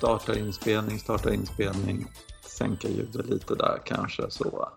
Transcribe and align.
Starta 0.00 0.38
inspelning, 0.38 0.98
starta 0.98 1.34
inspelning. 1.34 2.06
Sänka 2.46 2.88
ljudet 2.88 3.26
lite 3.26 3.54
där 3.54 3.78
kanske 3.84 4.30
så. 4.30 4.68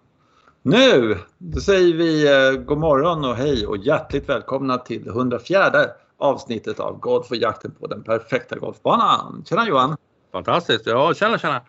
Nu 0.61 1.17
då 1.37 1.59
säger 1.59 1.93
vi 1.93 2.27
eh, 2.27 2.51
god 2.51 2.77
morgon 2.77 3.25
och 3.25 3.35
hej 3.35 3.67
och 3.67 3.77
hjärtligt 3.77 4.29
välkomna 4.29 4.77
till 4.77 5.07
104 5.07 5.85
avsnittet 6.17 6.79
av 6.79 6.99
Golf 6.99 7.31
och 7.31 7.35
jakten 7.35 7.71
på 7.71 7.87
den 7.87 8.03
perfekta 8.03 8.55
golfbanan. 8.55 9.43
Tjena 9.49 9.67
Johan! 9.67 9.97
Fantastiskt! 10.31 10.85
Ja, 10.85 11.13
tjena 11.13 11.37
tjena! 11.37 11.61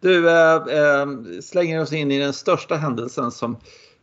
Du 0.00 0.30
äh, 0.30 0.54
äh, 0.54 1.06
slänger 1.42 1.82
oss 1.82 1.92
in 1.92 2.10
i 2.10 2.18
den 2.18 2.32
största 2.32 2.74
händelsen 2.74 3.30
som 3.30 3.56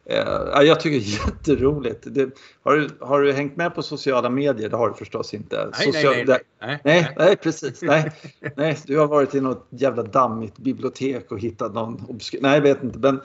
äh, 0.10 0.62
jag 0.62 0.80
tycker 0.80 0.98
är 0.98 1.28
jätteroligt. 1.28 2.04
Det, 2.06 2.30
har, 2.64 2.76
du, 2.76 2.90
har 3.00 3.22
du 3.22 3.34
hängt 3.34 3.58
med 3.58 3.76
på 3.76 3.82
sociala 3.82 4.30
medier? 4.30 4.70
Det 4.70 4.78
har 4.78 4.90
du 4.90 4.96
förstås 4.96 5.34
inte. 5.34 5.70
Nej, 5.78 5.94
Social, 5.94 6.14
nej, 6.14 6.26
nej, 6.26 6.40
nej, 6.62 6.80
nej, 6.84 7.14
nej. 7.18 7.36
precis. 7.36 7.82
Nej, 7.82 8.12
nej, 8.56 8.78
du 8.86 8.98
har 8.98 9.08
varit 9.08 9.36
i 9.36 9.42
något 9.42 9.68
jävla 9.70 10.04
dammigt 10.04 10.58
bibliotek 10.58 11.32
och 11.32 11.40
hittat 11.40 11.74
någon 11.74 12.06
obskyr... 12.08 12.40
Nej, 12.42 12.54
jag 12.54 12.62
vet 12.62 12.84
inte. 12.84 13.00
Men 13.00 13.22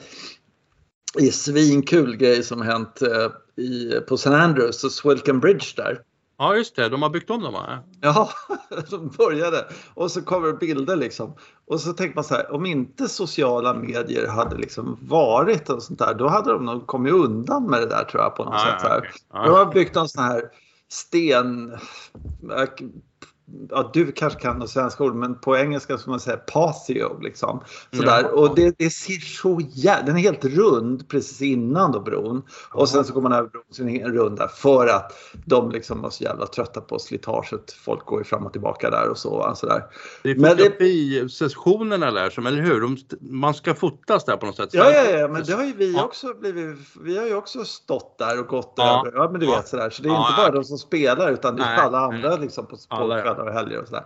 det 1.14 1.26
är 1.26 1.30
svinkul 1.30 2.16
grej 2.16 2.42
som 2.42 2.62
hänt 2.62 3.02
i, 3.56 4.00
på 4.08 4.14
St. 4.14 4.30
Andrews 4.30 4.84
och 4.84 4.92
Swilcan 4.92 5.40
Bridge 5.40 5.66
där. 5.76 6.00
Ja 6.42 6.56
just 6.56 6.76
det, 6.76 6.88
de 6.88 7.02
har 7.02 7.10
byggt 7.10 7.30
om 7.30 7.42
dem 7.42 7.52
va? 7.52 7.78
Ja, 8.00 8.30
de 8.90 9.08
började. 9.08 9.66
Och 9.94 10.10
så 10.10 10.22
kommer 10.22 10.52
bilder 10.52 10.96
liksom. 10.96 11.34
Och 11.66 11.80
så 11.80 11.92
tänker 11.92 12.14
man 12.14 12.24
så 12.24 12.34
här, 12.34 12.52
om 12.52 12.66
inte 12.66 13.08
sociala 13.08 13.74
medier 13.74 14.28
hade 14.28 14.56
liksom 14.56 14.98
varit 15.02 15.68
och 15.70 15.82
sånt 15.82 15.98
där, 15.98 16.14
då 16.14 16.28
hade 16.28 16.52
de 16.52 16.64
nog 16.64 16.86
kommit 16.86 17.12
undan 17.12 17.66
med 17.66 17.80
det 17.80 17.86
där 17.86 18.04
tror 18.04 18.22
jag 18.22 18.36
på 18.36 18.44
något 18.44 18.54
Ja, 18.54 18.70
sätt. 18.72 18.80
Så 18.80 18.86
här. 18.88 18.98
okej. 18.98 19.10
Ja, 19.32 19.42
De 19.44 19.50
har 19.50 19.72
byggt 19.72 19.96
en 19.96 20.08
sån 20.08 20.24
här 20.24 20.42
sten... 20.88 21.76
Ja, 23.70 23.90
du 23.92 24.12
kanske 24.12 24.40
kan 24.40 24.58
något 24.58 24.70
svenska 24.70 25.04
ord, 25.04 25.14
men 25.14 25.34
på 25.34 25.56
engelska 25.56 25.98
ska 25.98 26.10
man 26.10 26.20
säga 26.20 26.36
patio. 26.36 27.20
Liksom. 27.20 27.60
Sådär. 27.92 28.22
Ja. 28.22 28.28
Och 28.28 28.54
det, 28.54 28.74
det 28.78 28.90
ser 28.90 29.20
så 29.20 29.60
jävla... 29.70 30.06
Den 30.06 30.16
är 30.16 30.20
helt 30.20 30.44
rund 30.44 31.08
precis 31.08 31.42
innan 31.42 31.92
då 31.92 32.00
bron. 32.00 32.42
Och 32.72 32.88
sen 32.88 33.04
så 33.04 33.12
går 33.12 33.22
man 33.22 33.32
över 33.32 33.48
bron 33.48 33.62
så 33.70 33.82
är 33.82 33.86
den 33.86 34.12
rund 34.12 34.38
där 34.38 34.48
för 34.48 34.86
att 34.86 35.12
de 35.44 35.70
liksom 35.70 36.02
var 36.02 36.10
så 36.10 36.24
jävla 36.24 36.46
trötta 36.46 36.80
på 36.80 36.98
slitaget. 36.98 37.72
Folk 37.72 38.06
går 38.06 38.18
ju 38.18 38.24
fram 38.24 38.46
och 38.46 38.52
tillbaka 38.52 38.90
där 38.90 39.08
och 39.08 39.18
så. 39.18 39.52
Sådär. 39.56 39.84
Det 40.22 40.30
är 40.30 40.34
fotografi-sessionerna 40.34 42.10
där 42.10 42.30
som, 42.30 42.46
eller 42.46 42.62
hur? 42.62 42.80
De, 42.80 42.96
man 43.20 43.54
ska 43.54 43.74
fotas 43.74 44.24
där 44.24 44.36
på 44.36 44.46
något 44.46 44.56
sätt. 44.56 44.68
Ja, 44.72 44.90
ja, 44.90 45.02
ja, 45.10 45.28
men 45.28 45.44
det 45.44 45.52
har 45.52 45.64
ju 45.64 45.72
vi 45.72 45.94
Ja. 45.96 46.04
också 46.04 46.34
blivit. 46.40 46.78
Vi 47.00 47.18
har 47.18 47.26
ju 47.26 47.34
också 47.34 47.64
stått 47.64 48.18
där 48.18 48.40
och 48.40 48.46
gått 48.46 48.74
Ja. 48.76 49.00
över. 49.06 49.18
Ja, 49.18 49.28
men 49.30 49.40
du 49.40 49.46
vet 49.46 49.68
sådär. 49.68 49.90
Så 49.90 50.02
det 50.02 50.08
är 50.08 50.18
inte 50.18 50.32
bara 50.36 50.50
de 50.50 50.64
som 50.64 50.78
spelar 50.78 51.30
utan 51.30 51.56
det 51.56 51.62
är 51.62 51.76
alla 51.76 51.98
andra 51.98 52.36
liksom 52.36 52.66
på, 52.66 52.76
på 52.76 52.96
Alla, 52.96 53.22
kvällar 53.40 53.50
och 53.50 53.58
helger 53.58 53.80
och 53.80 53.88
sådär. 53.88 54.04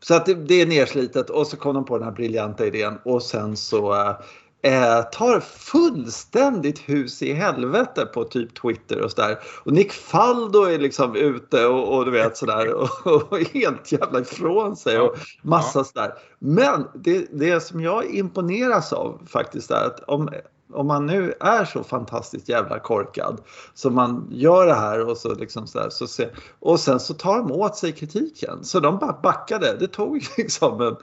Så 0.00 0.14
att 0.14 0.26
det, 0.26 0.34
det 0.34 0.60
är 0.60 0.66
nerslitet 0.66 1.30
och 1.30 1.46
så 1.46 1.56
kom 1.56 1.74
de 1.74 1.84
på 1.84 1.98
den 1.98 2.04
här 2.04 2.14
briljanta 2.14 2.66
idén 2.66 2.98
och 3.04 3.22
sen 3.22 3.56
så 3.56 3.94
eh, 4.62 5.02
tar 5.12 5.40
fullständigt 5.40 6.78
hus 6.78 7.22
i 7.22 7.32
helvete 7.32 8.06
på 8.06 8.24
typ 8.24 8.54
Twitter 8.54 9.00
och 9.00 9.10
sådär. 9.10 9.38
Och 9.64 9.72
Nick 9.72 9.92
Faldo 9.92 10.62
är 10.62 10.78
liksom 10.78 11.16
ute 11.16 11.66
och, 11.66 11.96
och 11.96 12.04
du 12.04 12.10
vet 12.10 12.36
sådär 12.36 12.74
och, 12.74 13.06
och 13.06 13.38
helt 13.38 13.92
jävla 13.92 14.20
ifrån 14.20 14.76
sig 14.76 14.98
och 14.98 15.16
massa 15.42 15.84
sådär. 15.84 16.12
Men 16.38 16.84
det, 16.94 17.26
det 17.32 17.60
som 17.60 17.80
jag 17.80 18.04
imponeras 18.04 18.92
av 18.92 19.20
faktiskt 19.26 19.70
är 19.70 19.86
att 19.86 20.00
om, 20.06 20.28
om 20.72 20.86
man 20.86 21.06
nu 21.06 21.34
är 21.40 21.64
så 21.64 21.84
fantastiskt 21.84 22.48
jävla 22.48 22.78
korkad 22.78 23.40
så 23.74 23.90
man 23.90 24.28
gör 24.30 24.66
det 24.66 24.74
här 24.74 25.08
och 25.08 25.16
så 25.16 25.34
liksom 25.34 25.66
så, 25.66 25.78
där, 25.78 25.90
så 25.90 26.06
se, 26.06 26.28
och 26.60 26.80
sen 26.80 27.00
så 27.00 27.14
tar 27.14 27.38
de 27.38 27.52
åt 27.52 27.76
sig 27.76 27.92
kritiken. 27.92 28.64
Så 28.64 28.80
de 28.80 28.98
bara 28.98 29.18
backade. 29.22 29.76
Det 29.78 29.86
tog 29.86 30.26
liksom 30.36 30.80
en, 30.80 30.96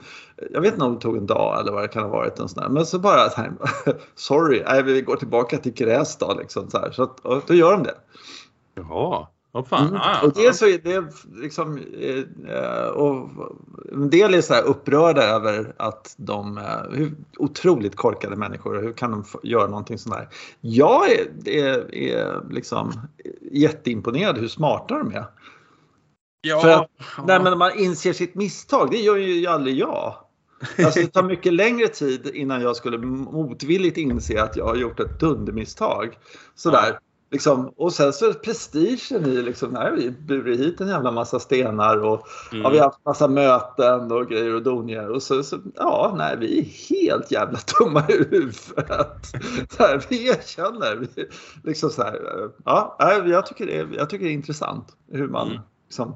jag 0.51 0.61
vet 0.61 0.73
inte 0.73 0.85
om 0.85 0.95
det 0.95 1.01
tog 1.01 1.17
en 1.17 1.25
dag 1.25 1.59
eller 1.59 1.71
vad 1.71 1.83
det 1.83 1.87
kan 1.87 2.03
ha 2.03 2.09
varit 2.09 2.39
en 2.39 2.49
sån 2.49 2.63
där. 2.63 2.69
Men 2.69 2.85
så 2.85 2.99
bara 2.99 3.29
så 3.29 3.41
här, 3.41 3.51
sorry, 4.15 4.63
nej, 4.65 4.83
vi 4.83 5.01
går 5.01 5.15
tillbaka 5.15 5.57
till 5.57 5.73
gräs 5.73 6.17
då 6.17 6.33
liksom 6.39 6.69
så 6.69 6.79
här. 6.79 6.91
Så 6.91 7.03
att, 7.03 7.19
och 7.19 7.41
då 7.47 7.53
gör 7.53 7.71
de 7.71 7.83
det. 7.83 7.95
Jaha, 8.75 9.27
vad 9.55 9.67
fan. 9.67 9.87
Mm. 9.87 9.95
Ja, 9.95 10.17
ja, 10.21 10.27
Och 10.27 10.33
det 10.33 10.53
så 10.53 10.65
är 10.67 10.77
det 10.77 11.03
liksom 11.41 11.77
eh, 12.49 12.85
och 12.87 13.29
en 13.91 14.09
del 14.09 14.33
är 14.33 14.41
så 14.41 14.55
upprörda 14.55 15.23
över 15.23 15.73
att 15.77 16.13
de 16.17 16.57
eh, 16.57 16.63
hur 16.91 17.11
otroligt 17.37 17.95
korkade 17.95 18.35
människor 18.35 18.81
hur 18.81 18.93
kan 18.93 19.11
de 19.11 19.23
göra 19.43 19.67
någonting 19.67 19.97
sånt 19.97 20.15
här. 20.15 20.29
Jag 20.61 21.11
är, 21.11 21.47
är, 21.49 21.95
är 21.95 22.41
liksom 22.51 22.91
jätteimponerad 23.51 24.37
hur 24.37 24.47
smarta 24.47 24.97
de 24.97 25.11
är. 25.15 25.25
ja, 26.41 26.59
För 26.59 26.69
att- 26.69 26.89
ja. 27.17 27.23
Nej, 27.27 27.39
men 27.43 27.57
man 27.57 27.79
inser 27.79 28.13
sitt 28.13 28.35
misstag, 28.35 28.91
det 28.91 28.97
gör 28.97 29.15
ju 29.17 29.47
aldrig 29.47 29.77
jag. 29.77 30.15
Alltså, 30.77 30.99
det 30.99 31.07
tar 31.07 31.23
mycket 31.23 31.53
längre 31.53 31.87
tid 31.87 32.31
innan 32.33 32.61
jag 32.61 32.75
skulle 32.75 32.97
motvilligt 32.97 33.97
inse 33.97 34.43
att 34.43 34.55
jag 34.55 34.65
har 34.65 34.75
gjort 34.75 34.99
ett 34.99 35.19
dundermisstag. 35.19 36.17
Sådär. 36.55 36.99
Liksom, 37.33 37.73
och 37.77 37.93
sen 37.93 38.13
så 38.13 38.29
är 38.29 38.33
prestigen 38.33 39.25
i 39.25 39.41
liksom, 39.41 39.69
nej, 39.69 39.91
vi 39.95 40.11
burit 40.11 40.59
hit 40.59 40.81
en 40.81 40.87
jävla 40.87 41.11
massa 41.11 41.39
stenar 41.39 41.97
och 42.03 42.27
Mm. 42.51 42.63
ja, 42.63 42.69
vi 42.69 42.77
har 42.77 42.85
haft 42.85 43.05
massa 43.05 43.27
möten 43.27 44.11
och 44.11 44.27
grejer 44.29 44.55
och 44.55 44.61
donier 44.63 45.09
och 45.09 45.23
så, 45.23 45.43
så 45.43 45.57
ja, 45.75 46.13
nej, 46.17 46.37
vi 46.39 46.59
är 46.59 46.63
helt 46.89 47.31
jävla 47.31 47.59
dumma 47.79 48.03
i 48.09 48.13
huvudet. 48.17 49.25
Så 49.69 49.83
här, 49.83 50.05
vi 50.09 50.27
erkänner. 50.27 50.95
Vi, 50.95 51.25
liksom 51.63 51.89
så 51.89 52.03
här, 52.03 52.49
ja, 52.65 52.97
jag 53.25 53.45
tycker, 53.45 53.65
det 53.65 53.77
är, 53.77 53.87
jag 53.97 54.09
tycker 54.09 54.25
det 54.25 54.31
är 54.31 54.33
intressant 54.33 54.87
hur 55.11 55.27
man 55.27 55.47
Mm. 55.47 55.61
liksom, 55.87 56.15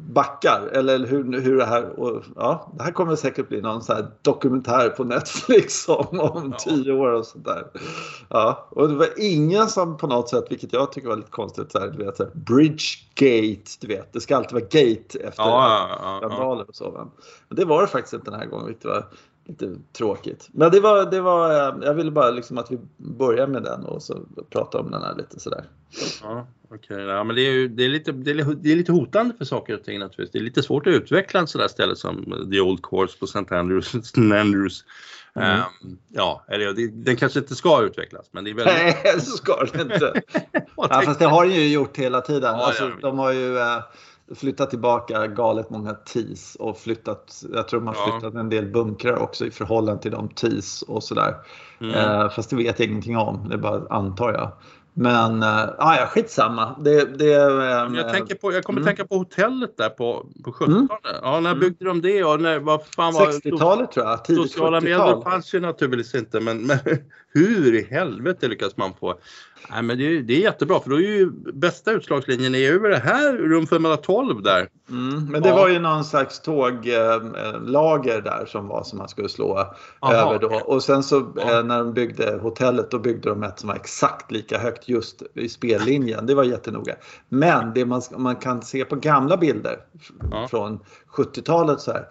backar 0.00 0.66
eller 0.72 1.06
hur, 1.06 1.40
hur 1.40 1.56
det 1.56 1.64
här 1.64 2.00
och 2.00 2.24
ja, 2.36 2.72
det 2.78 2.82
här 2.82 2.92
kommer 2.92 3.16
säkert 3.16 3.48
bli 3.48 3.60
någon 3.60 3.82
så 3.82 3.94
dokumentär 4.22 4.88
på 4.88 5.04
Netflix 5.04 5.88
om, 5.88 6.20
om 6.20 6.48
Ja. 6.50 6.58
tio 6.58 6.92
år 6.92 7.12
och 7.12 7.26
sådär. 7.26 7.64
Ja, 8.28 8.68
och 8.70 8.88
det 8.88 8.94
var 8.94 9.08
ingen 9.16 9.68
som 9.68 9.96
på 9.96 10.06
något 10.06 10.28
sätt, 10.28 10.44
vilket 10.50 10.72
jag 10.72 10.92
tycker 10.92 11.08
var 11.08 11.16
lite 11.16 11.30
konstigt, 11.30 11.72
så 11.72 11.78
här, 11.78 11.88
du 11.88 12.04
vet, 12.04 12.16
så 12.16 12.22
här, 12.22 12.30
Bridgegate, 12.34 13.70
du 13.80 13.86
vet, 13.86 14.12
det 14.12 14.20
ska 14.20 14.36
alltid 14.36 14.52
vara 14.52 14.64
gate 14.64 15.18
efter 15.18 15.42
Ja, 15.42 15.88
ja, 16.02 16.18
ja, 16.22 16.28
ja. 16.30 16.64
och 16.68 16.74
så. 16.74 16.90
Men 16.90 17.10
men 17.48 17.56
det 17.56 17.64
var 17.64 17.82
det 17.82 17.88
faktiskt 17.88 18.14
inte 18.14 18.30
den 18.30 18.40
här 18.40 18.46
gången, 18.46 18.66
vilket 18.66 18.84
var 18.84 19.06
lite 19.44 19.74
tråkigt. 19.96 20.48
Men 20.52 20.70
det 20.70 20.80
var, 20.80 21.10
det 21.10 21.20
var, 21.20 21.50
eh, 21.50 21.74
jag 21.86 21.94
ville 21.94 22.10
bara 22.10 22.30
liksom 22.30 22.58
att 22.58 22.70
vi 22.72 22.78
börjar 22.96 23.46
med 23.46 23.62
den 23.62 23.84
och 23.84 24.02
så 24.02 24.20
prata 24.50 24.78
om 24.78 24.90
den 24.90 25.02
här 25.02 25.14
lite 25.16 25.40
sådär. 25.40 25.64
Ja, 26.22 26.46
okej. 26.70 27.02
Ja, 27.02 27.24
men 27.24 27.36
det 27.36 27.42
är, 27.42 27.52
ju, 27.52 27.68
det, 27.68 27.84
är 27.84 27.88
lite, 27.88 28.12
det, 28.12 28.30
är, 28.30 28.34
li- 28.34 28.56
det 28.60 28.72
är 28.72 28.76
lite 28.76 28.92
hotande 28.92 29.34
för 29.38 29.44
saker 29.44 29.74
och 29.74 29.84
ting 29.84 29.98
naturligtvis. 29.98 30.30
Det 30.32 30.38
är 30.38 30.42
lite 30.42 30.62
svårt 30.62 30.86
att 30.86 30.92
utveckla 30.94 31.40
en 31.40 31.46
sån 31.46 31.60
där 31.60 31.68
ställe 31.68 31.96
som 31.96 32.46
The 32.52 32.60
Old 32.60 32.82
Course 32.82 33.18
på 33.18 33.24
St. 33.24 33.54
Andrews. 33.54 33.94
St. 33.94 34.20
Andrews. 34.20 34.84
Mm. 35.34 35.48
Ehm, 35.50 35.62
ja, 36.08 36.44
eller 36.48 36.72
det, 36.72 36.88
den 36.88 37.16
kanske 37.16 37.38
inte 37.38 37.54
ska 37.54 37.82
utvecklas 37.82 38.26
men 38.30 38.44
det 38.44 38.50
är 38.50 38.54
väldigt... 38.54 38.74
Nej, 39.04 39.20
så 39.20 39.36
ska 39.36 39.64
det 39.72 39.82
inte. 39.82 40.22
Ja, 40.76 41.02
fast 41.04 41.18
det 41.18 41.26
har 41.26 41.44
den 41.46 41.54
ju 41.54 41.68
gjort 41.68 41.96
hela 41.96 42.20
tiden. 42.20 42.54
Ja, 42.58 42.66
alltså, 42.66 42.86
det 42.86 42.92
har 42.92 43.00
de. 43.00 43.18
har 43.18 43.32
ju 43.32 43.58
eh, 43.58 43.78
flyttat 44.36 44.70
tillbaka 44.70 45.26
galet 45.26 45.70
många 45.70 45.94
tees 45.94 46.54
och 46.54 46.78
flyttat, 46.78 47.42
jag 47.52 47.68
tror 47.68 47.80
har 47.80 47.94
Ja. 47.94 48.12
flyttat 48.20 48.34
en 48.34 48.48
del 48.48 48.66
bunkrar 48.66 49.16
också 49.16 49.46
i 49.46 49.50
förhållande 49.50 50.02
till 50.02 50.10
de 50.10 50.28
tees 50.28 50.82
och 50.82 51.02
sådär. 51.02 51.34
Mm. 51.80 51.94
Eh, 51.94 52.30
fast 52.30 52.50
det 52.50 52.56
vet 52.56 52.78
jag 52.80 52.88
ingenting 52.88 53.16
om, 53.16 53.48
det 53.48 53.58
bara 53.58 53.82
antar 53.90 54.32
jag. 54.32 54.52
Men 54.94 55.42
eh, 55.42 55.64
ah, 55.78 55.96
ja, 55.96 56.06
skitsamma. 56.06 56.76
Det, 56.80 57.18
det, 57.18 57.32
eh, 57.34 57.96
Jag, 57.96 58.12
tänker 58.12 58.34
på, 58.34 58.52
jag 58.52 58.64
kommer 58.64 58.80
Mm. 58.80 58.86
tänka 58.86 59.06
på 59.06 59.16
hotellet 59.18 59.76
där 59.76 59.88
på, 59.88 60.26
på 60.44 60.52
70-talet. 60.52 61.20
Ja, 61.22 61.40
när 61.40 61.54
byggde 61.54 61.84
de 61.84 62.00
det 62.00 62.24
och 62.24 62.40
när, 62.40 62.58
vad 62.58 62.86
fan 62.86 63.14
var 63.14 63.26
60-talet 63.26 63.92
tror 63.92 64.06
jag, 64.06 64.24
tidigt 64.24 64.42
Sociala 64.50 64.80
70-tal. 64.80 65.06
medier 65.08 65.30
fanns 65.30 65.54
ju 65.54 65.60
naturligtvis 65.60 66.14
inte 66.14 66.40
men, 66.40 66.58
men 66.66 66.78
hur 67.34 67.74
i 67.74 67.84
helvete 67.90 68.48
lyckas 68.48 68.76
man 68.76 68.90
få? 69.00 69.14
Nej 69.70 69.82
men 69.82 69.98
det 69.98 70.04
är, 70.16 70.22
det 70.22 70.34
är 70.34 70.40
jättebra 70.40 70.80
för 70.80 70.90
då 70.90 70.96
är 70.96 71.00
ju 71.00 71.30
bästa 71.52 71.92
utslagslinjen 71.92 72.54
är 72.54 72.58
ju 72.58 72.78
det 72.78 72.98
här 72.98 73.32
rum 73.36 73.66
512 73.66 74.42
där. 74.42 74.68
Mm, 74.90 75.26
men 75.32 75.42
det 75.42 75.48
Ja. 75.48 75.56
var 75.56 75.68
ju 75.68 75.78
någon 75.78 76.04
slags 76.04 76.40
tåglager 76.40 78.20
där 78.20 78.46
som 78.46 78.68
var 78.68 78.82
som 78.84 78.98
man 78.98 79.08
skulle 79.08 79.28
slå 79.28 79.58
Aha, 80.00 80.14
över 80.14 80.38
då. 80.38 80.60
Och 80.64 80.82
sen 80.82 81.02
så 81.02 81.32
Ja. 81.36 81.58
eh, 81.58 81.64
när 81.64 81.78
de 81.78 81.92
byggde 81.94 82.38
hotellet 82.42 82.90
då 82.90 82.98
byggde 82.98 83.28
de 83.28 83.42
ett 83.42 83.58
som 83.58 83.68
var 83.68 83.76
exakt 83.76 84.30
lika 84.32 84.58
högt 84.58 84.88
just 84.88 85.22
i 85.34 85.48
spellinjen. 85.48 86.26
Det 86.26 86.34
var 86.34 86.44
jättenoga. 86.44 86.94
Men 87.28 87.72
det 87.74 87.84
man, 87.84 88.02
man 88.16 88.36
kan 88.36 88.62
se 88.62 88.84
på 88.84 88.96
gamla 88.96 89.36
bilder 89.36 89.76
Ja. 90.30 90.48
från 90.50 90.80
70-talet 91.16 91.80
så 91.80 91.92
här. 91.92 92.08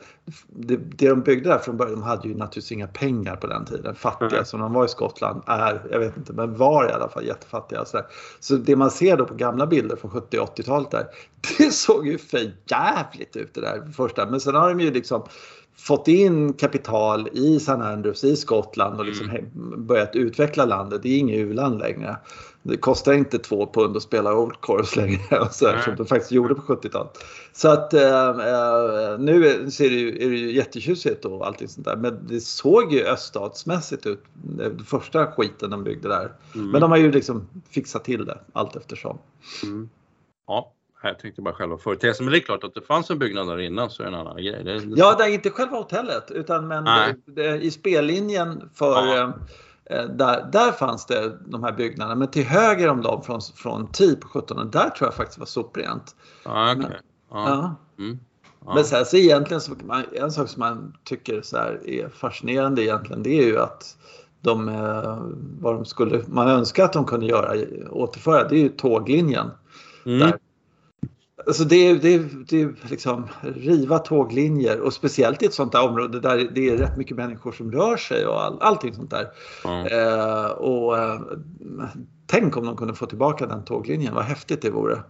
Det, 0.48 0.78
det 0.78 1.10
de 1.10 1.22
byggde 1.22 1.50
där 1.50 1.58
från 1.58 1.78
början, 1.78 1.94
de 2.00 2.04
hade 2.04 2.28
ju 2.28 2.36
naturligtvis 2.36 2.72
inga 2.72 2.88
pengar 2.88 3.36
på 3.36 3.48
den 3.48 3.66
tiden. 3.66 3.96
Fattiga 3.96 4.30
Nej. 4.32 4.46
som 4.46 4.60
de 4.60 4.74
var 4.74 4.86
i 4.86 4.88
Skottland 4.88 5.42
är, 5.48 5.88
jag 5.92 6.00
vet 6.00 6.18
inte, 6.18 6.34
men 6.34 6.58
var 6.58 6.90
i 6.90 6.92
alla 6.92 7.10
fall 7.10 7.26
jättefattiga. 7.26 7.86
Så, 7.86 8.02
så 8.40 8.56
det 8.56 8.76
man 8.76 8.92
ser 8.92 9.18
då 9.18 9.26
på 9.26 9.34
gamla 9.34 9.68
bilder 9.68 9.96
från 9.96 10.12
70 10.12 10.40
och 10.40 10.58
80-talet 10.58 10.92
där, 10.92 11.06
det 11.58 11.72
såg 11.72 12.08
ju 12.08 12.18
för 12.18 12.54
jävligt 12.66 13.36
ut 13.36 13.54
det 13.54 13.62
där 13.62 13.92
första. 13.96 14.30
Men 14.30 14.40
sen 14.40 14.56
har 14.56 14.70
de 14.70 14.80
ju 14.80 14.92
liksom 14.92 15.24
fått 15.82 16.08
in 16.08 16.54
kapital 16.54 17.30
i 17.34 17.56
St. 17.56 17.72
Andrews 17.72 18.24
i 18.24 18.36
Skottland 18.36 19.00
och 19.00 19.06
liksom 19.06 19.30
mm. 19.30 19.88
börjat 19.88 20.16
utveckla 20.16 20.66
landet. 20.66 21.04
Det 21.04 21.10
är 21.10 21.18
inget 21.18 21.38
u-land 21.38 21.80
längre. 21.80 22.18
Det 22.64 22.78
kostar 22.78 23.14
inte 23.14 23.40
två 23.40 23.72
pund 23.74 23.98
att 23.98 24.04
spela 24.04 24.36
Old 24.36 24.62
Course 24.62 25.02
längre 25.02 25.40
och 25.42 25.52
så 25.52 25.68
här, 25.68 25.82
som 25.82 25.96
de 25.96 26.06
faktiskt 26.06 26.32
gjorde 26.32 26.56
på 26.56 26.62
70-talet. 26.62 27.18
Så 27.54 27.70
att 27.70 27.94
eh, 27.94 28.30
eh, 28.30 29.20
nu 29.20 29.70
ser 29.72 29.90
det 29.90 29.96
ju, 29.96 30.26
är 30.26 30.30
det 30.30 30.38
ju 30.38 30.52
jättetjusigt 30.52 31.26
och 31.26 31.48
allting 31.48 31.68
sånt 31.68 31.86
där. 31.86 31.96
Men 31.96 32.28
det 32.28 32.42
såg 32.42 32.94
ju 32.94 33.06
öststatsmässigt 33.06 34.06
ut, 34.06 34.24
det 34.34 34.84
första 34.86 35.32
skiten 35.32 35.70
de 35.70 35.84
byggde 35.84 36.10
där. 36.10 36.32
Mm. 36.56 36.72
Men 36.72 36.82
de 36.82 36.92
har 36.92 36.98
ju 36.98 37.12
liksom 37.12 37.48
fixat 37.70 38.04
till 38.04 38.26
det 38.26 38.38
allt 38.54 38.76
eftersom. 38.76 39.18
Mm. 39.64 39.90
Ja, 40.48 40.74
jag 41.02 41.20
tänkte 41.20 41.42
bara 41.42 41.54
själva 41.54 41.78
företeelsen. 41.78 42.26
Men 42.26 42.32
det 42.32 42.38
är 42.38 42.42
klart 42.42 42.64
att 42.64 42.74
det 42.74 42.82
fanns 42.82 43.10
en 43.10 43.20
byggnad 43.20 43.48
där 43.48 43.60
innan 43.60 43.90
så 43.90 44.04
är 44.04 44.08
det 44.08 44.14
en 44.14 44.20
annan 44.20 44.36
grej. 44.36 44.64
Det 44.64 44.72
är... 44.72 44.82
Ja, 44.96 45.16
det 45.18 45.24
är 45.24 45.30
inte 45.30 45.50
själva 45.50 45.78
hotellet 45.78 46.32
utan 46.32 46.68
men 46.68 46.84
det, 46.84 47.16
det, 47.26 47.62
i 47.62 47.72
spellinjen 47.72 48.70
för 48.74 49.08
ja. 49.08 49.34
eh, 49.86 50.04
där, 50.04 50.50
där 50.52 50.72
fanns 50.72 51.06
det 51.06 51.38
de 51.46 51.64
här 51.64 51.72
byggnaderna. 51.72 52.16
Men 52.16 52.28
till 52.28 52.46
höger 52.46 52.90
om 52.90 53.02
dem 53.02 53.24
från, 53.24 53.42
från 53.56 53.92
TI 53.92 54.16
på 54.16 54.28
17 54.28 54.72
där 54.72 54.90
tror 54.90 55.08
jag 55.08 55.14
faktiskt 55.14 55.40
var 55.40 55.46
soprent. 55.46 56.16
Ja, 56.46 56.76
okay. 56.76 56.92
ja. 57.32 57.76
Mm. 58.00 58.20
Men 58.66 58.84
sen 58.84 59.06
så 59.06 59.18
egentligen 59.18 59.62
så 59.62 59.72
en 60.14 60.32
sak 60.32 60.50
som 60.50 60.60
man 60.60 60.94
tycker 61.04 61.42
så 61.42 61.58
är 61.58 62.10
fascinerande 62.10 62.84
egentligen 62.84 63.24
det 63.24 63.40
är 63.40 63.46
ju 63.46 63.60
att 63.60 63.98
de, 64.42 64.70
eh, 64.70 65.18
vad 65.60 65.76
de 65.76 65.86
skulle, 65.86 66.24
man 66.28 66.48
önskar 66.48 66.86
att 66.86 66.94
de 66.94 67.06
kunde 67.06 67.26
göra, 67.26 67.54
återföra, 67.90 68.48
det 68.48 68.56
är 68.56 68.60
ju 68.60 68.70
tåglinjen. 68.70 69.52
Mm. 70.06 70.20
Där 70.20 70.40
Alltså 71.48 71.64
det 71.64 71.76
är, 71.76 71.96
det, 71.96 72.14
är, 72.14 72.30
det 72.48 72.62
är 72.62 72.76
liksom 72.90 73.28
riva 73.42 74.00
tåglinjer 74.00 74.80
och 74.80 74.94
speciellt 74.94 75.42
i 75.42 75.46
ett 75.46 75.54
sånt 75.54 75.72
där 75.72 75.90
område 75.90 76.20
där 76.20 76.50
det 76.56 76.70
är 76.70 76.78
rätt 76.78 76.98
mycket 76.98 77.18
människor 77.18 77.52
som 77.52 77.72
rör 77.72 77.98
sig 77.98 78.26
och 78.26 78.44
all, 78.44 78.62
allting 78.62 78.94
sånt 78.94 79.12
där. 79.12 79.28
Mm. 79.66 79.86
Eh, 79.86 80.46
och 80.46 80.98
eh, 80.98 81.22
Tänk 82.32 82.58
om 82.58 82.66
de 82.66 82.78
kunde 82.78 82.94
få 82.94 83.06
tillbaka 83.06 83.46
den 83.46 83.64
tåglinjen, 83.64 84.16
vad 84.16 84.24
häftigt 84.24 84.62
det 84.62 84.70
vore. 84.70 85.04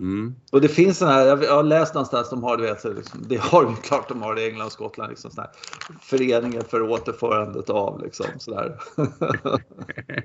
Mm. 0.00 0.34
Och 0.52 0.60
det 0.60 0.68
finns 0.68 0.98
sådana 0.98 1.16
här, 1.16 1.26
jag 1.26 1.56
har 1.56 1.62
läst 1.62 1.94
någonstans, 1.94 2.30
de 2.30 2.42
har, 2.42 2.56
du 2.56 2.62
vet, 2.62 2.84
liksom, 2.84 3.24
det 3.28 3.36
har 3.36 3.62
ju 3.62 3.76
klart 3.76 4.08
de 4.08 4.22
har 4.22 4.34
det 4.34 4.42
i 4.42 4.48
England 4.50 4.66
och 4.66 4.72
Skottland, 4.72 5.10
liksom 5.10 5.30
såna 5.30 5.42
här 5.42 5.52
föreningar 6.00 6.60
för 6.60 6.82
återförandet 6.82 7.70
av 7.70 8.02
liksom 8.02 8.26
sådär. 8.38 8.78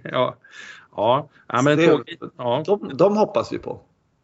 ja, 0.04 0.36
ja. 0.96 1.30
ja 1.48 1.62
men 1.62 1.78
det, 1.78 1.88
tåg, 1.88 2.16
ja. 2.38 2.64
De, 2.66 2.92
de 2.98 3.18
hoppas 3.18 3.54
vi 3.54 3.58
på. 3.58 3.80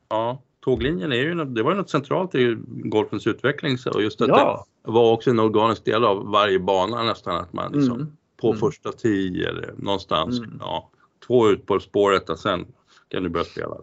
Ja, 0.10 0.42
tåglinjen 0.68 1.12
är 1.12 1.16
ju, 1.16 1.46
det 1.46 1.64
var 1.64 1.72
ju 1.72 1.78
något 1.78 1.90
centralt 1.90 2.36
i 2.36 2.58
golfens 2.68 3.28
utveckling 3.28 3.78
och 3.94 4.04
just 4.04 4.22
att 4.22 4.28
ja. 4.28 4.66
det 4.86 4.92
var 4.92 5.12
också 5.12 5.30
en 5.30 5.40
organisk 5.40 5.86
del 5.86 6.04
av 6.04 6.32
varje 6.32 6.60
bana 6.60 7.04
nästan 7.04 7.36
att 7.36 7.54
man 7.54 7.72
liksom 7.72 7.96
mm. 7.96 8.18
på 8.42 8.48
mm. 8.48 8.60
första 8.60 8.92
tio 8.92 9.50
eller 9.50 9.74
någonstans, 9.78 10.40
mm. 10.40 10.58
ja, 10.60 10.90
två 11.28 11.50
ut 11.50 11.66
på 11.66 11.80
spåret 11.80 12.30
och 12.30 12.40
sen 12.40 12.66
kan 13.08 13.24
du 13.24 13.30
börja 13.30 13.46
spela. 13.46 13.76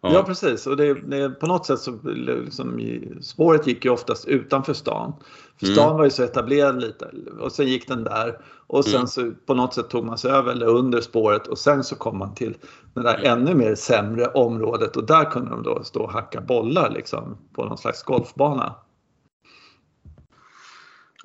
Ja. 0.00 0.12
ja, 0.12 0.22
precis 0.22 0.66
och 0.66 0.76
det, 0.76 0.94
det, 0.94 1.30
på 1.30 1.46
något 1.46 1.66
sätt 1.66 1.78
så 1.78 1.98
liksom, 2.02 2.80
spåret 3.22 3.66
gick 3.66 3.84
ju 3.84 3.90
oftast 3.90 4.24
utanför 4.24 4.74
stan. 4.74 5.12
För 5.58 5.66
mm. 5.66 5.76
stan 5.76 5.96
var 5.96 6.04
ju 6.04 6.10
så 6.10 6.22
etablerad 6.22 6.80
lite 6.80 7.10
och 7.40 7.52
sen 7.52 7.66
gick 7.66 7.88
den 7.88 8.04
där 8.04 8.40
och 8.66 8.84
sen 8.84 8.94
mm. 8.94 9.06
så 9.06 9.32
på 9.46 9.54
något 9.54 9.74
sätt 9.74 9.90
tog 9.90 10.04
man 10.04 10.18
sig 10.18 10.30
över 10.30 10.52
eller 10.52 10.66
under 10.66 11.00
spåret 11.00 11.46
och 11.46 11.58
sen 11.58 11.84
så 11.84 11.96
kom 11.96 12.18
man 12.18 12.34
till 12.34 12.56
det 12.94 13.02
där 13.02 13.14
mm. 13.14 13.38
ännu 13.38 13.54
mer 13.54 13.74
sämre 13.74 14.26
området 14.26 14.96
och 14.96 15.06
där 15.06 15.24
kunde 15.24 15.50
de 15.50 15.62
då 15.62 15.84
stå 15.84 16.02
och 16.02 16.12
hacka 16.12 16.40
bollar 16.40 16.90
liksom 16.90 17.38
på 17.52 17.64
någon 17.64 17.78
slags 17.78 18.02
golfbana. 18.02 18.74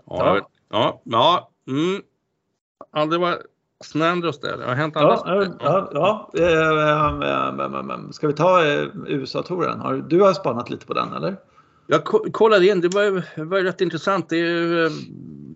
Ja, 0.05 0.37
ja, 0.37 0.49
ja, 0.69 1.01
ja, 1.03 1.51
mm. 1.67 2.01
ja 2.93 3.05
det 3.05 3.17
var 3.17 3.41
Snandros 3.83 4.39
där, 4.39 4.57
det 4.57 4.65
har 4.65 4.75
hänt 4.75 4.97
andra 4.97 5.19
ja, 5.25 5.45
ja, 5.59 5.89
ja. 5.93 7.19
ja. 7.21 7.99
Ska 8.11 8.27
vi 8.27 8.33
ta 8.33 8.63
USA-touren? 9.07 10.07
Du 10.09 10.21
har 10.21 10.33
spanat 10.33 10.69
lite 10.69 10.85
på 10.85 10.93
den 10.93 11.13
eller? 11.13 11.37
Jag 11.87 12.03
kollade 12.33 12.67
in, 12.67 12.81
det 12.81 12.87
var, 12.87 13.43
var 13.43 13.59
rätt 13.59 13.81
intressant. 13.81 14.29
Det, 14.29 14.41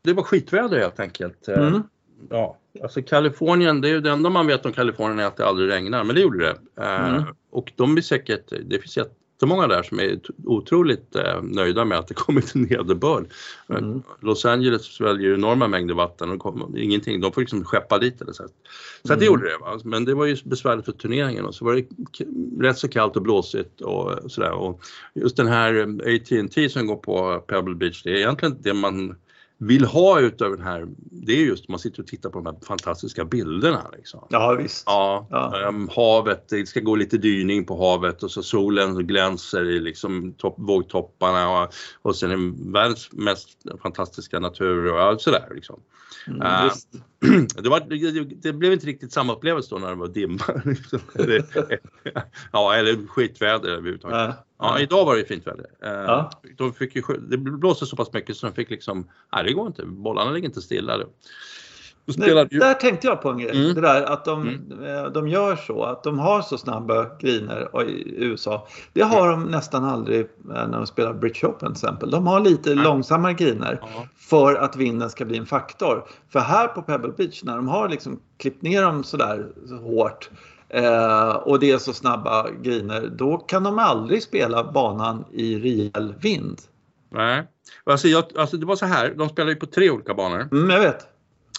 det 0.03 0.13
var 0.13 0.23
skitväder 0.23 0.79
helt 0.79 0.99
enkelt. 0.99 1.47
Mm. 1.47 1.83
Ja, 2.29 2.57
alltså 2.83 3.01
Kalifornien, 3.01 3.81
det 3.81 3.87
är 3.87 3.91
ju 3.91 4.01
det 4.01 4.11
enda 4.11 4.29
man 4.29 4.47
vet 4.47 4.65
om 4.65 4.71
Kalifornien 4.71 5.19
är 5.19 5.25
att 5.25 5.37
det 5.37 5.45
aldrig 5.45 5.69
regnar, 5.69 6.03
men 6.03 6.15
det 6.15 6.21
gjorde 6.21 6.39
det. 6.45 6.83
Mm. 6.83 7.23
Och 7.51 7.71
de 7.75 7.97
är 7.97 8.01
säkert, 8.01 8.53
det 8.65 8.79
finns 8.79 8.97
jättemånga 9.37 9.67
där 9.67 9.83
som 9.83 9.99
är 9.99 10.19
otroligt 10.43 11.15
eh, 11.15 11.41
nöjda 11.43 11.85
med 11.85 11.97
att 11.97 12.07
det 12.07 12.13
kommit 12.27 12.55
nederbörd. 12.55 13.25
Mm. 13.69 14.01
Los 14.19 14.45
Angeles 14.45 14.83
sväljer 14.83 15.33
enorma 15.33 15.67
mängder 15.67 15.93
vatten 15.93 16.29
och 16.31 16.39
kom, 16.39 16.75
ingenting, 16.77 17.21
de 17.21 17.31
får 17.31 17.41
liksom 17.41 17.63
skeppa 17.63 17.97
dit 17.97 18.21
eller 18.21 18.33
så. 18.33 18.43
Så 19.03 19.13
mm. 19.13 19.19
det 19.19 19.25
gjorde 19.25 19.49
det. 19.49 19.57
Va? 19.57 19.79
Men 19.83 20.05
det 20.05 20.13
var 20.13 20.25
ju 20.25 20.37
besvärligt 20.43 20.85
för 20.85 20.91
turneringen 20.91 21.45
och 21.45 21.55
så 21.55 21.65
var 21.65 21.75
det 21.75 21.85
rätt 22.67 22.77
så 22.77 22.87
kallt 22.87 23.15
och 23.15 23.21
blåsigt 23.21 23.81
och 23.81 24.31
sådär. 24.31 24.51
Och 24.51 24.81
just 25.13 25.37
den 25.37 25.47
här 25.47 25.75
eh, 25.75 26.15
AT&T 26.15 26.69
som 26.69 26.87
går 26.87 26.95
på 26.95 27.43
Pebble 27.47 27.75
Beach, 27.75 28.03
det 28.03 28.09
är 28.09 28.15
egentligen 28.15 28.57
det 28.61 28.73
man 28.73 29.15
vill 29.57 29.85
ha 29.85 30.19
utöver 30.19 30.57
den 30.57 30.65
här, 30.65 30.87
det 30.99 31.33
är 31.33 31.45
just 31.45 31.69
man 31.69 31.79
sitter 31.79 32.01
och 32.01 32.07
tittar 32.07 32.29
på 32.29 32.39
de 32.39 32.45
här 32.45 32.65
fantastiska 32.67 33.25
bilderna. 33.25 33.85
Liksom. 33.97 34.27
Ja 34.29 34.53
visst. 34.53 34.83
Ja, 34.85 35.27
ja. 35.29 35.67
Um, 35.67 35.89
havet, 35.95 36.49
det 36.49 36.65
ska 36.65 36.79
gå 36.79 36.95
lite 36.95 37.17
dyning 37.17 37.65
på 37.65 37.77
havet 37.77 38.23
och 38.23 38.31
så 38.31 38.43
solen 38.43 39.07
glänser 39.07 39.65
i 39.65 39.79
liksom 39.79 40.33
topp, 40.33 40.55
vågtopparna 40.57 41.63
och, 41.63 41.73
och 42.01 42.15
sen 42.15 42.71
världens 42.73 43.09
mest 43.11 43.49
fantastiska 43.81 44.39
natur 44.39 44.93
och 44.93 45.01
allt 45.01 45.21
sådär. 45.21 45.47
Liksom. 45.55 45.79
Mm, 46.27 46.41
uh, 46.41 46.71
det, 47.63 47.69
var, 47.69 47.79
det, 47.79 48.23
det, 48.41 48.53
blev 48.53 48.73
inte 48.73 48.85
riktigt 48.85 49.13
samma 49.13 49.33
upplevelse 49.33 49.75
då 49.75 49.79
när 49.79 49.89
det 49.89 49.95
var 49.95 50.07
dimma. 50.07 50.43
Liksom. 50.65 50.99
ja, 52.51 52.75
eller 52.75 53.07
skitväder 53.07 53.69
överhuvudtaget. 53.69 54.35
Ja, 54.59 54.79
idag 54.79 55.05
var 55.05 55.15
det 55.15 55.25
fint 55.25 55.47
väder. 55.47 55.65
Eh, 55.83 55.91
ja. 55.91 56.31
De 56.57 56.73
fick 56.73 56.95
ju, 56.95 57.01
det 57.17 57.37
blåste 57.37 57.85
så 57.85 57.95
pass 57.95 58.13
mycket 58.13 58.37
så 58.37 58.47
de 58.47 58.53
fick 58.53 58.69
liksom, 58.69 59.09
nej 59.33 59.43
det 59.43 59.53
går 59.53 59.67
inte, 59.67 59.85
bollarna 59.85 60.31
ligger 60.31 60.47
inte 60.47 60.61
stilla. 60.61 60.97
Nej, 62.17 62.47
ju... 62.51 62.59
Där 62.59 62.73
tänkte 62.73 63.07
jag 63.07 63.21
på 63.21 63.29
en 63.29 63.37
grej. 63.37 63.57
Mm. 63.57 63.75
Det 63.75 63.81
där 63.81 64.03
att 64.03 64.25
de, 64.25 64.41
mm. 64.41 64.83
Eh, 64.85 65.11
de 65.11 65.27
gör 65.27 65.55
så 65.55 65.83
att 65.83 66.03
de 66.03 66.19
har 66.19 66.41
så 66.41 66.57
snabba 66.57 67.17
griner 67.19 67.83
i 67.89 68.23
USA. 68.23 68.67
Det 68.93 69.01
har 69.01 69.29
de 69.29 69.43
nästan 69.43 69.85
aldrig 69.85 70.19
eh, 70.19 70.25
när 70.45 70.77
de 70.77 70.87
spelar 70.87 71.13
British 71.13 71.43
Open 71.43 71.73
till 71.73 71.85
exempel. 71.85 72.11
De 72.11 72.27
har 72.27 72.39
lite 72.39 72.71
mm. 72.71 72.83
långsammare 72.83 73.33
griner 73.33 73.81
för 74.17 74.55
att 74.55 74.75
vinden 74.75 75.09
ska 75.09 75.25
bli 75.25 75.37
en 75.37 75.45
faktor. 75.45 76.05
För 76.29 76.39
här 76.39 76.67
på 76.67 76.81
Pebble 76.81 77.11
Beach 77.17 77.43
när 77.43 77.55
de 77.55 77.67
har 77.67 77.89
liksom 77.89 78.19
klippt 78.37 78.61
ner 78.61 78.81
dem 78.81 79.03
sådär 79.03 79.47
så 79.67 79.75
hårt 79.75 80.29
eh, 80.69 81.29
och 81.29 81.59
det 81.59 81.71
är 81.71 81.77
så 81.77 81.93
snabba 81.93 82.51
griner, 82.51 83.07
då 83.07 83.37
kan 83.37 83.63
de 83.63 83.79
aldrig 83.79 84.23
spela 84.23 84.71
banan 84.71 85.25
i 85.31 85.59
rejäl 85.59 86.15
vind. 86.19 86.61
Nej, 87.09 87.43
alltså, 87.83 88.07
jag, 88.07 88.23
alltså 88.37 88.57
det 88.57 88.65
var 88.65 88.75
så 88.75 88.85
här, 88.85 89.13
de 89.17 89.29
spelar 89.29 89.49
ju 89.49 89.55
på 89.55 89.65
tre 89.65 89.89
olika 89.89 90.13
banor. 90.13 90.49
Mm, 90.51 90.69
jag 90.69 90.79
vet. 90.79 91.07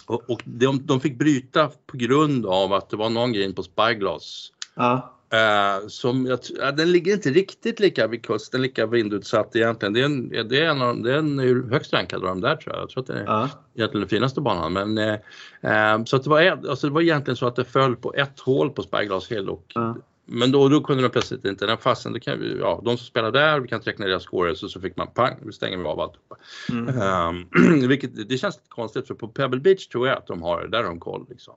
Och, 0.05 0.29
och 0.29 0.41
de, 0.45 0.85
de 0.85 0.99
fick 0.99 1.17
bryta 1.17 1.67
på 1.67 1.97
grund 1.97 2.45
av 2.45 2.73
att 2.73 2.89
det 2.89 2.97
var 2.97 3.09
någon 3.09 3.33
grej 3.33 3.53
på 3.55 3.63
Spyglass. 3.63 4.51
Ja. 4.75 5.18
Uh, 5.33 5.87
som 5.87 6.25
jag, 6.25 6.39
uh, 6.61 6.75
den 6.75 6.91
ligger 6.91 7.13
inte 7.13 7.29
riktigt 7.29 7.79
lika 7.79 8.07
vid 8.07 8.25
kusten, 8.25 8.61
lika 8.61 8.85
vindutsatt 8.85 9.55
egentligen. 9.55 9.93
Det 9.93 10.01
är 10.01 10.05
en, 10.05 10.29
det 10.29 10.59
är 10.59 10.69
en, 10.69 10.81
av, 10.81 11.01
det 11.01 11.13
är 11.13 11.17
en 11.17 11.39
högst 11.71 11.93
rankad 11.93 12.23
av 12.23 12.27
de 12.27 12.41
där 12.41 12.55
tror 12.55 12.75
jag. 12.75 12.83
Jag 12.83 12.89
tror 12.89 13.01
att 13.01 13.07
det 13.07 13.19
är 13.19 13.25
ja. 13.25 13.49
egentligen 13.75 14.01
den 14.01 14.09
finaste 14.09 14.41
banan. 14.41 14.73
Men, 14.73 14.97
uh, 14.97 16.03
så 16.05 16.15
att 16.15 16.23
det, 16.23 16.29
var, 16.29 16.41
alltså 16.69 16.87
det 16.87 16.93
var 16.93 17.01
egentligen 17.01 17.35
så 17.35 17.47
att 17.47 17.55
det 17.55 17.65
föll 17.65 17.95
på 17.95 18.13
ett 18.13 18.39
hål 18.39 18.69
på 18.69 18.83
Spyglass 18.83 19.31
Hill 19.31 19.49
och 19.49 19.65
ja. 19.75 19.95
Men 20.31 20.51
då, 20.51 20.69
då 20.69 20.81
kunde 20.81 21.03
de 21.03 21.09
plötsligt 21.09 21.45
inte, 21.45 21.65
den 21.65 21.77
fasen, 21.77 22.13
det 22.13 22.19
kan 22.19 22.57
ja, 22.59 22.81
de 22.85 22.97
som 22.97 23.05
spelar 23.05 23.31
där, 23.31 23.59
vi 23.59 23.67
kan 23.67 23.81
räkna 23.81 24.05
deras 24.05 24.23
scores 24.23 24.63
och 24.63 24.71
så 24.71 24.81
fick 24.81 24.97
man 24.97 25.07
pang, 25.07 25.35
nu 25.41 25.51
stänger 25.51 25.77
vi 25.77 25.83
av 25.83 25.99
alltihopa. 25.99 26.35
Mm. 26.69 27.47
Um, 27.59 27.87
vilket, 27.87 28.29
det 28.29 28.37
känns 28.37 28.59
konstigt 28.67 29.07
för 29.07 29.13
på 29.13 29.27
Pebble 29.27 29.59
Beach 29.59 29.87
tror 29.87 30.07
jag 30.07 30.17
att 30.17 30.27
de 30.27 30.41
har, 30.41 30.67
där 30.67 30.77
har 30.77 30.85
de 30.85 30.99
koll 30.99 31.25
liksom. 31.29 31.53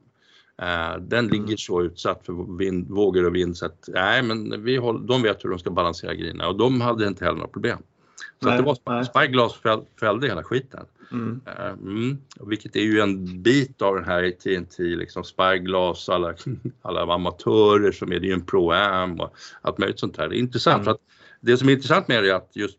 Uh, 0.63 1.03
den 1.03 1.27
ligger 1.27 1.45
mm. 1.45 1.57
så 1.57 1.83
utsatt 1.83 2.27
för 2.27 2.59
vind, 2.59 2.91
vågor 2.91 3.27
och 3.27 3.35
vind 3.35 3.57
så 3.57 3.67
att 3.67 3.89
nej 3.89 4.23
men 4.23 4.65
vi 4.65 4.77
håll, 4.77 5.07
de 5.07 5.23
vet 5.23 5.45
hur 5.45 5.51
de 5.51 5.59
ska 5.59 5.71
balansera 5.71 6.15
grejerna 6.15 6.49
och 6.49 6.59
de 6.59 6.81
hade 6.81 7.07
inte 7.07 7.25
heller 7.25 7.37
några 7.37 7.49
problem. 7.49 7.79
Så 8.43 8.49
nej, 8.49 8.57
det 8.59 8.63
var 8.63 9.05
Spyglass 9.05 9.55
fäll, 9.55 9.81
fällde 10.01 10.27
hela 10.27 10.45
skiten. 10.45 10.87
Mm. 11.13 11.41
Uh, 11.47 11.67
mm, 11.67 12.19
vilket 12.41 12.77
är 12.77 12.81
ju 12.81 13.01
en 13.01 13.43
bit 13.43 13.83
av 13.83 13.95
den 13.95 14.05
här 14.05 14.31
TNT, 14.31 14.83
liksom 14.83 15.25
Spyglass, 15.25 16.09
alla, 16.09 16.35
alla 16.83 17.15
amatörer 17.15 17.93
som 17.93 18.13
är, 18.13 18.21
det 18.21 18.27
är 18.27 18.29
ju 18.29 18.35
en 18.35 18.47
pro-am 18.47 19.21
och 19.21 19.35
allt 19.63 19.79
möjligt 19.79 20.01
sånt 20.01 20.17
här. 20.17 20.29
Det 20.29 20.37
är 20.37 20.39
intressant 20.39 20.75
mm. 20.75 20.85
för 20.85 20.91
att 20.91 21.01
det 21.41 21.57
som 21.57 21.69
är 21.69 21.73
intressant 21.73 22.09
med 22.09 22.23
det 22.23 22.31
är 22.31 22.35
att 22.35 22.51
just 22.53 22.79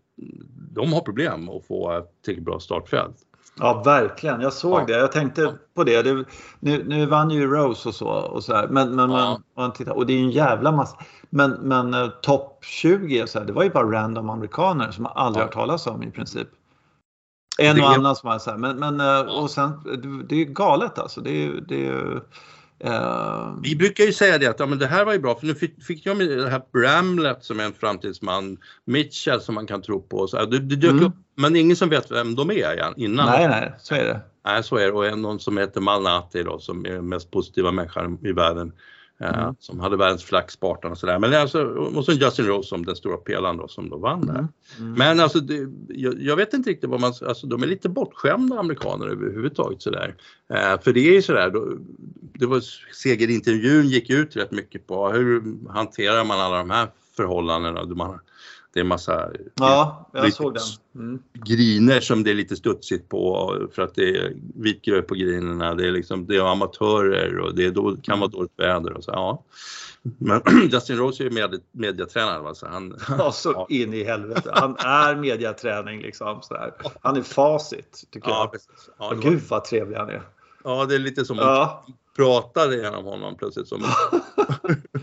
de 0.73 0.93
har 0.93 1.01
problem 1.01 1.49
att 1.49 1.65
få 1.65 2.05
ett 2.27 2.37
bra 2.39 2.59
startfält. 2.59 3.15
Ja, 3.55 3.81
verkligen. 3.85 4.41
Jag 4.41 4.53
såg 4.53 4.81
ja. 4.81 4.85
det. 4.85 4.93
Jag 4.93 5.11
tänkte 5.11 5.53
på 5.73 5.83
det. 5.83 6.01
det. 6.01 6.25
nu, 6.59 6.83
nu 6.83 7.05
vann 7.05 7.29
ju 7.29 7.47
Rose 7.47 7.89
och 7.89 7.95
så. 7.95 8.07
Och, 8.07 8.43
så 8.43 8.55
här. 8.55 8.67
Men, 8.67 8.95
men 8.95 9.11
ja. 9.11 9.39
man, 9.57 9.73
tittar, 9.73 9.91
och 9.91 10.05
det 10.05 10.13
är 10.13 10.19
en 10.19 10.31
jävla 10.31 10.71
massa. 10.71 10.97
Men, 11.29 11.51
men 11.51 11.93
uh, 11.93 12.09
topp 12.21 12.65
20, 12.65 13.27
så 13.27 13.39
här, 13.39 13.45
det 13.45 13.53
var 13.53 13.63
ju 13.63 13.69
bara 13.69 13.91
random 13.91 14.29
amerikaner 14.29 14.91
som 14.91 15.03
man 15.03 15.11
aldrig 15.15 15.41
ja. 15.41 15.45
hört 15.45 15.53
talas 15.53 15.87
om 15.87 16.03
i 16.03 16.11
princip. 16.11 16.47
En 17.59 17.81
och 17.81 17.89
annan 17.89 18.15
som 18.15 18.29
har 18.29 18.39
så 18.39 18.51
här, 18.51 18.57
men, 18.57 18.77
men 18.79 18.99
ja. 18.99 19.41
och 19.41 19.51
sen, 19.51 19.71
det 20.29 20.41
är 20.41 20.45
galet 20.45 20.99
alltså. 20.99 21.21
Det 21.21 21.45
är, 21.45 21.51
det 21.67 21.87
är, 21.87 22.21
Uh... 22.85 23.59
Vi 23.63 23.75
brukar 23.75 24.03
ju 24.03 24.13
säga 24.13 24.37
det 24.37 24.47
att 24.47 24.59
ja, 24.59 24.65
men 24.65 24.79
det 24.79 24.87
här 24.87 25.05
var 25.05 25.13
ju 25.13 25.19
bra 25.19 25.35
för 25.35 25.45
nu 25.47 25.55
fick, 25.55 25.83
fick 25.83 26.05
jag 26.05 26.17
med 26.17 26.27
det 26.27 26.49
här 26.49 26.61
Bramlett 26.73 27.43
som 27.43 27.59
är 27.59 27.63
en 27.63 27.73
framtidsman, 27.73 28.57
Mitchell 28.85 29.41
som 29.41 29.55
man 29.55 29.67
kan 29.67 29.81
tro 29.81 30.01
på. 30.01 30.27
Så, 30.27 30.45
det, 30.45 30.59
det 30.59 30.75
dök 30.75 30.91
mm. 30.91 31.05
upp, 31.05 31.15
men 31.35 31.55
ingen 31.55 31.75
som 31.75 31.89
vet 31.89 32.11
vem 32.11 32.35
de 32.35 32.51
är 32.51 32.93
innan. 32.97 33.25
Nej, 33.25 33.47
nej, 33.47 33.73
så 33.79 33.95
är 33.95 34.03
det. 34.03 34.19
Nej, 34.45 34.63
så 34.63 34.77
är 34.77 34.85
det. 34.85 34.91
Och 34.91 35.19
någon 35.19 35.39
som 35.39 35.57
heter 35.57 35.81
Malnati 35.81 36.43
då 36.43 36.59
som 36.59 36.85
är 36.85 36.89
den 36.89 37.09
mest 37.09 37.31
positiva 37.31 37.71
människan 37.71 38.17
i 38.21 38.31
världen. 38.31 38.71
Eh, 39.19 39.43
mm. 39.43 39.55
som 39.59 39.79
hade 39.79 39.97
världens 39.97 40.23
flax 40.23 40.57
på 40.57 40.77
och 40.83 40.97
sådär. 40.97 41.19
Men 41.19 41.33
alltså, 41.33 41.63
och 41.63 42.05
så 42.05 42.11
Justin 42.11 42.45
Rose 42.45 42.69
som 42.69 42.85
den 42.85 42.95
stora 42.95 43.17
pelaren 43.17 43.57
då 43.57 43.67
som 43.67 43.89
då 43.89 43.97
vann 43.97 44.25
där. 44.25 44.33
Mm. 44.33 44.47
Mm. 44.79 44.93
Men 44.93 45.19
alltså, 45.19 45.39
det, 45.39 45.69
jag, 45.87 46.21
jag, 46.21 46.35
vet 46.35 46.53
inte 46.53 46.69
riktigt 46.69 46.89
vad 46.89 46.99
man, 46.99 47.13
alltså 47.27 47.47
de 47.47 47.63
är 47.63 47.67
lite 47.67 47.89
bortskämda 47.89 48.59
amerikaner 48.59 49.07
överhuvudtaget 49.07 49.81
sådär. 49.81 50.15
Eh, 50.53 50.81
för 50.81 50.93
det 50.93 50.99
är 50.99 51.13
ju 51.13 51.21
sådär, 51.21 51.49
då, 51.49 51.67
det 52.33 52.45
var 52.45 52.61
segerintervjun 52.93 53.87
gick 53.87 54.09
ut 54.09 54.35
rätt 54.35 54.51
mycket 54.51 54.87
på 54.87 55.09
hur 55.09 55.43
hanterar 55.69 56.25
man 56.25 56.39
alla 56.39 56.57
de 56.57 56.69
här 56.69 56.87
förhållandena. 57.17 57.85
Man, 57.85 58.19
det 58.73 58.79
är 58.79 58.83
massa 58.83 59.31
ja, 59.55 60.09
jag 60.13 60.33
såg 60.33 60.53
den. 60.53 60.63
Mm. 60.95 61.23
griner 61.33 61.99
som 61.99 62.23
det 62.23 62.31
är 62.31 62.35
lite 62.35 62.55
studsigt 62.55 63.09
på 63.09 63.55
för 63.75 63.81
att 63.81 63.95
det 63.95 64.17
är 64.17 64.33
vitgrö 64.55 65.01
på 65.01 65.15
grinerna. 65.15 65.75
Det 65.75 65.87
är, 65.87 65.91
liksom, 65.91 66.25
det 66.25 66.35
är 66.35 66.51
amatörer 66.51 67.39
och 67.39 67.55
det 67.55 67.69
då, 67.69 67.95
kan 68.03 68.19
vara 68.19 68.29
dåligt 68.29 68.59
väder 68.59 68.93
och 68.93 69.03
så. 69.03 69.11
Ja. 69.11 69.43
Men 70.01 70.41
Justin 70.71 70.97
Rose 70.97 71.23
är 71.23 71.25
ju 71.25 71.31
med, 71.31 71.61
mediatränare. 71.71 72.41
Va? 72.41 72.55
Så 72.55 72.67
han, 72.67 72.97
ja, 73.17 73.31
så 73.31 73.51
ja. 73.51 73.67
in 73.69 73.93
i 73.93 74.03
helvete. 74.03 74.51
Han 74.55 74.75
är 74.77 75.15
mediaträning 75.15 76.01
liksom. 76.01 76.41
Sådär. 76.41 76.73
Han 77.01 77.17
är 77.17 77.21
facit 77.21 78.03
tycker 78.11 78.29
ja, 78.29 78.51
jag. 78.51 78.61
Ja, 78.99 79.15
var... 79.15 79.29
Gud 79.29 79.41
vad 79.49 79.65
trevlig 79.65 79.97
han 79.97 80.09
är. 80.09 80.21
Ja, 80.63 80.85
det 80.85 80.95
är 80.95 80.99
lite 80.99 81.25
som 81.25 81.37
ja 81.37 81.85
pratade 82.15 82.75
genom 82.75 83.05
honom 83.05 83.35
plötsligt. 83.37 83.67
Som, 83.67 83.81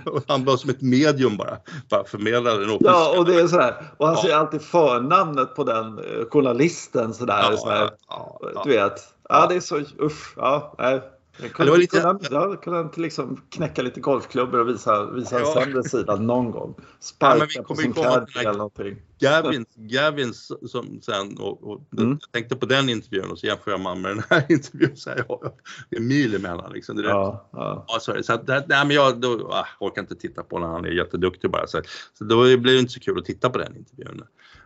han 0.28 0.44
var 0.44 0.56
som 0.56 0.70
ett 0.70 0.82
medium 0.82 1.36
bara, 1.36 1.56
bara 1.90 2.04
förmedlade 2.04 2.66
den 2.66 2.78
Ja, 2.80 3.18
och 3.18 3.24
det 3.24 3.40
är 3.40 3.46
så 3.46 3.60
här. 3.60 3.74
Och 3.96 4.06
han 4.06 4.16
ja. 4.16 4.22
säger 4.22 4.36
alltid 4.36 4.62
förnamnet 4.62 5.54
på 5.54 5.64
den 5.64 5.98
eh, 5.98 6.24
journalisten 6.30 7.14
sådär. 7.14 7.46
Ja, 7.50 7.56
så 7.56 7.70
här. 7.70 7.90
Ja, 8.08 8.38
ja, 8.54 8.62
du 8.64 8.70
vet. 8.70 9.14
Ja, 9.28 9.46
det 9.46 9.54
är 9.54 9.60
så, 9.60 9.80
usch. 10.00 10.34
Ja, 10.36 10.74
nej. 10.78 11.00
Kunde, 11.48 11.72
ja, 11.72 11.76
lite... 11.76 12.00
kunde, 12.00 12.28
jag 12.30 12.62
kunde 12.62 12.80
inte 12.80 13.00
liksom 13.00 13.40
knäcka 13.50 13.82
lite 13.82 14.00
golfklubbor 14.00 14.60
och 14.60 14.68
visa, 14.68 15.10
visa 15.10 15.40
en 15.40 15.46
sämre 15.46 15.82
sida 15.82 16.16
någon 16.16 16.50
gång. 16.50 16.74
Sparka 17.00 17.46
ja, 17.48 17.62
på 17.62 17.74
sin 17.74 17.92
caddy 17.92 18.40
eller 18.40 18.52
någonting. 18.52 18.96
Gavin, 19.20 19.66
Gavin 19.74 20.34
som 20.34 21.00
sen, 21.02 21.38
och, 21.38 21.70
och 21.70 21.80
mm. 21.98 22.10
jag 22.10 22.32
tänkte 22.32 22.56
på 22.56 22.66
den 22.66 22.88
intervjun 22.88 23.30
och 23.30 23.38
så 23.38 23.46
jämför 23.46 23.78
man 23.78 24.00
med 24.00 24.10
den 24.10 24.22
här 24.30 24.44
intervjun. 24.52 24.96
Så 24.96 25.10
här, 25.10 25.24
ja, 25.28 25.54
det 25.90 25.96
är 25.96 26.00
mil 26.00 26.34
emellan 26.34 26.72
liksom. 26.72 26.96
Det 26.96 27.02
ja, 27.02 27.48
ja. 27.52 27.84
ja 27.88 28.00
sorry. 28.00 28.22
Så 28.22 28.32
att, 28.32 28.48
nej, 28.48 28.64
men 28.68 28.90
jag 28.90 29.20
då, 29.20 29.48
ah, 29.52 29.66
orkar 29.80 30.02
inte 30.02 30.14
titta 30.14 30.42
på 30.42 30.58
när 30.58 30.66
han 30.66 30.84
är 30.84 30.90
jätteduktig 30.90 31.50
bara. 31.50 31.66
Så, 31.66 31.82
så 32.18 32.24
då 32.24 32.42
blir 32.42 32.72
det 32.72 32.80
inte 32.80 32.92
så 32.92 33.00
kul 33.00 33.18
att 33.18 33.24
titta 33.24 33.50
på 33.50 33.58
den 33.58 33.76
intervjun. 33.76 34.22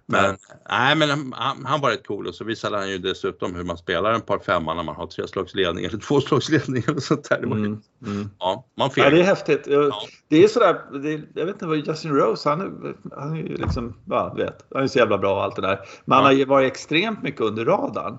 Men, 0.06 0.36
nej, 0.70 0.96
men 0.96 1.32
han, 1.32 1.64
han 1.64 1.80
var 1.80 1.90
rätt 1.90 2.06
cool 2.06 2.26
och 2.26 2.34
så 2.34 2.44
visade 2.44 2.76
han 2.76 2.90
ju 2.90 2.98
dessutom 2.98 3.54
hur 3.54 3.64
man 3.64 3.78
spelar 3.78 4.12
en 4.12 4.20
par 4.20 4.38
femma 4.38 4.74
när 4.74 4.82
man 4.82 4.96
har 4.96 5.06
tre 5.06 5.28
slags 5.28 5.54
ledning 5.54 5.84
eller 5.84 5.98
två 6.08 6.20
slags 6.20 6.48
ledning 6.48 6.82
eller 6.88 7.00
sånt 7.00 7.28
där. 7.28 7.36
Mm, 7.36 7.82
mm. 8.06 8.30
Ja, 8.38 8.66
man 8.74 8.90
ja, 8.96 9.10
det 9.10 9.20
är 9.20 9.24
häftigt. 9.24 9.66
Ja. 9.66 9.90
Det 10.28 10.44
är 10.44 10.48
sådär, 10.48 11.00
det 11.02 11.12
är, 11.12 11.24
jag 11.34 11.46
vet 11.46 11.54
inte 11.54 11.66
vad 11.66 11.76
Justin 11.76 12.14
Rose, 12.14 12.48
han 12.48 12.60
är, 12.60 12.94
han 13.16 13.32
är 13.32 13.36
ju 13.36 13.56
liksom, 13.56 13.94
ja, 14.04 14.34
vet, 14.36 14.66
han 14.74 14.82
är 14.82 14.86
så 14.86 14.98
jävla 14.98 15.18
bra 15.18 15.34
och 15.34 15.42
allt 15.42 15.56
det 15.56 15.62
där. 15.62 15.76
Men 15.76 15.86
ja. 16.04 16.14
han 16.14 16.24
har 16.24 16.32
ju 16.32 16.44
varit 16.44 16.72
extremt 16.72 17.22
mycket 17.22 17.40
under 17.40 17.64
radarn. 17.64 18.18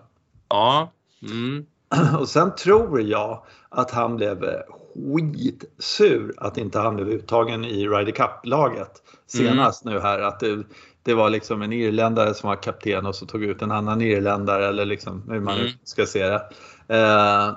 Ja. 0.49 0.91
Mm. 1.21 1.65
Och 2.19 2.29
sen 2.29 2.55
tror 2.55 3.01
jag 3.01 3.43
att 3.69 3.91
han 3.91 4.15
blev 4.15 4.45
skitsur 4.95 6.33
att 6.37 6.57
inte 6.57 6.79
han 6.79 6.95
blev 6.95 7.09
uttagen 7.09 7.65
i 7.65 7.87
Ryder 7.87 8.11
Cup-laget 8.11 9.03
senast 9.27 9.85
mm. 9.85 9.95
nu 9.95 10.01
här. 10.01 10.19
Att 10.19 10.39
det, 10.39 10.63
det 11.05 11.13
var 11.13 11.29
liksom 11.29 11.61
en 11.61 11.73
irländare 11.73 12.33
som 12.33 12.49
var 12.49 12.55
kapten 12.55 13.05
och 13.05 13.15
så 13.15 13.25
tog 13.25 13.43
ut 13.43 13.61
en 13.61 13.71
annan 13.71 14.01
irländare 14.01 14.67
eller 14.67 14.85
liksom 14.85 15.23
hur 15.29 15.39
man 15.39 15.59
mm. 15.59 15.71
ska 15.83 16.05
se 16.05 16.25
det. 16.25 16.41
Eh, 16.87 17.47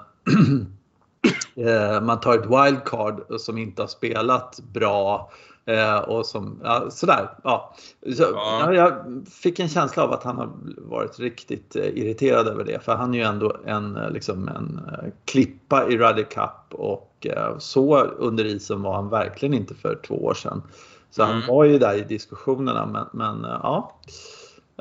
eh, 1.67 2.01
man 2.01 2.21
tar 2.21 2.35
ett 2.35 2.47
wildcard 2.47 3.41
som 3.41 3.59
inte 3.59 3.83
har 3.83 3.87
spelat 3.87 4.61
bra 4.73 5.31
eh, 5.67 5.99
och 5.99 6.27
som, 6.27 6.61
ja, 6.65 6.91
sådär. 6.91 7.31
Ja. 7.45 7.75
Så, 8.17 8.23
ja. 8.23 8.75
Jag 8.75 8.95
fick 9.43 9.59
en 9.59 9.69
känsla 9.69 10.03
av 10.03 10.13
att 10.13 10.23
han 10.23 10.37
har 10.37 10.51
varit 10.77 11.19
riktigt 11.19 11.77
eh, 11.77 11.87
irriterad 11.87 12.49
över 12.49 12.65
det 12.65 12.85
för 12.85 12.95
han 12.95 13.15
är 13.15 13.19
ju 13.19 13.25
ändå 13.25 13.57
en, 13.65 13.97
eh, 13.97 14.11
liksom 14.11 14.49
en 14.49 14.81
klippa 15.25 15.89
i 15.89 15.99
Ryder 15.99 16.31
Cup 16.31 16.75
och 16.81 17.27
så 17.59 18.01
under 18.01 18.45
isen 18.45 18.83
var 18.83 18.95
han 18.95 19.09
verkligen 19.09 19.55
inte 19.55 19.75
för 19.75 19.99
två 20.07 20.15
år 20.15 20.35
sedan. 20.35 20.63
Så 21.11 21.23
mm. 21.23 21.35
han 21.35 21.47
var 21.49 21.65
ju 21.65 21.79
där 21.79 21.95
i 21.95 22.03
diskussionerna 22.03 22.87
men, 22.87 23.07
men 23.13 23.45
eh, 23.45 23.61
ja. 23.63 24.01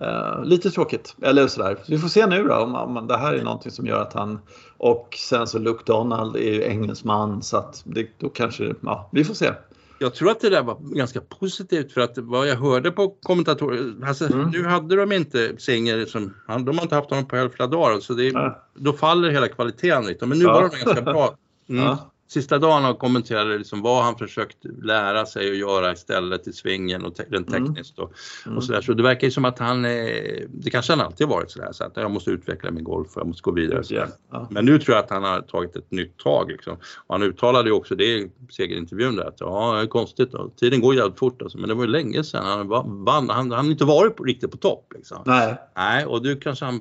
Uh, 0.01 0.45
lite 0.45 0.71
tråkigt. 0.71 1.15
Eller 1.21 1.47
sådär. 1.47 1.77
Vi 1.87 1.97
får 1.97 2.07
se 2.07 2.27
nu 2.27 2.43
då 2.43 2.55
om, 2.55 2.75
om 2.75 3.07
det 3.07 3.17
här 3.17 3.33
är 3.33 3.43
någonting 3.43 3.71
som 3.71 3.85
gör 3.85 4.01
att 4.01 4.13
han 4.13 4.39
och 4.77 5.15
sen 5.17 5.47
så 5.47 5.59
Luke 5.59 5.83
Donald 5.85 6.35
är 6.35 6.53
ju 6.53 6.63
engelsman 6.63 7.41
så 7.43 7.57
att 7.57 7.83
det, 7.85 8.07
då 8.17 8.29
kanske, 8.29 8.73
ja 8.81 9.09
vi 9.11 9.23
får 9.23 9.33
se. 9.33 9.51
Jag 9.99 10.15
tror 10.15 10.31
att 10.31 10.39
det 10.39 10.49
där 10.49 10.63
var 10.63 10.77
ganska 10.95 11.21
positivt 11.21 11.91
för 11.91 12.01
att 12.01 12.17
vad 12.17 12.47
jag 12.47 12.55
hörde 12.55 12.91
på 12.91 13.15
kommentatorer, 13.23 14.07
alltså, 14.07 14.33
mm. 14.33 14.49
nu 14.49 14.65
hade 14.65 14.95
de 14.95 15.11
inte 15.11 15.57
Singer 15.57 16.05
som, 16.05 16.33
de 16.47 16.77
har 16.77 16.83
inte 16.83 16.95
haft 16.95 17.09
honom 17.09 17.27
på 17.27 17.35
hälften 17.35 17.69
dagar 17.69 17.99
så 17.99 18.13
det, 18.13 18.53
då 18.73 18.93
faller 18.93 19.29
hela 19.29 19.47
kvaliteten 19.47 20.05
lite 20.05 20.25
men 20.25 20.39
nu 20.39 20.45
ja. 20.45 20.53
var 20.53 20.61
de 20.61 20.85
ganska 20.85 21.01
bra. 21.01 21.35
Mm. 21.69 21.83
Ja 21.83 22.11
sista 22.27 22.59
dagen 22.59 22.83
han 22.83 22.95
kommenterade 22.95 23.57
liksom 23.57 23.81
vad 23.81 24.03
han 24.03 24.17
försökt 24.17 24.57
lära 24.83 25.25
sig 25.25 25.51
att 25.51 25.57
göra 25.57 25.91
istället 25.91 26.47
i 26.47 26.53
svingen 26.53 27.05
och 27.05 27.15
te 27.15 27.23
rent 27.23 27.49
mm. 27.49 27.65
tekniskt 27.65 27.99
och, 27.99 28.11
mm. 28.45 28.57
och 28.57 28.63
sådär. 28.63 28.81
Så 28.81 28.93
det 28.93 29.03
verkar 29.03 29.27
ju 29.27 29.31
som 29.31 29.45
att 29.45 29.59
han, 29.59 29.81
det 29.81 30.69
kanske 30.71 30.93
han 30.93 31.01
alltid 31.01 31.27
varit 31.27 31.51
sådär 31.51 31.71
så 31.71 31.83
att 31.83 31.91
jag 31.95 32.11
måste 32.11 32.31
utveckla 32.31 32.71
min 32.71 32.83
golf 32.83 33.15
och 33.15 33.21
jag 33.21 33.27
måste 33.27 33.41
gå 33.41 33.51
vidare. 33.51 33.83
Yeah. 33.91 34.09
Ja. 34.31 34.47
Men 34.51 34.65
nu 34.65 34.79
tror 34.79 34.95
jag 34.95 35.03
att 35.03 35.09
han 35.09 35.23
har 35.23 35.41
tagit 35.41 35.75
ett 35.75 35.91
nytt 35.91 36.17
tag 36.17 36.51
liksom. 36.51 36.73
Och 37.07 37.15
han 37.15 37.23
uttalade 37.23 37.69
ju 37.69 37.75
också 37.75 37.95
det 37.95 38.05
i 38.05 38.31
segerintervjun 38.49 39.15
där 39.15 39.25
att 39.25 39.39
ja, 39.39 39.73
det 39.73 39.81
är 39.81 39.87
konstigt 39.87 40.31
då. 40.31 40.49
Tiden 40.49 40.81
går 40.81 40.95
jävligt 40.95 41.19
fort 41.19 41.41
alltså, 41.41 41.57
men 41.57 41.69
det 41.69 41.75
var 41.75 41.83
ju 41.83 41.89
länge 41.89 42.23
sedan 42.23 42.45
han 42.45 42.67
vann. 43.05 43.29
Han 43.29 43.51
har 43.51 43.63
inte 43.63 43.85
varit 43.85 44.15
på, 44.15 44.23
riktigt 44.23 44.51
på 44.51 44.57
topp 44.57 44.93
liksom. 44.95 45.17
Nej. 45.25 45.57
Nej, 45.75 46.05
och 46.05 46.23
nu 46.23 46.35
kanske 46.35 46.65
han 46.65 46.79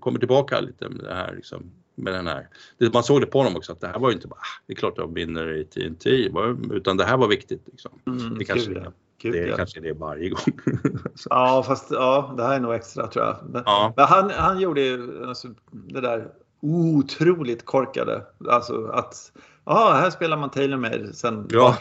kommer 0.00 0.18
tillbaka 0.18 0.60
lite 0.60 0.88
med 0.88 1.04
det 1.04 1.14
här 1.14 1.34
liksom 1.34 1.70
med 1.94 2.14
den 2.14 2.26
här. 2.26 2.48
Man 2.92 3.02
såg 3.02 3.20
det 3.20 3.26
på 3.26 3.38
honom 3.38 3.56
också 3.56 3.72
att 3.72 3.80
det 3.80 3.86
här 3.86 3.98
var 3.98 4.10
ju 4.10 4.14
inte 4.14 4.28
bara, 4.28 4.40
ah, 4.40 4.62
det 4.66 4.72
är 4.72 4.76
klart 4.76 4.94
jag 4.96 5.14
vinner 5.14 5.52
i 5.52 5.64
TNT, 5.64 6.30
utan 6.70 6.96
det 6.96 7.04
här 7.04 7.16
var 7.16 7.28
viktigt. 7.28 7.62
Liksom. 7.66 7.90
Mm, 8.06 8.38
det 8.38 8.44
kanske, 8.44 8.74
det, 8.74 8.92
Gud, 9.22 9.32
det 9.32 9.46
ja. 9.46 9.56
kanske 9.56 9.80
det 9.80 9.88
är 9.88 9.94
varje 9.94 10.28
gång. 10.28 10.60
ja, 11.30 11.64
fast 11.66 11.90
ja, 11.90 12.34
det 12.36 12.42
här 12.42 12.54
är 12.54 12.60
nog 12.60 12.74
extra 12.74 13.06
tror 13.06 13.24
jag. 13.24 13.36
Men, 13.50 13.62
ja. 13.66 13.92
men 13.96 14.06
han, 14.06 14.30
han 14.30 14.60
gjorde 14.60 14.80
ju 14.80 15.26
alltså, 15.28 15.48
det 15.70 16.00
där 16.00 16.28
otroligt 16.60 17.64
korkade. 17.64 18.22
Alltså 18.48 18.86
att 18.86 19.32
ja, 19.64 19.92
här 19.92 20.10
spelar 20.10 20.36
man 20.36 20.50
Taylor 20.50 20.76
med 20.76 21.10
sen 21.14 21.48
ja. 21.50 21.76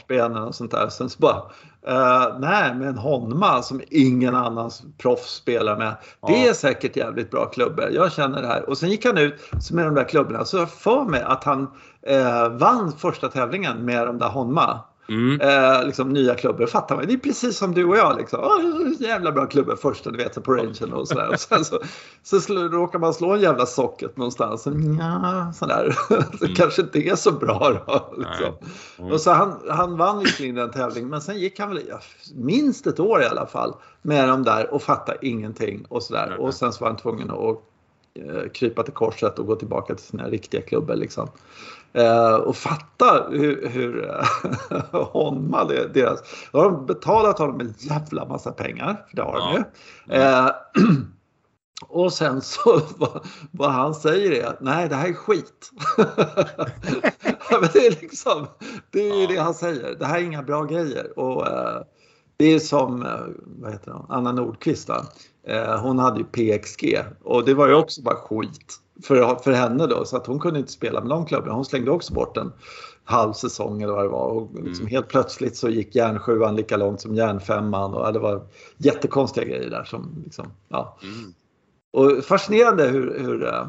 och 0.47 0.55
sånt 0.55 0.71
där. 0.71 0.89
Sen 0.89 1.09
så 1.09 1.19
bara, 1.19 1.51
uh, 1.87 2.39
nej, 2.39 2.75
men 2.75 2.97
Honma 2.97 3.61
som 3.61 3.81
ingen 3.89 4.35
annan 4.35 4.71
proffs 4.97 5.33
spelar 5.33 5.77
med. 5.77 5.95
Ja. 6.21 6.27
Det 6.27 6.47
är 6.47 6.53
säkert 6.53 6.95
jävligt 6.95 7.31
bra 7.31 7.45
klubbor. 7.45 7.89
Jag 7.91 8.11
känner 8.11 8.41
det 8.41 8.47
här. 8.47 8.69
Och 8.69 8.77
sen 8.77 8.89
gick 8.89 9.05
han 9.05 9.17
ut 9.17 9.71
med 9.71 9.85
de 9.85 9.95
där 9.95 10.03
klubborna. 10.03 10.45
Så 10.45 10.57
jag 10.57 10.69
för 10.69 11.03
mig 11.03 11.21
att 11.21 11.43
han 11.43 11.61
uh, 11.61 12.49
vann 12.49 12.91
första 12.91 13.27
tävlingen 13.27 13.85
med 13.85 14.07
de 14.07 14.17
där 14.17 14.29
Honma. 14.29 14.79
Mm. 15.09 15.41
Eh, 15.41 15.85
liksom 15.85 16.09
nya 16.09 16.35
klubbor, 16.35 16.65
fattar 16.65 16.95
man. 16.95 17.07
Det 17.07 17.13
är 17.13 17.17
precis 17.17 17.57
som 17.57 17.73
du 17.73 17.85
och 17.85 17.97
jag. 17.97 18.17
Liksom. 18.17 18.39
Oh, 18.39 19.01
jävla 19.01 19.31
bra 19.31 19.45
klubbor 19.45 19.75
första, 19.75 20.11
du 20.11 20.17
vet, 20.17 20.43
på 20.43 20.53
rangen 20.53 20.93
och 20.93 21.07
sådär. 21.07 21.29
Och 21.29 21.39
sen 21.39 21.65
så, 21.65 21.79
så 22.23 22.41
slå, 22.41 22.61
råkar 22.61 22.99
man 22.99 23.13
slå 23.13 23.33
en 23.33 23.41
jävla 23.41 23.65
socket 23.65 24.17
någonstans. 24.17 24.67
Och, 24.67 24.73
ja, 24.99 25.51
sådär. 25.55 25.95
så 26.39 26.45
mm. 26.45 26.55
kanske 26.55 26.81
inte 26.81 26.99
är 26.99 27.15
så 27.15 27.31
bra 27.31 27.83
då. 27.87 28.13
Liksom. 28.17 28.53
Mm. 28.99 29.11
Och 29.11 29.21
så 29.21 29.31
han, 29.31 29.55
han 29.69 29.97
vann 29.97 30.19
visserligen 30.19 30.55
den 30.55 30.71
tävlingen, 30.71 31.09
men 31.09 31.21
sen 31.21 31.39
gick 31.39 31.59
han 31.59 31.69
väl 31.69 31.81
minst 32.35 32.87
ett 32.87 32.99
år 32.99 33.21
i 33.21 33.25
alla 33.25 33.45
fall 33.45 33.75
med 34.01 34.29
de 34.29 34.43
där 34.43 34.73
och 34.73 34.81
fattade 34.81 35.17
ingenting 35.21 35.85
och 35.89 36.03
sådär. 36.03 36.35
Och 36.39 36.53
sen 36.53 36.73
så 36.73 36.83
var 36.83 36.87
han 36.87 36.97
tvungen 36.97 37.31
att 37.31 37.61
eh, 38.13 38.49
krypa 38.53 38.83
till 38.83 38.93
korset 38.93 39.39
och 39.39 39.45
gå 39.45 39.55
tillbaka 39.55 39.95
till 39.95 40.05
sina 40.05 40.27
riktiga 40.27 40.61
klubbor. 40.61 40.95
Liksom. 40.95 41.29
Eh, 41.93 42.33
och 42.33 42.55
fatta 42.55 43.27
hur, 43.29 43.67
hur 43.67 44.11
Honma, 45.11 45.63
deras, 45.63 46.19
då 46.51 46.59
har 46.59 46.71
de 46.71 46.85
betalat 46.85 47.39
honom 47.39 47.59
en 47.59 47.73
jävla 47.77 48.25
massa 48.25 48.51
pengar, 48.51 49.05
för 49.09 49.15
det 49.15 49.21
har 49.21 49.39
de 49.39 49.53
ju. 49.53 50.15
Eh, 50.15 50.49
och 51.87 52.13
sen 52.13 52.41
så 52.41 52.81
vad, 52.97 53.27
vad, 53.51 53.71
han 53.71 53.95
säger 53.95 54.31
är 54.31 54.45
att 54.45 54.61
nej 54.61 54.89
det 54.89 54.95
här 54.95 55.09
är 55.09 55.13
skit. 55.13 55.71
det 57.73 57.87
är 57.87 58.01
liksom, 58.01 58.47
det 58.91 59.09
är 59.09 59.15
ju 59.21 59.27
det 59.27 59.37
han 59.37 59.53
säger, 59.53 59.95
det 59.95 60.05
här 60.05 60.19
är 60.19 60.23
inga 60.23 60.43
bra 60.43 60.63
grejer. 60.63 61.19
Och, 61.19 61.47
eh, 61.47 61.81
det 62.37 62.45
är 62.45 62.59
som, 62.59 63.05
eh, 63.05 63.19
vad 63.45 63.71
heter 63.71 63.91
hon, 63.91 64.05
Anna 64.09 64.31
Nordqvist 64.31 64.89
Eh, 65.47 65.81
hon 65.81 65.99
hade 65.99 66.19
ju 66.19 66.25
PXG 66.25 66.99
och 67.23 67.45
det 67.45 67.53
var 67.53 67.67
ju 67.67 67.73
också 67.73 68.01
bara 68.01 68.15
skit 68.15 68.75
för, 69.03 69.35
för 69.35 69.51
henne 69.51 69.87
då 69.87 70.05
så 70.05 70.17
att 70.17 70.27
hon 70.27 70.39
kunde 70.39 70.59
inte 70.59 70.71
spela 70.71 71.01
med 71.01 71.09
de 71.09 71.25
klubbarna. 71.25 71.53
Hon 71.53 71.65
slängde 71.65 71.91
också 71.91 72.13
bort 72.13 72.37
en 72.37 72.51
halv 73.03 73.33
säsong 73.33 73.81
eller 73.81 73.93
vad 73.93 74.05
det 74.05 74.09
var 74.09 74.27
och 74.27 74.49
liksom 74.53 74.83
mm. 74.83 74.91
helt 74.91 75.07
plötsligt 75.07 75.57
så 75.57 75.69
gick 75.69 75.95
järnsjuan 75.95 76.55
lika 76.55 76.77
långt 76.77 77.01
som 77.01 77.15
järnfemman 77.15 77.93
och 77.93 78.13
det 78.13 78.19
var 78.19 78.41
jättekonstiga 78.77 79.45
grejer 79.45 79.69
där 79.69 79.83
som 79.83 80.21
liksom, 80.23 80.47
ja. 80.69 80.97
Mm. 81.03 81.33
Och 81.91 82.23
fascinerande 82.23 82.87
hur, 82.87 83.19
hur, 83.19 83.47
eh, 83.47 83.67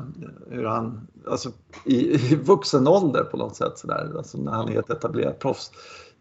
hur 0.50 0.64
han, 0.64 1.08
alltså 1.26 1.50
i, 1.84 2.14
i 2.14 2.36
vuxen 2.36 2.88
ålder 2.88 3.24
på 3.24 3.36
något 3.36 3.56
sätt 3.56 3.78
sådär, 3.78 4.12
alltså 4.16 4.38
när 4.38 4.52
han 4.52 4.68
är 4.68 4.78
ett 4.78 4.90
etablerat 4.90 5.38
proffs, 5.38 5.72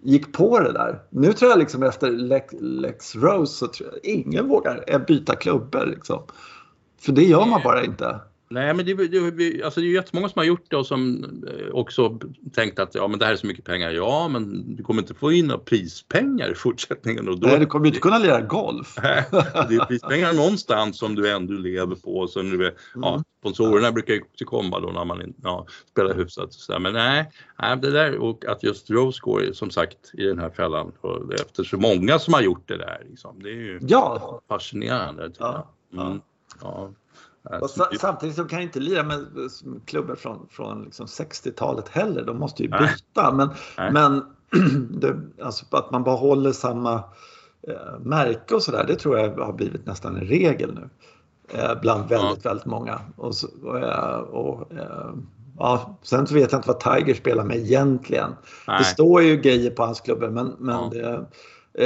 gick 0.02 0.34
på 0.34 0.60
det 0.60 0.72
där. 0.72 1.02
Nu 1.10 1.34
tror 1.34 1.52
jag 1.52 1.60
liksom 1.60 1.84
efter 1.84 2.12
Lex, 2.12 2.54
Lex 2.60 3.16
Rose 3.16 3.54
så 3.54 3.68
tror 3.68 3.90
jag 3.90 4.12
ingen 4.14 4.48
vågar 4.48 5.06
byta 5.08 5.36
klubbor 5.36 5.86
liksom. 5.86 6.24
För 7.02 7.12
det 7.12 7.24
gör 7.24 7.46
man 7.46 7.62
bara 7.64 7.84
inte. 7.84 8.20
Nej, 8.52 8.74
men 8.74 8.86
det, 8.86 8.94
det, 9.08 9.64
alltså 9.64 9.82
det 9.82 9.88
är 9.88 9.92
jättemånga 9.92 10.30
som 10.30 10.40
har 10.40 10.46
gjort 10.46 10.66
det 10.70 10.78
och 10.78 10.88
som 10.88 11.24
eh, 11.48 11.72
också 11.72 12.20
tänkt 12.54 12.80
att 12.80 12.96
ja, 12.96 13.08
men 13.08 13.20
det 13.20 13.26
här 13.26 13.32
är 13.32 13.38
så 13.38 13.48
mycket 13.48 13.66
pengar. 13.66 13.92
Ja, 13.92 14.28
men 14.28 14.76
du 14.76 14.84
kommer 14.84 15.02
inte 15.02 15.14
få 15.14 15.32
in 15.32 15.48
några 15.48 15.60
prispengar 15.60 16.52
i 16.52 16.56
fortsättningen. 16.56 17.30
Och 17.30 17.40
då, 17.40 17.48
Nej, 17.48 17.60
du 17.60 17.66
kommer 17.66 17.88
inte 17.88 18.00
kunna 18.00 18.18
lira 18.18 18.42
golf. 18.42 18.96
det 19.70 19.76
är 19.76 19.86
prispengar 19.86 20.34
någonstans 20.34 20.98
som 20.98 21.16
du 21.16 21.32
ändå 21.32 21.54
lever 21.54 21.96
på. 21.96 22.28
Så 22.28 22.42
nu 22.42 22.56
är, 22.56 22.60
mm. 22.60 22.74
ja, 22.94 23.24
sponsorerna 23.40 23.92
brukar 23.92 24.14
ju 24.14 24.22
också 24.22 24.46
komma 24.46 24.80
då 24.80 24.88
när 24.88 25.06
man 25.06 25.34
ja, 25.44 25.66
spelar 25.92 26.16
hyfsat. 26.16 26.54
Så 26.54 26.80
men 26.80 26.94
nej, 26.94 27.32
nej, 27.62 27.78
det 27.78 27.92
där 27.92 28.18
och 28.18 28.46
att 28.46 28.64
just 28.64 28.90
Rose 28.90 29.20
går 29.22 29.54
som 29.54 29.70
sagt 29.70 30.12
i 30.14 30.24
den 30.24 30.40
här 30.40 30.50
fällan 30.50 30.92
och 31.02 31.34
efter 31.34 31.64
så 31.64 31.78
många 31.78 32.20
som 32.20 32.34
har 32.34 32.42
gjort 32.42 32.68
det 32.68 32.78
där. 32.78 33.04
Liksom, 33.10 33.44
det 33.44 33.50
är 33.50 33.54
ju 33.54 33.80
ja. 33.82 34.42
fascinerande. 34.48 35.32
Ja. 35.38 35.72
Mm. 35.94 36.22
ja. 36.62 36.92
Samtidigt 38.00 38.36
så 38.36 38.46
kan 38.46 38.60
jag 38.60 38.68
inte 38.68 38.80
lira 38.80 39.04
med 39.04 39.26
klubbar 39.86 40.16
från, 40.16 40.48
från 40.52 40.84
liksom 40.84 41.06
60-talet 41.06 41.90
heller. 41.90 42.26
De 42.26 42.38
måste 42.38 42.64
ju 42.64 42.70
byta. 42.70 43.32
Men, 43.32 43.50
men 43.94 44.24
det, 45.00 45.16
alltså 45.44 45.66
att 45.70 45.92
man 45.92 46.04
behåller 46.04 46.52
samma 46.52 47.04
eh, 47.68 48.00
märke 48.00 48.56
och 48.56 48.64
sådär, 48.64 48.86
det 48.88 48.96
tror 48.96 49.20
jag 49.20 49.38
har 49.38 49.54
blivit 49.54 49.86
nästan 49.86 50.16
en 50.16 50.28
regel 50.28 50.74
nu. 50.74 50.90
Eh, 51.54 51.82
bland 51.82 52.10
väldigt, 52.10 52.46
ja. 52.46 52.50
väldigt 52.50 52.66
många. 52.66 53.00
Och, 53.16 53.34
och, 53.64 53.80
eh, 53.80 54.20
och 54.20 54.72
eh, 54.72 55.14
ja, 55.58 55.98
sen 56.02 56.28
så 56.28 56.34
vet 56.34 56.52
jag 56.52 56.60
inte 56.60 56.68
vad 56.68 56.80
Tiger 56.80 57.14
spelar 57.14 57.44
med 57.44 57.58
egentligen. 57.58 58.36
Nej. 58.68 58.78
Det 58.80 58.84
står 58.84 59.22
ju 59.22 59.38
grejer 59.38 59.72
på 59.72 59.84
hans 59.84 60.02
klubbor 60.02 60.30
men, 60.30 60.56
men 60.60 60.76
ja. 60.76 60.90
det, 60.92 61.26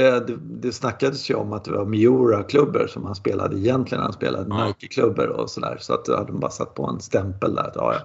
det, 0.00 0.38
det 0.40 0.72
snackades 0.72 1.30
ju 1.30 1.34
om 1.34 1.52
att 1.52 1.64
det 1.64 1.70
var 1.70 1.84
Miura-klubbor 1.84 2.86
som 2.86 3.04
han 3.04 3.14
spelade 3.14 3.58
egentligen. 3.58 4.02
Han 4.02 4.12
spelade 4.12 4.46
ja. 4.48 4.66
Nike-klubbor 4.66 5.26
och 5.26 5.50
sådär. 5.50 5.78
Så 5.80 5.94
att 5.94 6.04
då 6.04 6.16
hade 6.16 6.32
de 6.32 6.40
bara 6.40 6.50
satt 6.50 6.74
på 6.74 6.86
en 6.86 7.00
stämpel 7.00 7.54
där. 7.54 7.72
Ja, 7.74 7.98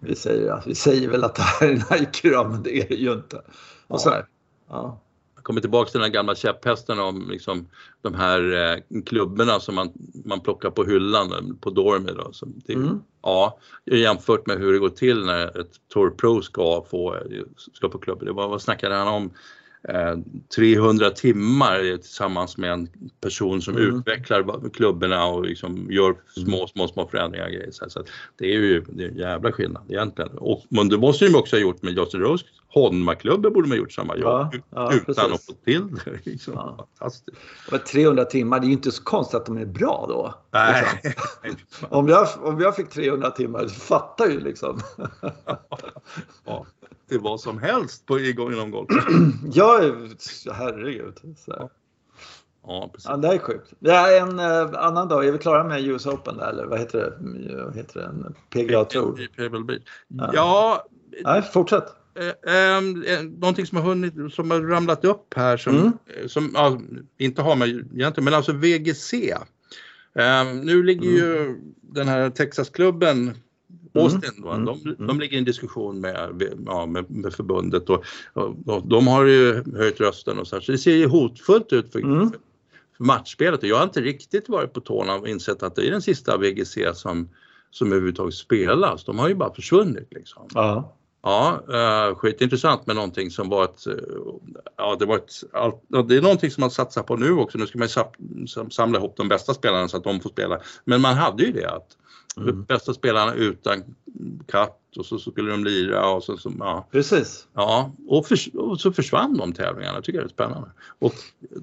vi, 0.00 0.14
säger, 0.14 0.62
vi 0.66 0.74
säger 0.74 1.08
väl 1.08 1.24
att 1.24 1.34
det 1.34 1.42
här 1.42 1.68
är 1.68 1.98
Nike 2.00 2.30
då, 2.30 2.48
men 2.48 2.62
det 2.62 2.82
är 2.82 2.88
det 2.88 2.94
ju 2.94 3.12
inte. 3.12 3.42
Och 3.86 4.00
sådär. 4.00 4.26
Ja. 4.68 5.00
Jag 5.34 5.44
kommer 5.44 5.60
tillbaka 5.60 5.90
till 5.90 6.00
den 6.00 6.12
gamla 6.12 6.34
käpphästen 6.34 6.98
om 6.98 7.28
liksom, 7.30 7.68
de 8.02 8.14
här 8.14 8.72
eh, 8.72 9.02
klubborna 9.06 9.60
som 9.60 9.74
man, 9.74 9.92
man 10.24 10.40
plockar 10.40 10.70
på 10.70 10.84
hyllan 10.84 11.32
eh, 11.32 11.56
på 11.60 11.70
Dormy. 11.70 12.12
Då. 12.12 12.32
Så 12.32 12.46
det, 12.66 12.72
mm. 12.72 13.00
Ja, 13.22 13.58
jämfört 13.90 14.46
med 14.46 14.58
hur 14.58 14.72
det 14.72 14.78
går 14.78 14.88
till 14.88 15.24
när 15.24 15.60
ett 15.60 15.72
Tour 15.92 16.10
Pro 16.10 16.42
ska 16.42 16.84
få 16.90 17.16
ska 17.72 17.88
på 17.88 17.98
klubben. 17.98 18.26
Det 18.26 18.32
var, 18.32 18.48
vad 18.48 18.62
snackade 18.62 18.94
han 18.94 19.08
om? 19.08 19.30
300 20.56 21.06
eh, 21.06 21.12
timmar 21.12 21.96
tillsammans 21.96 22.56
med 22.56 22.72
en 22.72 22.88
person 23.20 23.62
som 23.62 23.76
mm. 23.76 23.96
utvecklar 23.96 24.70
klubborna 24.70 25.26
och 25.26 25.44
liksom 25.44 25.86
gör 25.90 26.16
små, 26.44 26.56
mm. 26.56 26.68
små, 26.68 26.88
små 26.88 27.08
förändringar. 27.08 27.48
Grejer. 27.48 27.70
Så 27.70 28.04
det 28.38 28.44
är 28.44 28.58
ju 28.58 28.84
det 28.88 29.04
är 29.04 29.08
en 29.08 29.16
jävla 29.16 29.52
skillnad 29.52 29.82
egentligen. 29.88 30.30
Och, 30.38 30.62
men 30.68 30.88
det 30.88 30.98
måste 30.98 31.24
de 31.24 31.34
också 31.34 31.56
ha 31.56 31.60
gjort 31.60 31.82
med 31.82 31.92
Justin 31.92 32.20
Rose. 32.20 32.44
Holmaklubben 32.68 33.52
borde 33.52 33.68
man 33.68 33.78
gjort 33.78 33.92
samma 33.92 34.16
jobb 34.16 34.24
ja, 34.24 34.60
ja, 34.70 34.92
utan 34.94 35.04
precis. 35.14 35.34
att 35.34 35.44
få 35.44 35.52
till 35.64 35.88
det. 36.04 36.18
Liksom. 36.30 36.52
Ja. 36.54 36.88
Fantastiskt. 36.98 37.38
300 37.92 38.24
timmar, 38.24 38.60
det 38.60 38.66
är 38.66 38.68
ju 38.68 38.72
inte 38.72 38.90
så 38.90 39.02
konstigt 39.02 39.34
att 39.34 39.46
de 39.46 39.58
är 39.58 39.66
bra 39.66 40.06
då. 40.08 40.34
Nej. 40.50 40.84
Liksom. 41.44 41.88
om, 41.90 42.08
jag, 42.08 42.28
om 42.42 42.60
jag 42.60 42.76
fick 42.76 42.90
300 42.90 43.30
timmar, 43.30 43.68
fattar 43.68 44.26
ju 44.26 44.40
liksom. 44.40 44.80
ja 46.44 46.66
till 47.08 47.20
vad 47.20 47.40
som 47.40 47.58
helst 47.58 48.06
på, 48.06 48.20
inom 48.20 48.70
golf. 48.70 48.88
ja, 49.52 49.80
herregud. 50.52 51.18
Så. 51.36 51.70
Ja, 52.66 52.90
precis. 52.92 53.08
Ja, 53.08 53.16
det 53.16 53.28
är 53.28 53.38
sjukt. 53.38 53.72
Ja, 53.78 54.16
en 54.16 54.38
eh, 54.38 54.84
annan 54.84 55.08
dag, 55.08 55.26
är 55.26 55.32
vi 55.32 55.38
klara 55.38 55.64
med 55.64 55.84
US 55.84 56.06
Open 56.06 56.36
där, 56.36 56.50
eller 56.50 56.66
vad 56.66 56.78
heter 56.78 56.98
det? 56.98 57.12
Vad 57.64 57.76
heter 57.76 58.00
det? 58.00 58.32
PGA 58.50 58.84
Tour? 58.84 59.28
Pebble 59.36 59.64
Beach. 59.64 59.82
Ja. 60.08 60.30
ja. 60.34 60.86
Nej, 61.24 61.42
fortsätt. 61.42 61.84
Eh, 62.18 62.54
eh, 62.54 63.22
någonting 63.22 63.66
som 63.66 63.78
har 63.78 63.84
hunnit, 63.84 64.14
som 64.34 64.50
har 64.50 64.60
ramlat 64.60 65.04
upp 65.04 65.34
här 65.36 65.56
som, 65.56 65.76
mm. 65.76 65.92
Eh, 66.06 66.26
som 66.26 66.50
ja, 66.54 66.80
inte 67.18 67.42
har 67.42 67.56
med 67.56 67.68
egentligen, 67.68 68.24
men 68.24 68.34
alltså 68.34 68.52
VGC. 68.52 69.14
Eh, 70.14 70.44
nu 70.62 70.82
ligger 70.82 71.08
mm. 71.08 71.16
ju 71.16 71.58
den 71.80 72.08
här 72.08 72.30
Texasklubben 72.30 73.36
Mm. 74.00 74.14
Austin 74.14 74.42
då, 74.42 74.50
mm. 74.50 74.64
de, 74.64 74.94
de 74.98 75.04
mm. 75.04 75.20
ligger 75.20 75.34
i 75.34 75.38
en 75.38 75.44
diskussion 75.44 76.00
med, 76.00 76.42
ja, 76.66 76.86
med, 76.86 77.10
med 77.10 77.34
förbundet 77.34 77.90
och, 77.90 78.04
och, 78.66 78.88
de 78.88 79.06
har 79.06 79.24
ju 79.24 79.64
höjt 79.76 80.00
rösten 80.00 80.38
och 80.38 80.46
så 80.46 80.56
här, 80.56 80.60
så 80.60 80.72
det 80.72 80.78
ser 80.78 80.94
ju 80.94 81.06
hotfullt 81.06 81.72
ut 81.72 81.92
för, 81.92 81.98
mm. 81.98 82.30
för, 82.30 82.38
för 82.96 83.04
matchspelet 83.04 83.62
jag 83.62 83.76
har 83.76 83.84
inte 83.84 84.00
riktigt 84.00 84.48
varit 84.48 84.72
på 84.72 84.80
tårna 84.80 85.14
och 85.14 85.28
insett 85.28 85.62
att 85.62 85.74
det 85.74 85.86
är 85.86 85.90
den 85.90 86.02
sista 86.02 86.36
VGC 86.36 86.78
som, 86.94 87.28
som 87.70 87.88
överhuvudtaget 87.92 88.34
spelas. 88.34 89.04
De 89.04 89.18
har 89.18 89.28
ju 89.28 89.34
bara 89.34 89.54
försvunnit 89.54 90.08
liksom. 90.10 90.48
Ja. 90.54 90.96
Ja, 91.22 91.60
uh, 91.68 92.16
skitintressant 92.16 92.86
med 92.86 92.96
någonting 92.96 93.30
som 93.30 93.48
var 93.48 93.64
ett, 93.64 93.86
uh, 93.86 93.94
ja 94.76 94.96
det 94.98 95.06
var 95.06 95.16
ett, 95.16 95.32
all, 95.52 95.72
det 96.08 96.16
är 96.16 96.22
någonting 96.22 96.50
som 96.50 96.60
man 96.60 96.70
satsar 96.70 97.02
på 97.02 97.16
nu 97.16 97.32
också. 97.32 97.58
Nu 97.58 97.66
ska 97.66 97.78
man 97.78 97.88
samla 98.70 98.98
ihop 98.98 99.16
de 99.16 99.28
bästa 99.28 99.54
spelarna 99.54 99.88
så 99.88 99.96
att 99.96 100.04
de 100.04 100.20
får 100.20 100.30
spela. 100.30 100.60
Men 100.84 101.00
man 101.00 101.14
hade 101.14 101.42
ju 101.42 101.52
det 101.52 101.70
att 101.70 101.96
Mm. 102.40 102.64
Bästa 102.64 102.94
spelarna 102.94 103.34
utan 103.34 103.82
katt 104.46 104.80
och 104.96 105.06
så, 105.06 105.18
så 105.18 105.30
skulle 105.30 105.50
de 105.50 105.64
lira 105.64 106.08
och 106.10 106.24
så, 106.24 106.36
så 106.36 106.52
ja. 106.58 106.86
Precis. 106.90 107.48
Ja, 107.52 107.92
och, 108.08 108.26
för, 108.26 108.58
och, 108.58 108.80
så 108.80 108.92
försvann 108.92 109.36
de 109.36 109.52
tävlingarna. 109.52 109.94
Jag 109.94 110.04
tycker 110.04 110.18
det 110.18 110.24
är 110.24 110.28
spännande. 110.28 110.70
Och, 110.98 111.14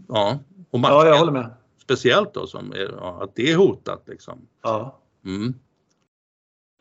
ja, 0.07 0.39
och 0.71 0.79
matchen, 0.79 0.95
ja, 0.95 1.07
jag 1.07 1.17
håller 1.17 1.31
med. 1.31 1.49
Speciellt 1.81 2.33
då 2.33 2.47
som 2.47 2.71
är, 2.71 2.95
ja, 2.99 3.23
att 3.23 3.35
det 3.35 3.51
är 3.51 3.57
hotat 3.57 4.03
liksom. 4.05 4.39
Ja. 4.61 4.99
Mm. 5.25 5.53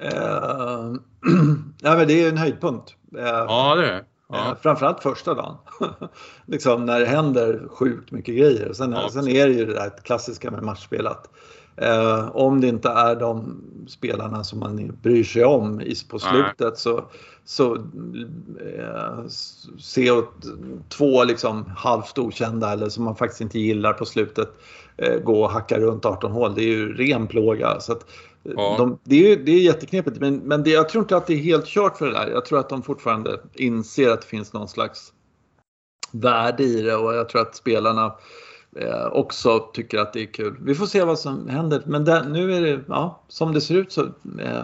Uh, 0.02 0.08
ja 1.80 1.96
men 1.96 2.08
det 2.08 2.24
är 2.24 2.28
en 2.28 2.36
höjdpunkt. 2.36 2.96
Uh, 3.16 3.22
ja 3.22 3.74
det 3.74 3.86
är 3.86 3.92
det. 3.92 4.04
Ja. 4.28 4.36
Uh, 4.36 4.54
framförallt 4.62 5.02
första 5.02 5.34
dagen. 5.34 5.56
liksom 6.46 6.86
när 6.86 7.00
det 7.00 7.06
händer 7.06 7.68
sjukt 7.70 8.10
mycket 8.10 8.36
grejer. 8.36 8.72
Sen, 8.72 8.92
ja, 8.92 9.08
sen 9.08 9.28
är 9.28 9.48
det 9.48 9.54
ju 9.54 9.66
det 9.66 9.74
där 9.74 9.90
klassiska 10.04 10.50
med 10.50 10.62
matchspelat 10.62 11.30
Eh, 11.76 12.36
om 12.36 12.60
det 12.60 12.68
inte 12.68 12.88
är 12.88 13.16
de 13.16 13.62
spelarna 13.88 14.44
som 14.44 14.58
man 14.58 14.98
bryr 15.02 15.24
sig 15.24 15.44
om 15.44 15.82
på 16.08 16.18
slutet 16.18 16.78
så, 16.78 17.04
så 17.44 17.74
eh, 17.74 19.26
se 19.78 20.10
två 20.88 21.24
liksom 21.24 21.64
halvt 21.76 22.18
okända 22.18 22.72
eller 22.72 22.88
som 22.88 23.04
man 23.04 23.16
faktiskt 23.16 23.40
inte 23.40 23.58
gillar 23.58 23.92
på 23.92 24.04
slutet 24.04 24.48
eh, 24.96 25.20
gå 25.20 25.42
och 25.42 25.50
hacka 25.50 25.78
runt 25.78 26.04
18 26.04 26.32
hål. 26.32 26.54
Det 26.54 26.62
är 26.62 26.68
ju 26.68 26.94
ren 26.94 27.26
plåga. 27.26 27.80
Så 27.80 27.92
att, 27.92 28.02
eh, 28.44 28.52
ja. 28.56 28.74
de, 28.78 28.98
det, 29.04 29.32
är, 29.32 29.36
det 29.36 29.52
är 29.52 29.60
jätteknepigt 29.60 30.20
men, 30.20 30.36
men 30.36 30.62
det, 30.62 30.70
jag 30.70 30.88
tror 30.88 31.04
inte 31.04 31.16
att 31.16 31.26
det 31.26 31.34
är 31.34 31.42
helt 31.42 31.66
kört 31.66 31.98
för 31.98 32.06
det 32.06 32.12
där. 32.12 32.28
Jag 32.28 32.44
tror 32.44 32.58
att 32.58 32.68
de 32.68 32.82
fortfarande 32.82 33.40
inser 33.54 34.10
att 34.10 34.20
det 34.20 34.26
finns 34.26 34.52
någon 34.52 34.68
slags 34.68 35.12
värde 36.12 36.62
i 36.62 36.82
det 36.82 36.96
och 36.96 37.14
jag 37.14 37.28
tror 37.28 37.42
att 37.42 37.56
spelarna 37.56 38.14
också 39.12 39.58
tycker 39.58 39.98
att 39.98 40.12
det 40.12 40.22
är 40.22 40.26
kul. 40.26 40.56
Vi 40.60 40.74
får 40.74 40.86
se 40.86 41.04
vad 41.04 41.18
som 41.18 41.48
händer. 41.48 41.82
Men 41.86 42.04
där, 42.04 42.24
nu 42.24 42.54
är 42.54 42.60
det, 42.60 42.80
ja, 42.88 43.20
som 43.28 43.52
det 43.52 43.60
ser 43.60 43.74
ut 43.74 43.92
så, 43.92 44.02
eh, 44.38 44.62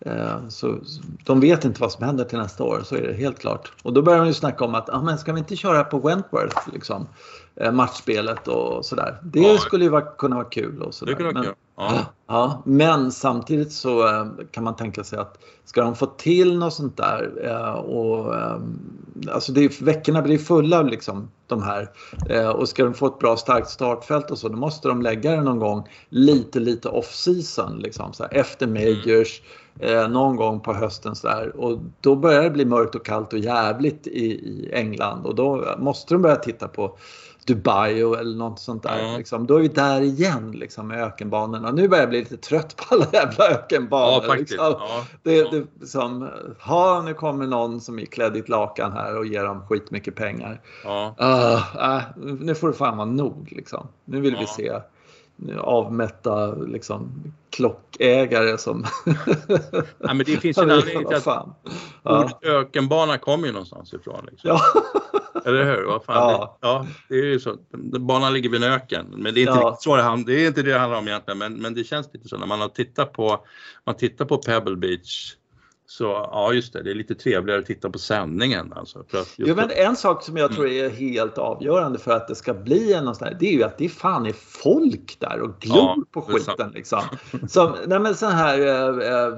eh, 0.00 0.48
så 0.48 0.78
de 1.24 1.40
vet 1.40 1.64
inte 1.64 1.80
vad 1.80 1.92
som 1.92 2.04
händer 2.04 2.24
till 2.24 2.38
nästa 2.38 2.64
år, 2.64 2.80
så 2.84 2.96
är 2.96 3.02
det 3.02 3.12
helt 3.12 3.38
klart. 3.38 3.72
Och 3.82 3.92
då 3.92 4.02
börjar 4.02 4.18
de 4.18 4.26
ju 4.26 4.34
snacka 4.34 4.64
om 4.64 4.74
att, 4.74 4.90
ah, 4.90 5.02
men 5.02 5.18
ska 5.18 5.32
vi 5.32 5.38
inte 5.38 5.56
köra 5.56 5.84
på 5.84 5.98
Wentworth, 5.98 6.68
liksom, 6.72 7.06
eh, 7.56 7.72
matchspelet 7.72 8.48
och 8.48 8.84
sådär. 8.84 9.18
Det 9.22 9.40
ja. 9.40 9.58
skulle 9.58 9.84
ju 9.84 9.90
vara, 9.90 10.02
kunna 10.02 10.36
vara 10.36 10.48
kul 10.48 10.82
och 10.82 10.94
sådär. 10.94 11.12
Det 11.12 11.16
kunde 11.16 11.32
vara 11.32 11.44
kul. 11.44 11.54
Ja. 11.80 12.04
ja. 12.26 12.62
men 12.64 13.12
samtidigt 13.12 13.72
så 13.72 14.08
eh, 14.08 14.26
kan 14.50 14.64
man 14.64 14.76
tänka 14.76 15.04
sig 15.04 15.18
att 15.18 15.38
ska 15.64 15.82
de 15.82 15.96
få 15.96 16.06
till 16.06 16.58
något 16.58 16.74
sånt 16.74 16.96
där 16.96 17.32
eh, 17.44 17.72
och 17.72 18.34
alltså 19.32 19.52
det 19.52 19.64
är, 19.64 19.84
veckorna 19.84 20.22
blir 20.22 20.38
fulla 20.38 20.82
liksom 20.82 21.30
de 21.46 21.62
här 21.62 21.88
och 22.54 22.68
ska 22.68 22.84
de 22.84 22.94
få 22.94 23.06
ett 23.06 23.18
bra 23.18 23.36
starkt 23.36 23.70
startfält 23.70 24.30
och 24.30 24.38
så 24.38 24.48
då 24.48 24.56
måste 24.56 24.88
de 24.88 25.02
lägga 25.02 25.30
det 25.30 25.42
någon 25.42 25.58
gång 25.58 25.88
lite 26.08 26.60
lite 26.60 26.88
off 26.88 27.14
season 27.14 27.78
liksom 27.78 28.12
så 28.12 28.22
här, 28.22 28.34
efter 28.34 28.66
majors 28.66 29.42
mm. 29.80 30.12
någon 30.12 30.36
gång 30.36 30.60
på 30.60 30.74
hösten 30.74 31.16
så 31.16 31.26
där 31.26 31.56
och 31.56 31.78
då 32.00 32.16
börjar 32.16 32.42
det 32.42 32.50
bli 32.50 32.64
mörkt 32.64 32.94
och 32.94 33.06
kallt 33.06 33.32
och 33.32 33.38
jävligt 33.38 34.06
i, 34.06 34.26
i 34.26 34.70
England 34.72 35.26
och 35.26 35.34
då 35.34 35.74
måste 35.78 36.14
de 36.14 36.22
börja 36.22 36.36
titta 36.36 36.68
på 36.68 36.96
Dubai 37.54 38.00
eller 38.00 38.36
något 38.36 38.58
sånt 38.58 38.82
där. 38.82 38.98
Mm. 38.98 39.18
Liksom. 39.18 39.46
Då 39.46 39.56
är 39.56 39.60
vi 39.60 39.68
där 39.68 40.00
igen 40.00 40.52
liksom, 40.52 40.88
med 40.88 41.02
ökenbanorna. 41.04 41.70
Nu 41.70 41.88
börjar 41.88 42.02
jag 42.02 42.10
bli 42.10 42.18
lite 42.18 42.36
trött 42.36 42.76
på 42.76 42.94
alla 42.94 43.06
jävla 43.12 43.48
ökenbanor. 43.48 44.24
Ja, 44.26 44.34
liksom. 44.34 44.56
ja. 44.58 45.04
Det, 45.22 45.42
det, 45.50 45.86
som, 45.86 46.30
ha, 46.60 47.02
nu 47.02 47.14
kommer 47.14 47.46
någon 47.46 47.80
som 47.80 47.98
är 47.98 48.04
klädd 48.04 48.36
i 48.36 48.40
ett 48.40 48.48
lakan 48.48 48.92
här 48.92 49.18
och 49.18 49.26
ger 49.26 49.44
dem 49.44 49.66
skitmycket 49.66 50.14
pengar. 50.14 50.60
Ja. 50.84 51.14
Uh, 51.20 51.86
uh, 51.86 52.34
nu 52.40 52.54
får 52.54 52.68
det 52.68 52.74
fan 52.74 52.96
vara 52.96 53.06
nog. 53.06 53.52
Liksom. 53.52 53.88
Nu 54.04 54.20
vill 54.20 54.36
vi 54.36 54.46
se 54.46 54.80
avmätta 55.58 56.54
liksom, 56.54 57.32
klockägare 57.50 58.58
som... 58.58 58.86
ja, 59.98 60.14
men 60.14 60.18
det 60.18 60.36
finns 60.36 60.58
ju 60.58 60.62
en 60.62 60.70
anledning 60.70 61.06
till 61.06 61.16
att 61.16 61.46
ordet 62.02 62.44
ökenbana 62.44 63.18
kommer 63.18 63.46
ju 63.46 63.52
någonstans 63.52 63.94
ifrån. 63.94 64.26
Liksom. 64.30 64.50
Ja. 64.50 64.60
Eller 65.44 65.64
hur? 65.64 65.84
Vad 65.84 66.04
fan, 66.04 66.30
ja. 66.30 66.58
Det, 66.60 66.66
ja, 66.66 66.86
det 67.08 67.14
är 67.14 67.24
ju 67.24 67.40
så. 67.40 67.56
Banan 68.00 68.32
ligger 68.32 68.50
vid 68.50 68.64
en 68.64 68.72
öken. 68.72 69.06
Men 69.16 69.34
det 69.34 69.40
är 69.40 69.42
inte 69.42 69.60
ja. 69.60 69.76
så 69.80 69.96
det, 69.96 70.24
det 70.26 70.44
är 70.44 70.48
inte 70.48 70.62
det 70.62 70.72
det 70.72 70.78
handlar 70.78 70.98
om 70.98 71.08
egentligen. 71.08 71.38
Men, 71.38 71.54
men 71.54 71.74
det 71.74 71.84
känns 71.84 72.10
lite 72.12 72.28
så 72.28 72.38
när 72.38 72.46
man 72.46 72.60
har 72.60 72.68
tittat 72.68 73.12
på, 73.12 73.44
man 73.86 73.96
tittar 73.96 74.24
på 74.24 74.36
Pebble 74.36 74.76
Beach 74.76 75.34
så 75.90 76.04
ja, 76.04 76.52
just 76.52 76.72
det, 76.72 76.82
det 76.82 76.90
är 76.90 76.94
lite 76.94 77.14
trevligare 77.14 77.60
att 77.60 77.66
titta 77.66 77.90
på 77.90 77.98
sändningen. 77.98 78.72
Alltså, 78.72 79.04
för 79.08 79.18
att 79.18 79.34
jo, 79.36 79.54
men 79.54 79.70
en 79.70 79.96
sak 79.96 80.22
som 80.22 80.36
jag 80.36 80.52
tror 80.52 80.66
mm. 80.66 80.84
är 80.84 80.90
helt 80.90 81.38
avgörande 81.38 81.98
för 81.98 82.12
att 82.12 82.28
det 82.28 82.34
ska 82.34 82.54
bli 82.54 82.92
en 82.92 83.14
sån 83.14 83.28
här, 83.28 83.36
det 83.40 83.46
är 83.46 83.52
ju 83.52 83.62
att 83.62 83.78
det 83.78 83.88
fan 83.88 84.26
är 84.26 84.32
folk 84.32 85.16
där 85.20 85.40
och 85.40 85.60
glor 85.60 85.76
ja, 85.76 85.96
på 86.12 86.22
skiten. 86.22 86.70
Liksom. 86.74 87.02
Som, 87.48 87.76
nej, 87.86 88.00
men 88.00 88.14
sån 88.14 88.32
här 88.32 88.58
äh, 88.58 89.34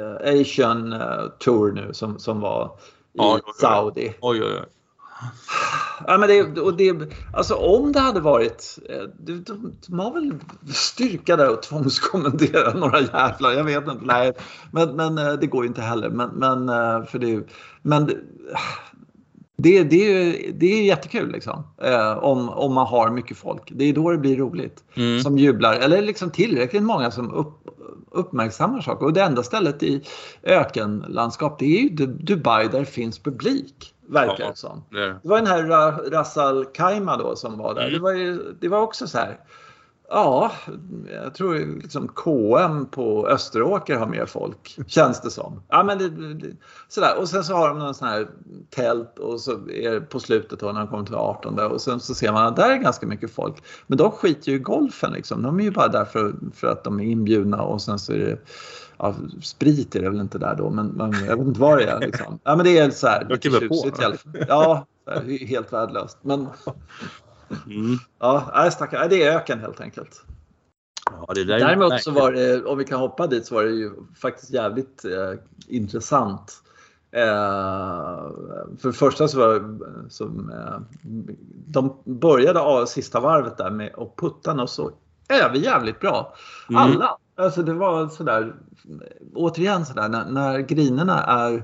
äh, 0.00 0.40
Asian 0.40 0.92
äh, 0.92 1.00
Tour 1.38 1.72
nu 1.72 1.94
som, 1.94 2.18
som 2.18 2.40
var 2.40 2.66
i 3.12 3.18
ja, 3.18 3.40
Saudi. 3.60 4.14
Oj, 4.20 4.42
oj, 4.42 4.52
oj. 4.60 4.75
Ja, 6.06 6.18
men 6.18 6.28
det, 6.28 6.60
och 6.60 6.76
det, 6.76 6.94
alltså 7.32 7.54
om 7.54 7.92
det 7.92 8.00
hade 8.00 8.20
varit... 8.20 8.78
Eh, 8.88 9.02
de, 9.18 9.42
de, 9.42 9.72
de 9.86 9.98
har 9.98 10.12
väl 10.12 10.34
styrka 10.74 11.36
där 11.36 11.50
och 11.50 11.62
tvångskommendera 11.62 12.74
några 12.78 13.00
jävlar. 13.00 13.52
Jag 13.52 13.64
vet 13.64 13.88
inte. 13.88 14.04
Nej, 14.04 14.32
men, 14.70 14.96
men 14.96 15.18
eh, 15.18 15.32
det 15.32 15.46
går 15.46 15.64
ju 15.64 15.68
inte 15.68 15.80
heller. 15.80 16.10
Men, 16.10 16.28
men, 16.28 16.68
eh, 16.68 17.04
för 17.04 17.18
det, 17.18 17.48
men 17.82 18.06
det, 19.56 19.84
det, 19.84 19.96
är, 19.96 20.52
det 20.52 20.66
är 20.66 20.84
jättekul 20.84 21.32
liksom. 21.32 21.64
om, 22.20 22.48
om 22.48 22.74
man 22.74 22.86
har 22.86 23.10
mycket 23.10 23.36
folk. 23.36 23.72
Det 23.74 23.84
är 23.84 23.92
då 23.92 24.10
det 24.10 24.18
blir 24.18 24.36
roligt. 24.36 24.84
Mm. 24.94 25.20
Som 25.20 25.38
jublar. 25.38 25.74
Eller 25.74 26.02
liksom 26.02 26.30
tillräckligt 26.30 26.82
många 26.82 27.10
som 27.10 27.34
upp, 27.34 27.66
uppmärksammar 28.10 28.80
saker. 28.80 29.06
Och 29.06 29.12
det 29.12 29.22
enda 29.22 29.42
stället 29.42 29.82
i 29.82 30.02
ökenlandskap 30.42 31.58
det 31.58 31.64
är 31.64 31.82
ju 31.82 31.88
Dubai 32.06 32.68
där 32.68 32.80
det 32.80 32.86
finns 32.86 33.18
publik. 33.18 33.94
Verkar 34.08 34.44
ja, 34.44 34.50
det 34.50 34.56
som. 34.56 34.84
Det. 34.90 35.06
det 35.06 35.28
var 35.28 35.36
den 35.36 35.46
här 35.46 36.10
Rassal 36.10 36.64
Kaima 36.64 37.16
då 37.16 37.36
som 37.36 37.58
var 37.58 37.74
där. 37.74 37.82
Mm. 37.82 37.92
Det, 37.92 38.00
var 38.00 38.12
ju, 38.12 38.52
det 38.60 38.68
var 38.68 38.80
också 38.80 39.06
så 39.06 39.18
här. 39.18 39.38
Ja, 40.08 40.52
jag 41.12 41.34
tror 41.34 41.82
liksom 41.82 42.08
KM 42.08 42.86
på 42.86 43.28
Österåker 43.28 43.96
har 43.96 44.06
mer 44.06 44.26
folk, 44.26 44.78
känns 44.86 45.20
det 45.20 45.30
som. 45.30 45.62
Ja, 45.68 45.82
men 45.82 45.98
det, 45.98 46.08
det, 46.08 46.56
sådär. 46.88 47.18
Och 47.18 47.28
sen 47.28 47.44
så 47.44 47.54
har 47.54 47.68
de 47.68 47.78
någon 47.78 47.94
sån 47.94 48.08
här 48.08 48.28
tält 48.70 49.18
och 49.18 49.40
så 49.40 49.52
är 49.70 49.90
det 49.90 50.00
på 50.00 50.20
slutet 50.20 50.60
då 50.60 50.72
när 50.72 50.80
de 50.80 50.88
kommer 50.88 51.04
till 51.04 51.14
18 51.14 51.58
och 51.58 51.80
sen 51.80 52.00
så 52.00 52.14
ser 52.14 52.32
man 52.32 52.46
att 52.46 52.56
där 52.56 52.70
är 52.70 52.76
ganska 52.76 53.06
mycket 53.06 53.30
folk. 53.30 53.62
Men 53.86 53.98
de 53.98 54.10
skiter 54.10 54.50
ju 54.50 54.56
i 54.56 54.60
golfen 54.60 55.12
liksom. 55.12 55.42
De 55.42 55.60
är 55.60 55.64
ju 55.64 55.70
bara 55.70 55.88
där 55.88 56.04
för, 56.04 56.34
för 56.54 56.66
att 56.66 56.84
de 56.84 57.00
är 57.00 57.04
inbjudna 57.04 57.62
och 57.62 57.82
sen 57.82 57.98
så 57.98 58.12
är 58.12 58.18
det 58.18 58.38
ja, 58.98 59.14
sprit 59.42 59.96
är 59.96 60.02
det 60.02 60.10
väl 60.10 60.20
inte 60.20 60.38
där 60.38 60.54
då, 60.54 60.70
men, 60.70 60.86
men 60.86 61.12
jag 61.12 61.36
vet 61.36 61.46
inte 61.46 61.60
vad 61.60 61.78
det 61.78 61.84
är. 61.84 62.00
Liksom. 62.00 62.38
Ja, 62.44 62.56
men 62.56 62.64
det 62.64 62.78
är 62.78 62.90
så 62.90 63.06
här 63.06 63.26
lite 63.28 63.50
tjusigt 63.50 63.96
fall. 63.96 64.16
Ja, 64.48 64.86
helt 65.48 65.72
värdelöst. 65.72 66.18
Men 66.22 66.48
mm. 67.66 67.98
ja, 68.18 68.70
stackare, 68.72 69.08
det 69.08 69.22
är 69.22 69.36
öken 69.36 69.60
helt 69.60 69.80
enkelt. 69.80 70.24
Ja, 71.10 71.34
det 71.34 71.44
där 71.44 71.58
Däremot 71.58 72.02
så 72.02 72.10
var 72.10 72.32
det, 72.32 72.64
om 72.64 72.78
vi 72.78 72.84
kan 72.84 73.00
hoppa 73.00 73.26
dit, 73.26 73.46
så 73.46 73.54
var 73.54 73.64
det 73.64 73.70
ju 73.70 73.92
faktiskt 74.20 74.52
jävligt 74.52 75.04
eh, 75.04 75.32
intressant. 75.68 76.62
Eh, 77.10 78.30
för 78.78 78.86
det 78.86 78.92
första 78.92 79.28
så 79.28 79.38
var 79.38 79.78
som, 80.08 80.50
eh, 80.50 80.80
de 81.66 81.96
började 82.04 82.60
av 82.60 82.86
sista 82.86 83.20
varvet 83.20 83.56
där 83.56 83.70
med 83.70 83.94
att 83.96 84.16
putta 84.16 84.54
något 84.54 84.70
så 84.70 84.90
överjävligt 85.28 86.00
bra. 86.00 86.34
Mm. 86.68 86.82
Alla. 86.82 87.18
Alltså 87.36 87.62
det 87.62 87.74
var 87.74 88.08
sådär 88.08 88.54
återigen 89.34 89.86
sådär 89.86 90.08
när, 90.08 90.24
när 90.24 90.58
grinerna 90.58 91.22
är 91.22 91.62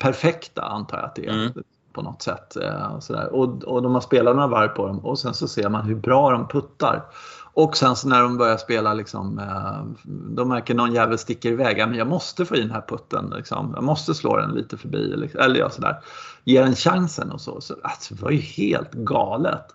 perfekta 0.00 0.62
antar 0.62 0.96
jag 0.96 1.06
att 1.06 1.14
det 1.14 1.26
är. 1.26 1.32
Mm. 1.32 1.52
På 1.92 2.02
något 2.02 2.22
sätt. 2.22 2.56
Eh, 2.56 2.98
sådär. 2.98 3.34
Och, 3.34 3.64
och 3.64 3.82
de 3.82 3.94
har 3.94 4.00
spelat 4.00 4.36
några 4.36 4.48
varv 4.48 4.68
på 4.68 4.86
dem 4.86 4.98
och 4.98 5.18
sen 5.18 5.34
så 5.34 5.48
ser 5.48 5.68
man 5.68 5.86
hur 5.86 5.94
bra 5.94 6.30
de 6.30 6.48
puttar. 6.48 7.04
Och 7.52 7.76
sen 7.76 7.96
så 7.96 8.08
när 8.08 8.22
de 8.22 8.36
börjar 8.36 8.56
spela, 8.56 8.94
liksom, 8.94 9.38
eh, 9.38 9.84
de 10.36 10.48
märker 10.48 10.74
någon 10.74 10.92
jävel 10.92 11.18
sticker 11.18 11.52
iväg. 11.52 11.76
men 11.78 11.94
jag 11.94 12.06
måste 12.06 12.44
få 12.44 12.56
i 12.56 12.60
den 12.60 12.70
här 12.70 12.84
putten. 12.88 13.32
Liksom. 13.36 13.72
Jag 13.74 13.84
måste 13.84 14.14
slå 14.14 14.36
den 14.36 14.50
lite 14.50 14.76
förbi. 14.76 15.16
Liksom. 15.16 15.40
Eller 15.40 15.60
ja, 15.60 15.70
sådär. 15.70 16.00
Ge 16.44 16.62
den 16.62 16.74
chansen 16.74 17.30
och 17.30 17.40
så. 17.40 17.60
så 17.60 17.74
alltså, 17.82 18.14
det 18.14 18.22
var 18.22 18.30
ju 18.30 18.40
helt 18.40 18.92
galet. 18.92 19.66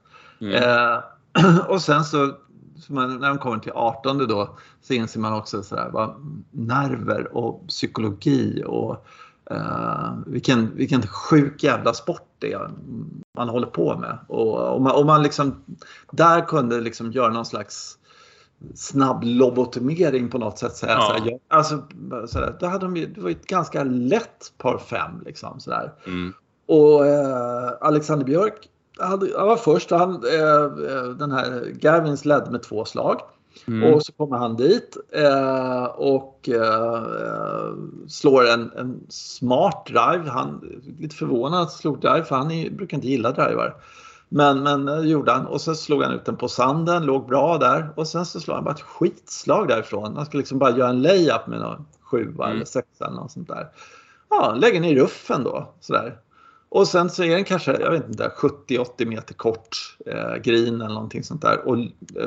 Mm. 0.41 0.63
Eh, 0.63 1.00
och 1.67 1.82
sen 1.82 2.04
så 2.04 2.36
man, 2.89 3.19
när 3.19 3.29
de 3.29 3.37
kommer 3.37 3.59
till 3.59 3.71
18 3.75 4.27
då 4.27 4.57
så 4.81 4.93
inser 4.93 5.19
man 5.19 5.33
också 5.33 5.63
så 5.63 5.75
vad 5.93 6.15
nerver 6.51 7.37
och 7.37 7.67
psykologi 7.67 8.63
och 8.67 9.05
uh, 9.51 10.13
vilken, 10.25 10.75
vilken 10.75 11.01
sjuk 11.07 11.63
jävla 11.63 11.93
sport 11.93 12.27
det 12.39 12.53
är 12.53 12.71
man 13.35 13.49
håller 13.49 13.67
på 13.67 13.97
med. 13.97 14.17
Och, 14.27 14.73
och 14.75 14.81
man, 14.81 14.95
och 14.95 15.05
man 15.05 15.23
liksom 15.23 15.63
där 16.11 16.47
kunde 16.47 16.81
liksom 16.81 17.11
göra 17.11 17.33
någon 17.33 17.45
slags 17.45 17.97
snabb 18.75 19.23
lobotomering 19.23 20.29
på 20.29 20.37
något 20.37 20.57
sätt. 20.57 20.75
Säga, 20.75 20.91
ja. 20.91 21.17
såhär, 21.17 21.39
alltså, 21.47 21.83
såhär, 22.27 22.57
då 22.59 22.65
hade 22.65 22.85
de, 22.85 22.93
det 22.93 23.21
var 23.21 23.29
ett 23.29 23.47
ganska 23.47 23.83
lätt 23.83 24.53
par 24.57 24.77
fem. 24.77 25.21
Liksom, 25.25 25.59
sådär. 25.59 25.93
Mm. 26.05 26.33
Och 26.65 27.05
eh, 27.05 27.71
Alexander 27.81 28.25
Björk 28.25 28.69
han 29.01 29.19
var 29.47 29.57
först. 29.57 29.91
Han, 29.91 30.23
eh, 30.25 30.63
eh, 30.93 31.03
den 31.03 31.31
här 31.31 31.65
Gavins 31.81 32.25
ledde 32.25 32.51
med 32.51 32.63
två 32.63 32.85
slag. 32.85 33.21
Mm. 33.67 33.93
Och 33.93 34.03
så 34.03 34.11
kommer 34.11 34.37
han 34.37 34.55
dit 34.55 34.97
eh, 35.11 35.83
och 35.83 36.49
eh, 36.49 37.73
slår 38.07 38.49
en, 38.49 38.71
en, 38.77 38.99
smart 39.09 39.85
drive. 39.85 40.29
Han 40.29 40.81
lite 40.99 41.15
förvånad 41.15 41.61
att 41.61 41.71
slog 41.71 41.99
drive 41.99 42.23
för 42.23 42.35
han 42.35 42.51
är, 42.51 42.69
brukar 42.69 42.97
inte 42.97 43.07
gilla 43.07 43.31
drivar. 43.31 43.75
Men, 44.29 44.63
men 44.63 44.85
det 44.85 45.07
gjorde 45.07 45.31
han 45.31 45.45
och 45.45 45.61
så 45.61 45.75
slog 45.75 46.03
han 46.03 46.13
ut 46.13 46.25
den 46.25 46.37
på 46.37 46.47
sanden, 46.47 47.05
låg 47.05 47.27
bra 47.27 47.57
där 47.57 47.89
och 47.95 48.07
sen 48.07 48.25
så 48.25 48.39
slår 48.39 48.55
han 48.55 48.63
bara 48.63 48.73
ett 48.75 48.81
skitslag 48.81 49.67
därifrån. 49.67 50.15
Han 50.15 50.25
skulle 50.25 50.41
liksom 50.41 50.59
bara 50.59 50.77
göra 50.77 50.89
en 50.89 51.01
layup 51.01 51.47
med 51.47 51.59
någon 51.59 51.85
sjua 52.01 52.45
mm. 52.45 52.55
eller 52.55 52.65
sexa 52.65 53.05
eller 53.05 53.15
något 53.15 53.31
sånt 53.31 53.47
där. 53.47 53.67
Ja, 54.29 54.55
lägger 54.57 54.85
i 54.85 54.95
ruffen 54.95 55.43
då 55.43 55.73
sådär. 55.79 56.17
Och 56.73 56.88
sen 56.88 57.10
så 57.10 57.23
är 57.23 57.36
den 57.36 57.43
kanske, 57.43 57.71
jag 57.71 57.91
vet 57.91 58.07
inte, 58.07 58.31
70-80 58.67 59.05
meter 59.05 59.34
kort 59.34 59.97
eh, 60.05 60.36
green 60.36 60.81
eller 60.81 60.93
någonting 60.93 61.23
sånt 61.23 61.41
där. 61.41 61.67
Och 61.67 61.77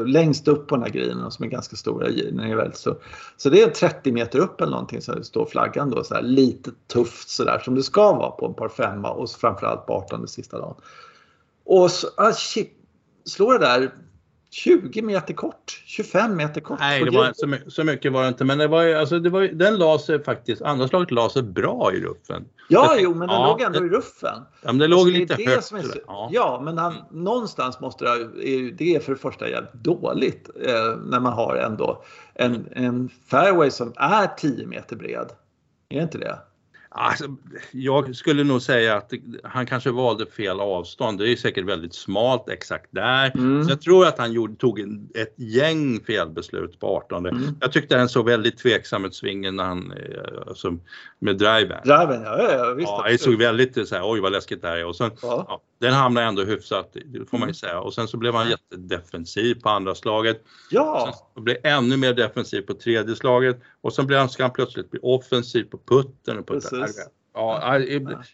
längst 0.06 0.48
upp 0.48 0.68
på 0.68 0.76
den 0.76 0.82
här 0.82 0.90
greenen 0.90 1.30
som 1.30 1.44
är 1.44 1.48
ganska 1.48 1.76
stora, 1.76 2.08
den 2.08 2.40
är 2.40 2.56
väldigt 2.56 2.78
så, 2.78 2.96
så 3.36 3.50
det 3.50 3.62
är 3.62 3.70
30 3.70 4.12
meter 4.12 4.38
upp 4.38 4.60
eller 4.60 4.70
någonting 4.70 5.00
så 5.00 5.24
står 5.24 5.46
flaggan 5.46 5.90
då 5.90 6.04
så 6.04 6.14
här, 6.14 6.22
lite 6.22 6.70
tufft 6.92 7.28
sådär 7.28 7.58
som 7.58 7.74
det 7.74 7.82
ska 7.82 8.12
vara 8.12 8.30
på 8.30 8.46
en 8.46 8.54
par 8.54 8.68
femma 8.68 9.10
och 9.10 9.30
framförallt 9.30 9.86
på 9.86 9.92
18 9.92 10.28
sista 10.28 10.58
dagen. 10.58 10.76
Och 11.64 11.90
så, 11.90 12.08
ah, 12.16 12.32
shit, 12.32 12.72
slår 13.24 13.52
det 13.52 13.66
där 13.66 13.94
20 14.54 15.02
meter 15.02 15.34
kort, 15.34 15.82
25 15.84 16.36
meter 16.36 16.60
kort. 16.60 16.78
Nej, 16.78 17.04
det 17.04 17.10
var 17.10 17.32
så, 17.34 17.70
så, 17.70 17.84
mycket 17.84 18.12
var 18.12 18.22
det 18.22 18.28
inte. 18.28 18.44
Men 18.44 18.58
det 18.58 18.68
var 18.68 18.82
ju, 18.82 18.94
alltså, 18.94 19.18
det 19.18 19.30
var, 19.30 19.42
den 19.42 19.76
la 19.76 19.98
sig 19.98 20.24
faktiskt, 20.24 20.62
andra 20.62 20.88
slaget 20.88 21.10
la 21.10 21.30
sig 21.30 21.42
bra 21.42 21.92
i 21.92 22.00
ruffen. 22.00 22.44
Ja, 22.68 22.92
jag, 22.92 23.02
jo, 23.02 23.10
men 23.10 23.28
den 23.28 23.40
ja, 23.40 23.46
låg 23.46 23.60
ändå 23.60 23.80
det, 23.80 23.86
i 23.86 23.88
ruffen. 23.88 24.38
Ja, 24.62 24.72
men 24.72 24.78
det 24.78 24.86
låg 24.86 24.98
alltså, 24.98 25.18
lite 25.18 25.36
det 25.36 25.50
högt. 25.50 25.64
Så, 25.64 25.78
ja. 26.06 26.28
ja. 26.32 26.60
men 26.64 26.78
han, 26.78 26.94
någonstans 27.10 27.80
måste 27.80 28.04
det, 28.04 28.70
det 28.70 28.94
är 28.94 29.00
för 29.00 29.12
det 29.12 29.18
första 29.18 29.48
jävligt 29.48 29.72
dåligt 29.72 30.50
eh, 30.66 30.96
när 31.06 31.20
man 31.20 31.32
har 31.32 31.56
ändå 31.56 32.04
en, 32.34 32.68
en 32.72 33.08
fairway 33.08 33.70
som 33.70 33.92
är 33.96 34.26
10 34.26 34.66
meter 34.66 34.96
bred. 34.96 35.28
Är 35.88 35.96
det 35.96 36.02
inte 36.02 36.18
det? 36.18 36.38
Alltså, 36.96 37.24
jag 37.70 38.16
skulle 38.16 38.44
nog 38.44 38.62
säga 38.62 38.96
att 38.96 39.12
han 39.44 39.66
kanske 39.66 39.90
valde 39.90 40.26
fel 40.26 40.60
avstånd. 40.60 41.18
Det 41.18 41.32
är 41.32 41.36
säkert 41.36 41.64
väldigt 41.64 41.94
smalt 41.94 42.48
exakt 42.48 42.86
där. 42.90 43.32
Mm. 43.34 43.64
Så 43.64 43.70
jag 43.70 43.80
tror 43.80 44.06
att 44.06 44.18
han 44.18 44.32
gjorde, 44.32 44.56
tog 44.56 44.80
en, 44.80 45.08
ett 45.14 45.34
gäng 45.36 46.00
felbeslut 46.00 46.80
på 46.80 46.96
18. 46.96 47.26
Mm. 47.26 47.42
Jag 47.60 47.72
tyckte 47.72 47.96
han 47.96 48.08
såg 48.08 48.26
väldigt 48.26 48.58
tveksam 48.58 49.04
ut 49.04 49.14
svingen 49.14 49.56
när 49.56 49.64
han, 49.64 49.92
eh, 49.92 50.48
alltså, 50.48 50.76
med 51.18 51.36
driven. 51.36 51.82
Driven, 51.84 52.22
ja, 52.22 52.52
ja 52.52 52.74
visst. 52.74 52.88
Ja, 52.88 53.06
det 53.08 53.18
såg 53.18 53.34
väldigt 53.34 53.88
så 53.88 53.94
här, 53.94 54.10
oj 54.10 54.20
vad 54.20 54.32
läskigt 54.32 54.62
det 54.62 54.68
här 54.68 54.76
är. 54.76 54.86
Och 54.86 54.96
sen, 54.96 55.10
ja. 55.22 55.44
Ja, 55.48 55.62
den 55.78 55.92
hamnade 55.92 56.26
ändå 56.26 56.44
hyfsat, 56.44 56.96
det 57.04 57.30
får 57.30 57.38
man 57.38 57.48
ju 57.48 57.50
mm. 57.50 57.54
säga. 57.54 57.80
Och 57.80 57.94
sen 57.94 58.08
så 58.08 58.16
blev 58.16 58.34
han 58.34 58.50
jättedefensiv 58.50 59.54
på 59.54 59.68
andra 59.68 59.94
slaget. 59.94 60.44
Ja. 60.70 61.14
Sen 61.34 61.44
blev 61.44 61.56
ännu 61.64 61.96
mer 61.96 62.14
defensiv 62.14 62.60
på 62.62 62.74
tredje 62.74 63.16
slaget 63.16 63.60
och 63.80 63.92
sen 63.92 64.06
blev 64.06 64.18
han, 64.18 64.28
ska 64.28 64.42
han 64.42 64.52
plötsligt 64.52 64.90
bli 64.90 65.00
offensiv 65.02 65.64
på 65.64 65.78
putten. 65.86 66.38
Och 66.38 66.46
på 66.46 66.54
Precis. 66.54 67.08
Ja, 67.34 67.80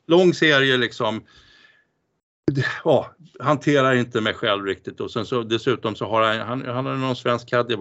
lång 0.07 0.35
serie 0.35 0.77
liksom. 0.77 1.23
ja, 2.85 3.15
hanterar 3.41 3.95
inte 3.95 4.21
mig 4.21 4.35
själv 4.35 4.65
riktigt 4.65 5.01
och 5.01 5.11
sen 5.11 5.27
så 5.27 5.43
dessutom 5.43 5.95
så 5.95 6.07
har 6.07 6.23
han, 6.23 6.41
han, 6.41 6.75
han 6.75 6.87
har 6.87 6.97
någon 6.97 7.17
svensk 7.17 7.49
caddy. 7.49 7.77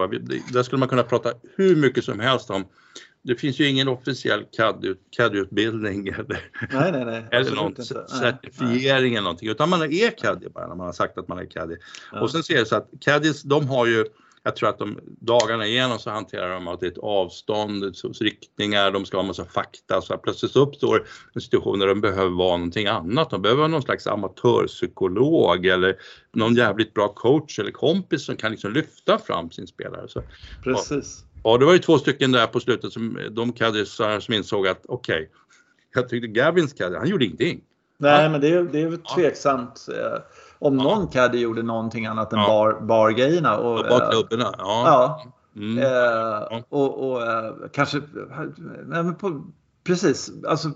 Där 0.54 0.64
skulle 0.64 0.80
man 0.80 0.90
kunna 0.90 1.04
prata 1.04 1.34
hur 1.56 1.76
mycket 1.76 2.04
som 2.04 2.20
helst 2.20 2.50
om. 2.50 2.66
Det 3.24 3.36
finns 3.36 3.60
ju 3.60 3.70
ingen 3.70 3.88
officiell 3.88 4.46
CAD-utbildning 5.18 6.08
eller, 6.08 6.50
nej, 6.72 6.92
nej, 6.92 7.06
nej, 7.06 7.28
eller 7.32 7.56
någon 7.56 7.76
certifiering 8.10 9.14
eller 9.14 9.24
någonting 9.24 9.50
utan 9.50 9.70
man 9.70 9.82
är 9.82 10.18
caddy 10.18 10.50
bara 10.50 10.68
när 10.68 10.76
man 10.76 10.86
har 10.86 10.94
sagt 10.94 11.18
att 11.18 11.28
man 11.28 11.40
är 11.40 11.46
caddy. 11.46 11.76
Ja. 12.12 12.22
Och 12.22 12.32
sen 12.32 12.44
ser 12.44 12.58
det 12.58 12.66
så 12.66 12.76
att 12.76 12.90
caddies 13.02 13.44
de 13.44 13.68
har 13.68 13.86
ju 13.86 14.06
jag 14.44 14.56
tror 14.56 14.70
att 14.70 14.80
de 14.80 15.00
dagarna 15.06 15.66
igenom 15.66 16.00
så 16.00 16.10
hanterar 16.10 16.54
de 16.54 16.68
att 16.68 16.80
det 16.80 16.86
är 16.86 16.92
ett 16.92 16.98
avstånd, 16.98 17.96
riktningar, 18.20 18.92
de 18.92 19.06
ska 19.06 19.18
ha 19.18 19.24
massa 19.24 19.46
fakta. 19.46 20.02
Så 20.02 20.18
plötsligt 20.18 20.52
så 20.52 20.60
uppstår 20.60 21.08
en 21.34 21.42
situation 21.42 21.80
där 21.80 21.88
de 21.88 22.02
behöver 22.02 22.36
vara 22.36 22.58
någonting 22.58 22.88
annat. 22.88 23.30
De 23.30 23.42
behöver 23.42 23.60
vara 23.60 23.68
någon 23.68 23.82
slags 23.82 24.08
amatörpsykolog 24.08 25.66
eller 25.66 25.96
någon 26.34 26.56
jävligt 26.56 26.94
bra 26.94 27.14
coach 27.14 27.60
eller 27.60 27.72
kompis 27.72 28.26
som 28.26 28.36
kan 28.36 28.52
liksom 28.52 28.74
lyfta 28.74 29.18
fram 29.18 29.52
sin 29.52 29.68
spelare. 29.68 30.08
Så, 30.08 30.24
Precis. 30.64 31.24
Ja, 31.24 31.29
det 31.44 31.66
var 31.66 31.74
ju 31.74 31.80
två 31.80 31.98
stycken 31.98 32.32
där 32.32 32.48
på 32.48 32.60
slutet 32.60 32.94
som 32.94 33.20
de 33.32 33.54
caddisar 33.54 34.20
som 34.20 34.34
insåg 34.34 34.68
att 34.68 34.86
okej, 34.88 35.16
okay, 35.16 35.28
jag 35.96 36.10
tyckte 36.10 36.28
Gavins 36.28 36.74
caddy, 36.74 36.96
han 36.96 37.08
gjorde 37.08 37.26
ingenting. 37.26 37.62
Nej, 37.98 38.24
ja. 38.24 38.30
men 38.30 38.42
det 38.42 38.54
är, 38.54 38.64
det 38.64 38.82
är 38.82 39.16
tveksamt. 39.16 39.86
Ja 39.88 40.20
om 40.60 40.78
ja. 40.78 40.84
någon 40.84 41.08
caddy 41.08 41.40
gjorde 41.40 41.64
någonting 41.64 42.06
annat 42.06 42.34
än 42.34 42.40
ja. 42.40 42.48
bar, 42.48 42.80
bargrejerna. 42.82 43.58
Och, 43.58 43.86
bar 43.90 44.12
klubborna, 44.12 44.56
ja. 44.58 44.84
ja. 44.86 45.24
Mm. 45.56 45.78
Eh, 45.78 46.62
och, 46.70 47.10
och 47.10 47.22
eh, 47.22 47.54
kanske, 47.74 48.02
men 48.86 49.16
på, 49.16 49.44
precis, 49.84 50.32
alltså 50.48 50.72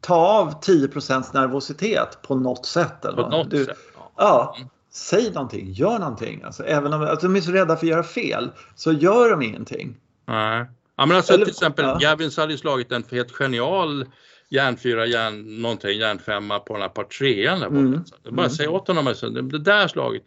ta 0.00 0.14
av 0.14 0.60
10% 0.60 1.24
nervositet 1.34 2.18
på 2.22 2.34
något 2.34 2.66
sätt. 2.66 3.04
Eller 3.04 3.22
på 3.22 3.28
något 3.28 3.50
du, 3.50 3.64
sätt, 3.64 3.76
ja. 3.96 4.12
ja. 4.16 4.54
Mm. 4.56 4.68
Säg 4.90 5.32
någonting, 5.32 5.72
gör 5.72 5.98
någonting. 5.98 6.42
Alltså, 6.42 6.64
även 6.64 6.92
om 6.92 7.02
alltså, 7.02 7.26
de 7.26 7.36
är 7.36 7.40
så 7.40 7.52
rädda 7.52 7.76
för 7.76 7.86
att 7.86 7.90
göra 7.90 8.02
fel 8.02 8.50
så 8.74 8.92
gör 8.92 9.30
de 9.30 9.42
ingenting. 9.42 9.96
Nej. 10.26 10.66
Ja, 10.96 11.06
men 11.06 11.16
alltså, 11.16 11.32
eller, 11.32 11.44
till 11.44 11.52
exempel 11.52 11.84
ja. 11.84 11.98
Gavins 12.00 12.36
hade 12.36 12.52
ju 12.52 12.58
slagit 12.58 12.92
en 12.92 13.04
helt 13.10 13.32
genial 13.32 14.06
järnfyra, 14.52 15.06
järn, 15.06 15.62
någonting, 15.62 15.98
järnfemma 15.98 16.58
på 16.58 16.72
den 16.72 16.82
här 16.82 16.88
par 16.88 17.04
trean 17.04 17.60
där 17.60 17.68
borta. 17.68 17.80
Mm. 17.80 18.04
bara 18.24 18.46
mm. 18.46 18.50
säg 18.50 18.68
åt 18.68 18.88
honom, 18.88 19.06
alltså, 19.06 19.30
det 19.30 19.58
där 19.58 19.88
slaget, 19.88 20.22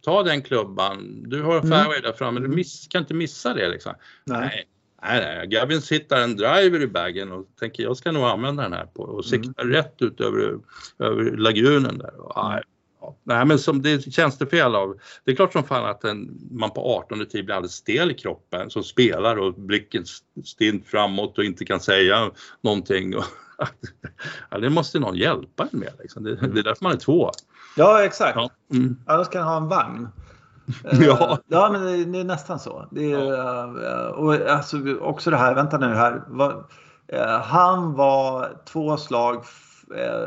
ta 0.00 0.22
den 0.22 0.42
klubban, 0.42 1.22
du 1.26 1.42
har 1.42 1.56
en 1.56 1.64
mm. 1.64 1.70
fairway 1.70 2.00
där 2.00 2.12
framme, 2.12 2.40
du 2.40 2.48
miss, 2.48 2.88
kan 2.88 3.00
inte 3.00 3.14
missa 3.14 3.54
det 3.54 3.68
liksom. 3.68 3.92
Nej. 4.24 4.40
nej. 4.40 4.68
Nej, 5.02 5.20
nej. 5.20 5.46
Gavin 5.46 5.82
hittar 5.90 6.20
en 6.20 6.36
driver 6.36 6.82
i 6.82 6.86
bagen 6.86 7.32
och 7.32 7.46
tänker 7.60 7.82
jag 7.82 7.96
ska 7.96 8.12
nog 8.12 8.24
använda 8.24 8.62
den 8.62 8.72
här 8.72 8.86
på 8.86 9.02
och 9.02 9.24
sikta 9.24 9.62
mm. 9.62 9.74
rätt 9.74 10.02
ut 10.02 10.20
över, 10.20 10.58
över 10.98 11.36
lagunen 11.36 11.98
där. 11.98 12.20
Och, 12.20 12.32
nej, 12.36 12.62
ja. 12.62 12.75
Nej 13.24 13.44
men 13.44 13.58
som 13.58 13.82
det 13.82 14.12
känns 14.12 14.38
det 14.38 14.46
fel 14.46 14.74
av. 14.74 14.96
Det 15.24 15.30
är 15.30 15.36
klart 15.36 15.52
som 15.52 15.64
fan 15.64 15.84
att 15.84 16.04
en, 16.04 16.38
man 16.50 16.70
på 16.70 16.96
18 16.96 17.26
tid 17.26 17.44
blir 17.44 17.54
alldeles 17.54 17.72
stel 17.72 18.10
i 18.10 18.14
kroppen 18.14 18.70
som 18.70 18.82
spelar 18.82 19.36
och 19.36 19.54
blicken 19.54 20.04
stint 20.44 20.86
framåt 20.86 21.38
och 21.38 21.44
inte 21.44 21.64
kan 21.64 21.80
säga 21.80 22.30
någonting. 22.60 23.16
Och, 23.16 23.24
ja, 24.50 24.58
det 24.58 24.70
måste 24.70 24.98
någon 24.98 25.16
hjälpa 25.16 25.68
en 25.72 25.78
med. 25.78 25.92
Liksom. 25.98 26.24
Det, 26.24 26.36
det, 26.36 26.60
är 26.60 26.64
därför 26.64 26.84
man 26.84 26.92
är 26.92 26.96
två. 26.96 27.30
Ja, 27.76 28.04
exakt. 28.04 28.36
Ja. 28.36 28.50
Mm. 28.72 28.96
Annars 29.06 29.28
kan 29.28 29.42
ha 29.42 29.56
en 29.56 29.68
vagn. 29.68 30.08
ja. 30.82 31.32
Eh, 31.32 31.38
ja, 31.46 31.68
men 31.72 31.82
det, 31.82 32.04
det, 32.04 32.20
är 32.20 32.24
nästan 32.24 32.58
så. 32.58 32.88
Det 32.90 33.12
är, 33.12 33.32
ja. 33.32 34.10
och 34.10 34.34
alltså, 34.34 34.96
också 35.00 35.30
det 35.30 35.36
här, 35.36 35.54
vänta 35.54 35.78
nu 35.78 35.86
här. 35.86 36.22
Var, 36.28 36.64
eh, 37.08 37.40
han 37.40 37.94
var 37.94 38.56
två 38.64 38.96
slag 38.96 39.34
eh, 39.36 39.42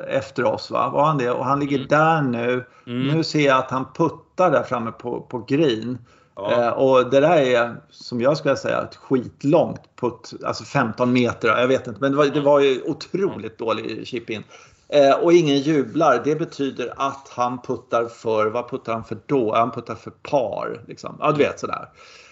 efter 0.08 0.44
oss, 0.44 0.72
va? 0.72 0.90
var 0.90 1.06
han 1.06 1.18
det? 1.18 1.32
Och 1.32 1.46
han 1.46 1.60
ligger 1.60 1.78
mm. 1.78 1.88
där 1.88 2.22
nu. 2.22 2.66
Mm. 2.88 3.08
Nu 3.08 3.24
ser 3.24 3.46
jag 3.46 3.58
att 3.58 3.72
han 3.72 3.86
puttar 3.94 4.52
där 4.52 4.64
framme 4.64 4.92
på, 4.92 5.22
på 5.22 5.40
green. 5.40 5.98
Ja. 6.36 6.52
Eh, 6.52 6.70
och 6.70 7.10
det 7.10 7.20
där 7.20 7.38
är, 7.38 7.76
som 7.90 8.22
jag 8.22 8.38
skulle 8.38 8.56
säga, 8.56 8.82
ett 8.82 8.96
skitlångt 8.96 9.82
putt. 10.00 10.34
Alltså 10.46 10.64
15 10.64 11.14
meter, 11.14 11.48
jag 11.48 11.68
vet 11.68 11.88
inte. 11.88 12.02
Men 12.02 12.12
det 12.12 12.18
var, 12.18 12.26
det 12.26 12.42
var 12.42 12.60
ju 12.60 12.82
otroligt 12.82 13.58
dålig 13.58 14.08
chip-in. 14.08 14.44
Eh, 14.88 15.14
och 15.14 15.34
ingen 15.34 15.58
jublar. 15.58 16.22
Det 16.24 16.36
betyder 16.36 16.94
att 16.98 17.32
han 17.36 17.62
puttar 17.62 18.06
för, 18.06 18.46
vad 18.46 18.70
puttar 18.70 18.94
han 18.94 19.04
för 19.04 19.18
då? 19.26 19.56
Han 19.56 19.72
puttar 19.72 19.96
för 19.96 20.12
par. 20.12 20.82
Liksom. 20.88 21.18
Ja, 21.20 21.32
du 21.32 21.38
vet 21.38 21.60
sådär. 21.60 21.90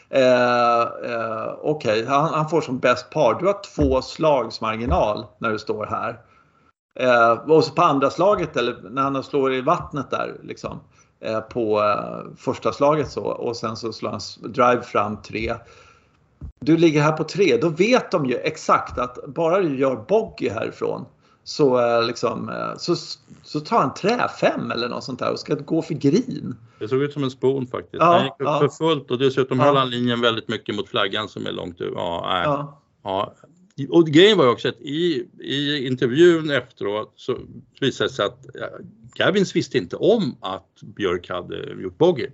Eh, 0.10 0.82
eh, 0.82 1.54
Okej, 1.62 2.04
okay. 2.04 2.06
han, 2.06 2.34
han, 2.34 2.50
får 2.50 2.62
som 2.62 2.80
bäst 2.80 3.10
par. 3.10 3.40
Du 3.40 3.46
har 3.46 3.62
två 3.76 4.02
slags 4.02 4.62
marginal 4.62 5.26
när 5.38 5.50
du 5.50 5.60
står 5.60 5.86
här. 5.86 6.20
Eh, 7.00 7.32
och 7.32 7.64
så 7.64 7.72
på 7.72 7.82
andra 7.82 8.10
slaget 8.10 8.58
eller 8.58 8.78
när 8.90 9.02
han 9.02 9.24
slår 9.24 9.54
i 9.54 9.62
vattnet 9.62 10.12
där 10.12 10.36
liksom. 10.44 10.80
Eh, 11.20 11.40
på 11.40 11.80
eh, 11.80 12.36
första 12.38 12.74
slaget 12.74 13.12
så 13.12 13.24
och 13.24 13.56
sen 13.56 13.78
så 13.78 13.94
slår 13.94 14.10
han 14.10 14.20
drive 14.40 14.82
fram 14.82 15.22
tre. 15.22 15.54
Du 16.60 16.78
ligger 16.78 17.02
här 17.02 17.12
på 17.12 17.24
tre, 17.24 17.58
då 17.58 17.70
vet 17.70 18.12
de 18.12 18.26
ju 18.26 18.36
exakt 18.36 18.98
att 18.98 19.26
bara 19.28 19.60
du 19.60 19.80
gör 19.80 19.96
bogey 19.96 20.50
härifrån 20.50 21.06
så, 21.44 21.80
eh, 21.80 22.06
liksom, 22.06 22.52
så, 22.78 22.96
så 23.44 23.60
tar 23.60 23.80
han 23.80 23.94
trä 23.94 24.28
fem 24.40 24.72
eller 24.72 24.90
något 24.90 25.04
sånt 25.04 25.20
där 25.20 25.32
och 25.32 25.40
ska 25.40 25.56
gå 25.56 25.82
för 25.82 25.94
green. 25.94 26.56
Det 26.80 26.88
såg 26.88 27.02
ut 27.02 27.14
som 27.14 27.24
en 27.24 27.32
spon 27.32 27.68
faktiskt. 27.68 28.02
Ja, 28.02 28.06
han 28.06 28.24
gick 28.24 28.32
upp 28.32 28.38
ja. 28.40 28.60
för 28.60 28.70
fullt 28.70 29.12
och 29.12 29.18
dessutom 29.18 29.60
ja. 29.60 29.66
höll 29.66 29.76
han 29.76 29.90
linjen 29.90 30.22
väldigt 30.22 30.48
mycket 30.48 30.76
mot 30.76 30.90
flaggan 30.90 31.30
som 31.30 31.46
är 31.46 31.52
långt 31.52 31.82
ut. 31.82 31.94
Ja. 31.96 32.42
Ja. 32.44 32.80
ja. 33.04 33.34
Och 33.90 34.08
grejen 34.08 34.38
var 34.38 34.46
ju 34.46 34.52
också 34.52 34.70
att 34.70 34.82
i, 34.82 35.28
i 35.40 35.88
intervjun 35.88 36.50
efteråt 36.50 37.14
så 37.16 37.38
visade 37.82 38.10
det 38.10 38.14
sig 38.14 38.26
att 38.26 38.46
Gavins 39.16 39.56
visste 39.56 39.78
inte 39.78 39.96
om 39.96 40.38
att 40.42 40.82
Björk 40.82 41.30
hade 41.30 41.82
gjort 41.82 41.98
bogey. 41.98 42.30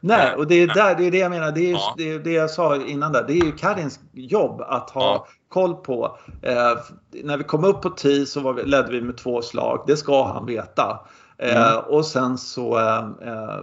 Nej, 0.00 0.34
och 0.34 0.46
det 0.46 0.54
är, 0.54 0.66
där, 0.66 0.94
det 0.94 1.06
är 1.06 1.10
det 1.10 1.18
jag 1.18 1.30
menar. 1.30 1.52
Det 1.52 1.70
är 1.70 1.72
ja. 1.72 1.94
det, 1.96 2.18
det, 2.18 2.32
jag 2.32 2.50
sa 2.50 2.76
innan 2.76 3.12
där. 3.12 3.24
Det 3.26 3.32
är 3.32 3.44
ju 3.44 3.52
Karins 3.52 4.00
jobb 4.12 4.60
att 4.60 4.90
ha 4.90 5.02
ja. 5.02 5.26
koll 5.48 5.74
på. 5.74 6.18
Eh, 6.42 6.78
när 7.10 7.38
vi 7.38 7.44
kom 7.44 7.64
upp 7.64 7.82
på 7.82 7.90
10 7.90 8.26
så 8.26 8.52
vi, 8.52 8.62
ledde 8.62 8.92
vi 8.92 9.00
med 9.00 9.16
två 9.16 9.42
slag. 9.42 9.84
Det 9.86 9.96
ska 9.96 10.24
han 10.24 10.46
veta. 10.46 11.00
Eh, 11.38 11.72
mm. 11.72 11.84
och 11.86 12.06
sen 12.06 12.38
så, 12.38 12.78
eh, 12.78 12.98
eh 13.28 13.60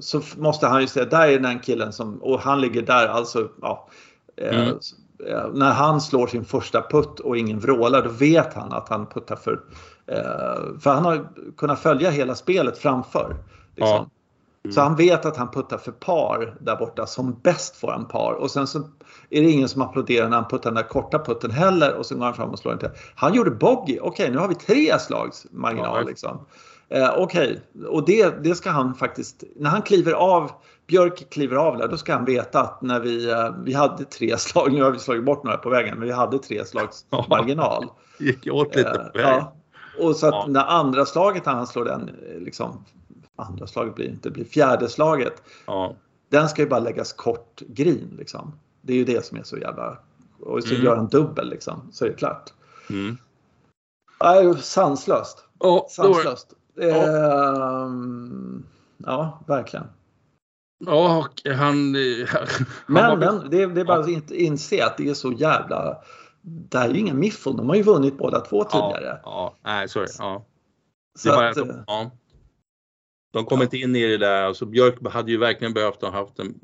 så 0.00 0.22
måste 0.36 0.66
han 0.66 0.80
ju 0.80 0.86
säga, 0.86 1.06
där 1.06 1.28
är 1.28 1.38
den 1.38 1.58
killen 1.58 1.92
som, 1.92 2.22
och 2.22 2.40
han 2.40 2.60
ligger 2.60 2.82
där 2.82 3.08
alltså, 3.08 3.48
ja, 3.62 3.88
mm. 4.36 4.78
När 5.52 5.72
han 5.72 6.00
slår 6.00 6.26
sin 6.26 6.44
första 6.44 6.82
putt 6.82 7.20
och 7.20 7.38
ingen 7.38 7.58
vrålar, 7.58 8.02
då 8.02 8.10
vet 8.10 8.54
han 8.54 8.72
att 8.72 8.88
han 8.88 9.06
puttar 9.06 9.36
för 9.36 9.60
Eh, 10.08 10.78
för 10.80 10.90
han 10.90 11.04
har 11.04 11.28
kunnat 11.56 11.80
följa 11.80 12.10
hela 12.10 12.34
spelet 12.34 12.78
framför. 12.78 13.36
Liksom. 13.76 13.88
Ja. 13.88 14.06
Mm. 14.64 14.74
Så 14.74 14.80
han 14.80 14.96
vet 14.96 15.24
att 15.24 15.36
han 15.36 15.50
puttar 15.50 15.78
för 15.78 15.92
par 15.92 16.56
där 16.60 16.76
borta. 16.76 17.06
Som 17.06 17.40
bäst 17.42 17.76
får 17.76 17.90
han 17.90 18.08
par. 18.08 18.32
Och 18.32 18.50
sen 18.50 18.66
så 18.66 18.78
är 19.30 19.42
det 19.42 19.50
ingen 19.50 19.68
som 19.68 19.82
applåderar 19.82 20.28
när 20.28 20.36
han 20.36 20.48
puttar 20.48 20.70
den 20.70 20.74
där 20.74 20.88
korta 20.88 21.18
putten 21.18 21.50
heller. 21.50 21.94
Och 21.94 22.06
sen 22.06 22.18
går 22.18 22.24
han 22.24 22.34
fram 22.34 22.50
och 22.50 22.58
slår 22.58 22.72
den 22.72 22.78
till. 22.78 23.00
Han 23.14 23.34
gjorde 23.34 23.50
bogey. 23.50 23.98
Okej, 23.98 24.08
okay, 24.08 24.30
nu 24.30 24.38
har 24.38 24.48
vi 24.48 24.54
tre 24.54 24.98
slags 24.98 25.46
marginal. 25.50 26.00
Ja. 26.02 26.08
Liksom. 26.08 26.46
Eh, 26.88 27.10
Okej, 27.16 27.60
okay. 27.74 27.88
och 27.88 28.04
det, 28.06 28.44
det 28.44 28.54
ska 28.54 28.70
han 28.70 28.94
faktiskt... 28.94 29.44
När 29.56 29.70
han 29.70 29.82
kliver 29.82 30.12
av, 30.12 30.50
Björk 30.88 31.30
kliver 31.30 31.56
av 31.56 31.76
där, 31.76 31.88
då 31.88 31.96
ska 31.96 32.12
han 32.14 32.24
veta 32.24 32.60
att 32.60 32.82
när 32.82 33.00
vi, 33.00 33.30
eh, 33.30 33.54
vi 33.64 33.72
hade 33.72 34.04
tre 34.04 34.38
slag, 34.38 34.72
nu 34.72 34.82
har 34.82 34.90
vi 34.90 34.98
slagit 34.98 35.24
bort 35.24 35.44
några 35.44 35.58
på 35.58 35.70
vägen, 35.70 35.98
men 35.98 36.08
vi 36.08 36.14
hade 36.14 36.38
tre 36.38 36.64
slags 36.64 37.06
marginal. 37.28 37.84
gick 38.18 38.46
åt 38.52 38.76
lite 38.76 39.10
på 39.12 39.18
vägen. 39.18 39.44
Ja. 39.44 39.54
Och 40.00 40.16
så 40.16 40.26
att 40.26 40.34
ja. 40.34 40.46
när 40.48 40.64
andra 40.64 41.06
slaget 41.06 41.46
han 41.46 41.66
slår 41.66 41.84
den, 41.84 42.10
liksom, 42.38 42.84
andra 43.36 43.66
slaget 43.66 43.94
blir 43.94 44.08
inte, 44.08 44.30
blir 44.30 44.44
fjärde 44.44 44.88
slaget. 44.88 45.42
Ja. 45.66 45.94
Den 46.28 46.48
ska 46.48 46.62
ju 46.62 46.68
bara 46.68 46.80
läggas 46.80 47.12
kort 47.12 47.60
green 47.60 48.14
liksom. 48.18 48.52
Det 48.80 48.92
är 48.92 48.96
ju 48.96 49.04
det 49.04 49.24
som 49.24 49.38
är 49.38 49.42
så 49.42 49.58
jävla... 49.58 49.98
Och 50.40 50.64
så 50.64 50.74
mm. 50.74 50.84
gör 50.84 50.96
en 50.96 51.08
dubbel 51.08 51.50
liksom, 51.50 51.88
så 51.92 52.04
är 52.04 52.08
det 52.08 52.14
klart. 52.14 52.52
Mm. 52.90 53.16
Nej, 54.24 54.54
sanslöst. 54.62 55.44
Oh, 55.58 55.88
sanslöst. 55.88 56.54
Ja. 56.74 56.84
Ehm, 56.84 58.66
ja, 58.96 59.40
verkligen. 59.46 59.86
Ja, 60.78 61.18
och 61.18 61.52
han... 61.52 61.92
men, 62.86 63.04
han 63.04 63.18
men 63.18 63.50
det, 63.50 63.66
det, 63.66 63.80
är 63.80 63.84
bara 63.84 64.00
att 64.00 64.30
inse 64.30 64.86
att 64.86 64.96
det 64.96 65.08
är 65.08 65.14
så 65.14 65.32
jävla 65.32 65.96
det 66.42 66.78
här 66.78 66.88
är 66.88 66.94
ju 66.94 67.00
inga 67.00 67.14
miffon. 67.14 67.56
De 67.56 67.68
har 67.68 67.76
ju 67.76 67.82
vunnit 67.82 68.18
båda 68.18 68.40
två 68.40 68.64
tidigare. 68.64 69.04
Ja, 69.04 69.20
ja. 69.24 69.56
nej 69.64 69.88
sorry. 69.88 70.06
Ja. 70.18 70.46
Så 71.18 71.32
att, 71.32 71.54
de, 71.54 71.84
ja. 71.86 72.10
de 73.32 73.44
kom 73.44 73.58
ja. 73.58 73.64
inte 73.64 73.76
in 73.76 73.96
i 73.96 74.06
det 74.06 74.18
där. 74.18 74.42
Alltså 74.42 74.66
Björk 74.66 75.12
hade 75.12 75.30
ju 75.30 75.36
verkligen 75.36 75.74
behövt 75.74 76.02
ha 76.02 76.10
haft 76.10 76.38
en, 76.38 76.54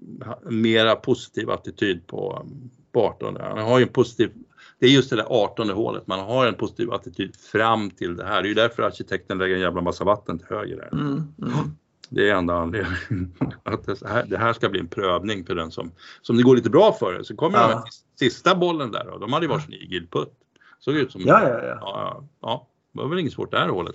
en 0.46 0.60
mera 0.60 0.96
positiv 0.96 1.50
attityd 1.50 2.06
på, 2.06 2.46
på 2.92 3.06
18. 3.06 3.36
Han 3.40 3.58
har 3.58 3.78
ju 3.78 3.82
en 3.82 3.92
positiv 3.92 4.30
det 4.78 4.86
är 4.86 4.90
just 4.90 5.10
det 5.10 5.16
där 5.16 5.26
18 5.28 5.70
hålet, 5.70 6.06
man 6.06 6.20
har 6.20 6.46
en 6.46 6.54
positiv 6.54 6.92
attityd 6.92 7.36
fram 7.36 7.90
till 7.90 8.16
det 8.16 8.24
här. 8.24 8.42
Det 8.42 8.46
är 8.46 8.48
ju 8.48 8.54
därför 8.54 8.82
arkitekten 8.82 9.38
lägger 9.38 9.54
en 9.54 9.60
jävla 9.60 9.80
massa 9.80 10.04
vatten 10.04 10.38
till 10.38 10.48
höger 10.50 10.76
där. 10.76 10.92
Mm, 10.92 11.34
mm. 11.38 11.76
Det 12.10 12.30
är 12.30 12.34
enda 12.34 12.54
anledningen. 12.54 13.32
Att 13.62 13.86
det 13.86 14.08
här, 14.08 14.24
det 14.26 14.38
här, 14.38 14.52
ska 14.52 14.68
bli 14.68 14.80
en 14.80 14.88
prövning 14.88 15.46
för 15.46 15.54
den 15.54 15.70
som, 15.70 15.92
som 16.22 16.36
det 16.36 16.42
går 16.42 16.56
lite 16.56 16.70
bra 16.70 16.92
för. 16.92 17.22
Så 17.22 17.36
kommer 17.36 17.58
ja. 17.58 17.68
de 17.68 17.82
sista 18.18 18.54
bollen 18.54 18.92
där 18.92 19.08
och 19.08 19.20
de 19.20 19.32
hade 19.32 19.46
ju 19.46 19.50
varsin 19.50 19.74
igelputt. 19.74 20.32
Såg 20.78 20.94
ut 20.94 21.12
som... 21.12 21.20
Ja, 21.24 21.48
ja, 21.48 21.64
ja. 21.64 21.78
ja, 21.80 22.24
ja. 22.40 22.68
Det 22.92 23.00
var 23.00 23.08
väl 23.08 23.18
inget 23.18 23.32
svårt 23.32 23.50
det 23.50 23.58
här 23.58 23.68
hålet. 23.68 23.94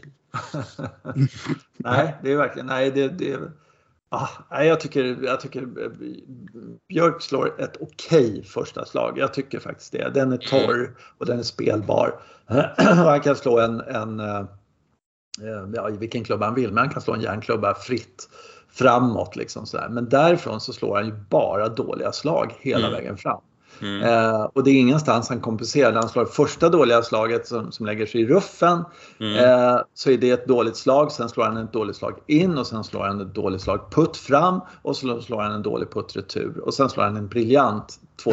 nej, 1.77 2.17
det 2.23 2.31
är 2.31 2.37
verkligen, 2.37 2.67
nej 2.67 2.91
det, 2.91 3.07
det 3.07 3.39
Ah, 4.11 4.63
jag, 4.63 4.79
tycker, 4.79 5.17
jag 5.23 5.39
tycker 5.39 5.61
eh, 5.61 5.91
Björk 6.87 7.21
slår 7.21 7.61
ett 7.61 7.77
okej 7.79 8.29
okay 8.29 8.43
första 8.43 8.85
slag. 8.85 9.17
Jag 9.17 9.33
tycker 9.33 9.59
faktiskt 9.59 9.91
det. 9.91 10.11
Den 10.13 10.31
är 10.31 10.37
torr 10.37 10.95
och 11.17 11.25
den 11.25 11.39
är 11.39 11.43
spelbar. 11.43 12.21
han 12.77 13.21
kan 13.21 13.35
slå 13.35 13.59
en, 13.59 13.81
en 13.81 14.19
eh, 14.19 14.45
ja, 15.73 15.89
i 15.89 15.97
vilken 15.97 16.23
klubba 16.23 16.45
han 16.45 16.55
vill, 16.55 16.69
men 16.69 16.77
han 16.77 16.89
kan 16.89 17.01
slå 17.01 17.13
en 17.13 17.21
järnklubba 17.21 17.75
fritt 17.75 18.29
framåt. 18.69 19.35
Liksom 19.35 19.65
så 19.65 19.85
Men 19.89 20.09
därifrån 20.09 20.61
så 20.61 20.73
slår 20.73 20.95
han 20.95 21.05
ju 21.05 21.13
bara 21.29 21.69
dåliga 21.69 22.11
slag 22.11 22.53
hela 22.59 22.87
mm. 22.87 22.91
vägen 22.91 23.17
fram. 23.17 23.41
Mm. 23.81 24.03
Eh, 24.03 24.41
och 24.41 24.63
det 24.63 24.71
är 24.71 24.79
ingenstans 24.79 25.29
han 25.29 25.41
kompenserar. 25.41 25.91
När 25.91 25.99
han 25.99 26.09
slår 26.09 26.25
första 26.25 26.69
dåliga 26.69 27.01
slaget 27.01 27.47
som, 27.47 27.71
som 27.71 27.85
lägger 27.85 28.05
sig 28.05 28.21
i 28.21 28.25
ruffen 28.25 28.83
mm. 29.19 29.35
eh, 29.35 29.81
så 29.93 30.11
är 30.11 30.17
det 30.17 30.29
ett 30.29 30.47
dåligt 30.47 30.77
slag. 30.77 31.11
Sen 31.11 31.29
slår 31.29 31.43
han 31.43 31.57
ett 31.57 31.73
dåligt 31.73 31.95
slag 31.95 32.19
in 32.27 32.57
och 32.57 32.67
sen 32.67 32.83
slår 32.83 33.03
han 33.03 33.21
ett 33.21 33.35
dåligt 33.35 33.61
slag 33.61 33.91
putt 33.91 34.17
fram 34.17 34.61
och 34.81 34.95
så 34.95 35.21
slår 35.21 35.41
han 35.41 35.51
en 35.51 35.61
dålig 35.61 35.91
putt 35.91 36.15
retur. 36.15 36.59
Och 36.59 36.73
sen 36.73 36.89
slår 36.89 37.03
han 37.03 37.17
en 37.17 37.27
briljant 37.27 37.99
två 38.23 38.31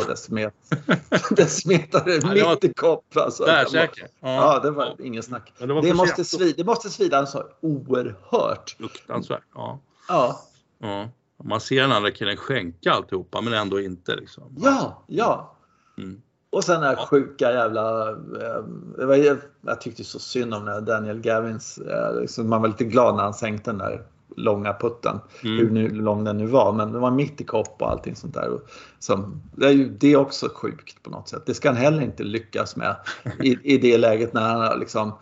decimeter 1.30 2.48
mitt 2.54 2.64
i 2.64 2.72
kopp. 2.74 3.16
Alltså. 3.16 3.44
Tvärsäker? 3.44 4.06
Ja. 4.20 4.34
ja, 4.34 4.60
det 4.62 4.70
var 4.70 4.84
ja. 4.84 5.04
ingen 5.04 5.22
snack. 5.22 5.52
Det, 5.58 5.66
det, 5.66 5.94
måste 5.94 6.24
svida, 6.24 6.54
det 6.56 6.64
måste 6.64 6.90
svida 6.90 7.26
så 7.26 7.44
oerhört. 7.60 8.76
Fruktansvärt. 8.78 9.42
Ja. 9.54 9.80
ja. 10.08 10.40
ja. 10.78 11.08
Man 11.44 11.60
ser 11.60 11.82
den 11.82 11.92
andra 11.92 12.10
killen 12.10 12.36
skänka 12.36 12.92
alltihopa 12.92 13.40
men 13.40 13.52
ändå 13.52 13.80
inte. 13.80 14.16
Liksom. 14.16 14.56
Ja, 14.58 15.02
ja. 15.06 15.56
Mm. 15.98 16.20
Och 16.50 16.64
sen 16.64 16.80
den 16.80 16.96
här 16.96 17.06
sjuka 17.06 17.52
jävla... 17.52 18.10
Eh, 18.10 19.06
var, 19.06 19.38
jag 19.60 19.80
tyckte 19.80 20.04
så 20.04 20.18
synd 20.18 20.54
om 20.54 20.64
den 20.64 20.84
Daniel 20.84 21.20
Gavins. 21.20 21.78
Eh, 21.78 22.20
liksom, 22.20 22.48
man 22.48 22.62
var 22.62 22.68
lite 22.68 22.84
glad 22.84 23.16
när 23.16 23.22
han 23.22 23.34
sänkte 23.34 23.70
den 23.70 23.78
där 23.78 24.02
långa 24.36 24.74
putten. 24.80 25.20
Mm. 25.44 25.58
Hur 25.58 25.70
nu, 25.70 25.90
lång 25.90 26.24
den 26.24 26.38
nu 26.38 26.46
var. 26.46 26.72
Men 26.72 26.92
den 26.92 27.00
var 27.00 27.10
mitt 27.10 27.40
i 27.40 27.44
kopp 27.44 27.82
och 27.82 27.90
allting 27.90 28.16
sånt 28.16 28.34
där. 28.34 28.60
Som, 28.98 29.42
det 29.56 29.66
är 29.66 29.70
ju 29.70 29.88
det 29.88 30.12
är 30.12 30.16
också 30.16 30.48
sjukt 30.54 31.02
på 31.02 31.10
något 31.10 31.28
sätt. 31.28 31.42
Det 31.46 31.54
ska 31.54 31.68
han 31.68 31.76
heller 31.76 32.02
inte 32.02 32.22
lyckas 32.22 32.76
med 32.76 32.96
i, 33.42 33.74
i 33.74 33.78
det 33.78 33.98
läget 33.98 34.32
när 34.32 34.42
han 34.42 34.78
liksom 34.78 35.12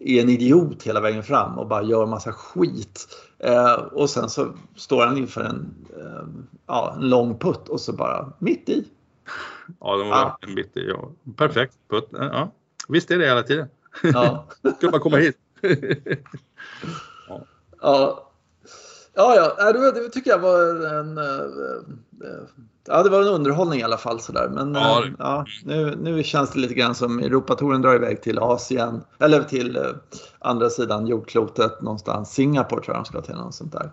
är 0.00 0.22
en 0.22 0.28
idiot 0.28 0.82
hela 0.82 1.00
vägen 1.00 1.22
fram 1.22 1.58
och 1.58 1.66
bara 1.66 1.82
gör 1.82 2.06
massa 2.06 2.32
skit. 2.32 3.08
Eh, 3.38 3.72
och 3.74 4.10
sen 4.10 4.28
så 4.28 4.52
står 4.76 5.06
han 5.06 5.16
inför 5.16 5.40
en, 5.44 5.74
eh, 6.00 6.28
ja, 6.66 6.94
en 6.96 7.08
lång 7.08 7.38
putt 7.38 7.68
och 7.68 7.80
så 7.80 7.92
bara 7.92 8.32
mitt 8.38 8.68
i. 8.68 8.84
Ja, 9.80 9.96
de 9.96 10.08
var 10.08 10.16
ah. 10.16 10.38
mitt 10.46 10.76
i. 10.76 10.88
Ja. 10.88 11.10
Perfekt 11.36 11.74
putt. 11.90 12.08
Ja. 12.12 12.52
Visst 12.88 13.10
är 13.10 13.18
det 13.18 13.26
hela 13.26 13.42
tiden. 13.42 13.68
Ja. 14.02 14.46
Skulle 14.76 14.90
man 14.90 15.00
komma 15.00 15.16
hit. 15.16 15.38
ja. 17.28 17.40
ja. 17.80 18.25
Ja, 19.16 19.54
ja, 19.58 19.72
det, 19.72 19.92
det 19.92 20.08
tycker 20.08 20.30
jag 20.30 20.38
var 20.38 20.86
en, 20.86 21.18
eh, 21.18 21.24
eh, 21.24 22.42
ja, 22.86 23.02
det 23.02 23.10
var 23.10 23.22
en 23.22 23.28
underhållning 23.28 23.80
i 23.80 23.82
alla 23.82 23.96
fall. 23.96 24.20
Sådär. 24.20 24.48
Men 24.48 24.74
ja, 24.74 25.00
det... 25.00 25.14
ja, 25.18 25.46
nu, 25.64 25.96
nu 26.00 26.22
känns 26.22 26.50
det 26.50 26.58
lite 26.58 26.74
grann 26.74 26.94
som 26.94 27.18
Europatouren 27.18 27.82
drar 27.82 27.94
iväg 27.94 28.22
till 28.22 28.38
Asien, 28.38 29.00
eller 29.18 29.42
till 29.42 29.78
andra 30.38 30.70
sidan 30.70 31.06
jordklotet 31.06 31.82
någonstans. 31.82 32.32
Singapore 32.32 32.82
tror 32.82 32.96
jag 32.96 33.04
de 33.04 33.08
ska 33.08 33.20
till, 33.20 33.34
något 33.34 33.54
sånt 33.54 33.72
där. 33.72 33.90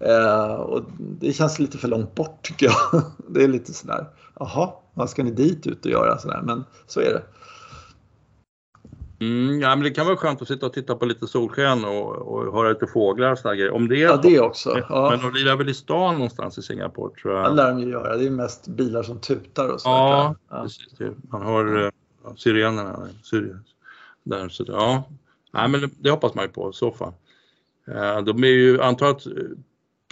Eh, 0.00 0.54
och 0.54 0.82
det 0.98 1.32
känns 1.32 1.58
lite 1.58 1.78
för 1.78 1.88
långt 1.88 2.14
bort 2.14 2.42
tycker 2.42 2.66
jag. 2.66 3.02
Det 3.28 3.44
är 3.44 3.48
lite 3.48 3.72
sådär, 3.72 4.08
jaha, 4.38 4.70
vad 4.94 5.10
ska 5.10 5.22
ni 5.22 5.30
dit 5.30 5.66
ut 5.66 5.84
och 5.84 5.90
göra? 5.90 6.18
Sådär. 6.18 6.40
Men 6.44 6.64
så 6.86 7.00
är 7.00 7.12
det. 7.12 7.22
Mm, 9.20 9.60
ja, 9.60 9.68
men 9.68 9.84
det 9.84 9.90
kan 9.90 10.06
vara 10.06 10.16
skönt 10.16 10.42
att 10.42 10.48
sitta 10.48 10.66
och 10.66 10.72
titta 10.72 10.96
på 10.96 11.04
lite 11.04 11.26
solsken 11.26 11.84
och, 11.84 12.16
och 12.16 12.52
höra 12.52 12.68
lite 12.68 12.86
fåglar 12.86 13.32
och 13.32 13.38
sådana 13.38 13.56
grejer. 13.56 13.70
Om 13.70 13.88
det 13.88 13.96
ja, 13.96 14.16
det 14.16 14.40
också. 14.40 14.84
Ja. 14.88 15.08
Men 15.10 15.32
de 15.32 15.38
lirar 15.38 15.56
väl 15.56 15.68
i 15.68 15.74
stan 15.74 16.14
någonstans 16.14 16.58
i 16.58 16.62
Singapore 16.62 17.14
tror 17.14 17.34
jag. 17.34 17.50
Det 17.50 17.54
lär 17.54 17.68
de 17.70 17.80
ju 17.80 17.90
göra. 17.90 18.16
Det 18.16 18.26
är 18.26 18.30
mest 18.30 18.68
bilar 18.68 19.02
som 19.02 19.20
tutar 19.20 19.68
och 19.68 19.80
så. 19.80 19.88
Ja, 19.88 20.34
ja. 20.50 20.62
precis. 20.62 21.16
Man 21.30 21.42
hör 21.42 21.76
uh, 21.76 21.90
sirenerna. 22.36 23.08
Syren, 23.22 23.64
där, 24.24 24.48
så, 24.48 24.64
ja. 24.66 25.04
Nej, 25.52 25.68
men 25.68 25.80
det, 25.80 25.90
det 25.98 26.10
hoppas 26.10 26.34
man 26.34 26.44
ju 26.44 26.48
på 26.48 26.70
i 26.70 26.72
så 26.72 26.92
fall. 26.92 27.12
Uh, 27.88 28.24
de 28.24 28.44
är 28.44 28.48
ju, 28.48 28.82
antar 28.82 29.06
att 29.06 29.26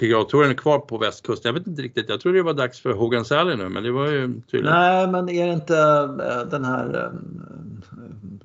PGA-touren 0.01 0.51
är 0.51 0.55
kvar 0.55 0.79
på 0.79 0.99
västkusten. 0.99 1.49
Jag 1.49 1.61
vet 1.61 1.67
inte 1.67 1.83
riktigt, 1.83 2.09
jag 2.09 2.21
tror 2.21 2.33
det 2.33 2.43
var 2.43 2.55
dags 2.55 2.81
för 2.81 2.93
Hogan 2.93 3.25
Sally 3.25 3.57
nu 3.57 3.69
men 3.69 3.83
det 3.83 3.91
var 3.91 4.07
ju 4.07 4.41
tydligt. 4.51 4.71
Nej 4.71 5.07
men 5.07 5.29
är 5.29 5.47
det 5.47 5.53
inte 5.53 5.79
eh, 5.79 6.51
den 6.51 6.65
här 6.65 7.05
eh, 7.05 7.11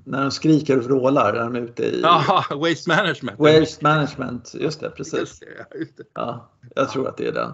när 0.05 0.21
de 0.21 0.31
skriker 0.31 0.77
och 0.77 0.83
vrålar 0.83 1.33
när 1.33 1.43
de 1.43 1.55
är 1.55 1.61
ute 1.61 1.83
i... 1.83 2.01
Ja, 2.01 2.45
Waste 2.49 2.89
Management. 2.89 3.39
Waste 3.39 3.83
Management, 3.83 4.55
just 4.59 4.79
det 4.79 4.89
precis. 4.89 5.19
Just 5.19 5.39
det, 5.39 5.79
just 5.79 5.97
det. 5.97 6.03
Ja, 6.13 6.51
jag 6.75 6.89
tror 6.89 7.07
att 7.07 7.17
det 7.17 7.27
är 7.27 7.31
den. 7.31 7.51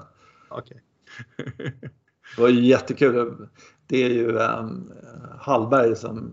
Okej. 0.50 0.82
Okay. 1.38 1.72
det 2.36 2.42
var 2.42 2.50
ju 2.50 2.66
jättekul. 2.66 3.48
Det 3.90 4.04
är 4.04 4.10
ju 4.10 4.38
um, 4.38 4.92
Hallberg 5.40 5.96
som 5.96 6.32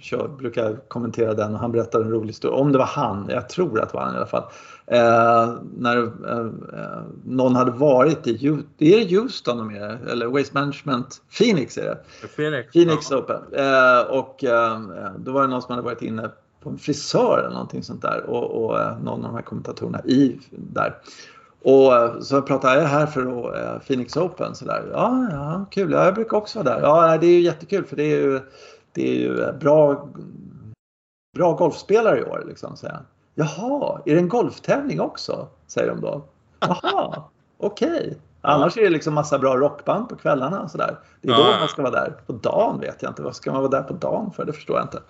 kör, 0.00 0.28
brukar 0.28 0.76
kommentera 0.88 1.34
den 1.34 1.54
och 1.54 1.60
han 1.60 1.72
berättar 1.72 2.00
en 2.00 2.10
rolig 2.10 2.28
historia. 2.28 2.56
Om 2.56 2.72
det 2.72 2.78
var 2.78 2.86
han, 2.86 3.26
jag 3.28 3.48
tror 3.48 3.80
att 3.80 3.88
det 3.88 3.94
var 3.94 4.04
han 4.04 4.14
i 4.14 4.16
alla 4.16 4.26
fall. 4.26 4.44
Eh, 4.86 5.54
när 5.76 6.02
eh, 6.02 7.02
någon 7.24 7.54
hade 7.54 7.70
varit 7.70 8.26
i, 8.26 8.62
det 8.78 8.94
är 8.94 9.20
Houston 9.20 9.58
de 9.58 9.70
är, 9.70 9.98
eller 10.10 10.26
Waste 10.26 10.54
Management, 10.54 11.22
Phoenix 11.38 11.78
är 11.78 11.84
det. 11.84 12.28
Phoenix, 12.36 12.72
Phoenix 12.72 13.10
ja. 13.10 13.16
Open. 13.16 13.42
Eh, 13.52 14.18
och 14.18 14.44
eh, 14.44 14.80
då 15.18 15.32
var 15.32 15.42
det 15.42 15.48
någon 15.48 15.62
som 15.62 15.70
hade 15.70 15.84
varit 15.84 16.02
inne 16.02 16.30
på 16.62 16.70
en 16.70 16.78
frisör 16.78 17.38
eller 17.38 17.54
någonting 17.54 17.82
sånt 17.82 18.02
där 18.02 18.22
och, 18.26 18.64
och 18.64 18.80
eh, 18.80 18.98
någon 18.98 19.24
av 19.24 19.30
de 19.30 19.34
här 19.34 19.42
kommentatorerna 19.42 20.00
i 20.04 20.40
där. 20.50 20.94
Och 21.62 21.94
eh, 21.94 22.20
så 22.20 22.42
pratade 22.42 22.80
jag 22.80 22.88
här 22.88 23.06
för 23.06 23.56
eh, 23.56 23.78
Phoenix 23.78 24.16
Open 24.16 24.54
sådär. 24.54 24.88
Ja, 24.92 25.26
ja, 25.30 25.66
kul. 25.70 25.92
Ja, 25.92 26.04
jag 26.04 26.14
brukar 26.14 26.36
också 26.36 26.62
vara 26.62 26.74
där. 26.74 26.82
Ja, 26.82 27.18
det 27.18 27.26
är 27.26 27.32
ju 27.32 27.40
jättekul 27.40 27.84
för 27.84 27.96
det 27.96 28.02
är 28.02 28.20
ju 28.20 28.40
det 28.92 29.08
är 29.08 29.14
ju 29.14 29.42
eh, 29.42 29.52
bra, 29.52 30.08
bra 31.36 31.52
golfspelare 31.52 32.18
i 32.18 32.24
år. 32.24 32.44
Liksom, 32.48 32.76
säger 32.76 32.94
han. 32.94 33.04
Jaha, 33.34 34.00
är 34.04 34.14
det 34.14 34.20
en 34.20 34.28
golftävling 34.28 35.00
också? 35.00 35.48
Säger 35.66 35.88
de 35.88 36.00
då. 36.00 36.24
Jaha, 36.60 37.24
okej. 37.58 37.90
Okay. 37.90 38.14
Annars 38.40 38.76
är 38.76 38.82
det 38.82 38.90
liksom 38.90 39.14
massa 39.14 39.38
bra 39.38 39.56
rockband 39.56 40.08
på 40.08 40.16
kvällarna. 40.16 40.60
Och 40.60 40.70
sådär. 40.70 40.98
Det 41.20 41.28
är 41.28 41.36
då 41.36 41.42
man 41.42 41.68
ska 41.68 41.82
vara 41.82 41.92
där. 41.92 42.16
På 42.26 42.32
dagen 42.32 42.80
vet 42.80 43.02
jag 43.02 43.10
inte. 43.10 43.22
Vad 43.22 43.36
ska 43.36 43.52
man 43.52 43.62
vara 43.62 43.70
där 43.70 43.82
på 43.82 43.94
dagen 43.94 44.30
för? 44.32 44.44
Det 44.44 44.52
förstår 44.52 44.76
jag 44.76 44.84
inte. 44.84 45.02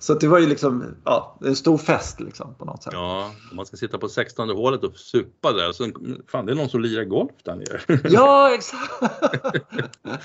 Så 0.00 0.14
det 0.14 0.28
var 0.28 0.38
ju 0.38 0.46
liksom 0.46 0.84
ja, 1.04 1.38
en 1.44 1.56
stor 1.56 1.78
fest 1.78 2.20
liksom, 2.20 2.54
på 2.54 2.64
något 2.64 2.82
sätt. 2.82 2.92
Ja, 2.92 3.30
om 3.50 3.56
man 3.56 3.66
ska 3.66 3.76
sitta 3.76 3.98
på 3.98 4.08
16 4.08 4.50
hålet 4.50 4.84
och 4.84 4.96
supa 4.96 5.52
där. 5.52 5.72
Så, 5.72 5.90
fan, 6.28 6.46
det 6.46 6.52
är 6.52 6.56
någon 6.56 6.68
som 6.68 6.80
lirar 6.80 7.04
golf 7.04 7.32
där 7.42 7.54
nere. 7.54 8.00
Ja, 8.10 8.54
exakt. 8.54 8.92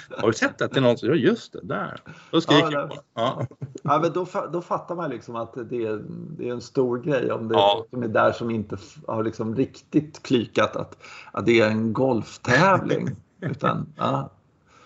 Har 0.18 0.28
du 0.28 0.34
sett 0.34 0.62
att 0.62 0.72
det 0.72 0.80
är 0.80 0.82
någon 0.82 0.98
som, 0.98 1.10
ja 1.10 1.16
just 1.16 1.54
det, 1.54 1.60
där. 1.64 2.02
Då 2.32 2.42
skriker 2.42 2.72
ja, 2.72 2.72
jag. 2.72 3.00
Ja. 3.14 3.48
ja, 3.84 4.00
men 4.00 4.14
då, 4.14 4.28
då 4.54 4.62
fattar 4.62 4.96
man 4.96 5.10
liksom 5.10 5.36
att 5.36 5.54
det 5.70 5.86
är, 5.86 6.04
det 6.38 6.50
är 6.50 6.54
en 6.54 6.62
stor 6.62 7.00
grej 7.00 7.32
om 7.32 7.48
det 7.48 7.56
är 7.56 7.60
ja. 7.60 7.86
är 7.92 8.08
där 8.08 8.32
som 8.32 8.52
inte 8.52 8.78
har 9.08 9.24
liksom 9.24 9.56
riktigt 9.56 10.24
klykat 10.24 10.76
att, 10.76 10.98
att 11.32 11.46
det 11.46 11.60
är 11.60 11.68
en 11.68 11.94
golftävling. 11.94 12.53
Utan, 13.42 13.94
ja. 13.98 14.30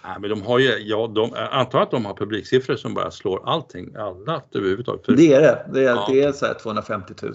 Nej, 0.08 0.16
men 0.20 0.30
de 0.30 0.42
har 0.42 0.60
ju, 0.60 0.70
ja, 0.70 1.12
de, 1.16 1.32
jag 1.36 1.50
antar 1.52 1.82
att 1.82 1.92
de 1.92 2.06
har 2.06 2.14
publiksiffror 2.14 2.76
som 2.76 2.94
bara 2.94 3.12
slår 3.12 3.50
allting, 3.50 3.96
alla 3.96 4.42
överhuvudtaget. 4.52 5.18
Det 5.18 5.34
är 5.34 5.42
det. 5.42 5.66
Det 5.74 5.80
är, 5.80 5.96
ja. 5.96 6.08
det 6.10 6.24
är 6.24 6.32
så 6.32 6.54
250 6.62 7.14
000 7.22 7.34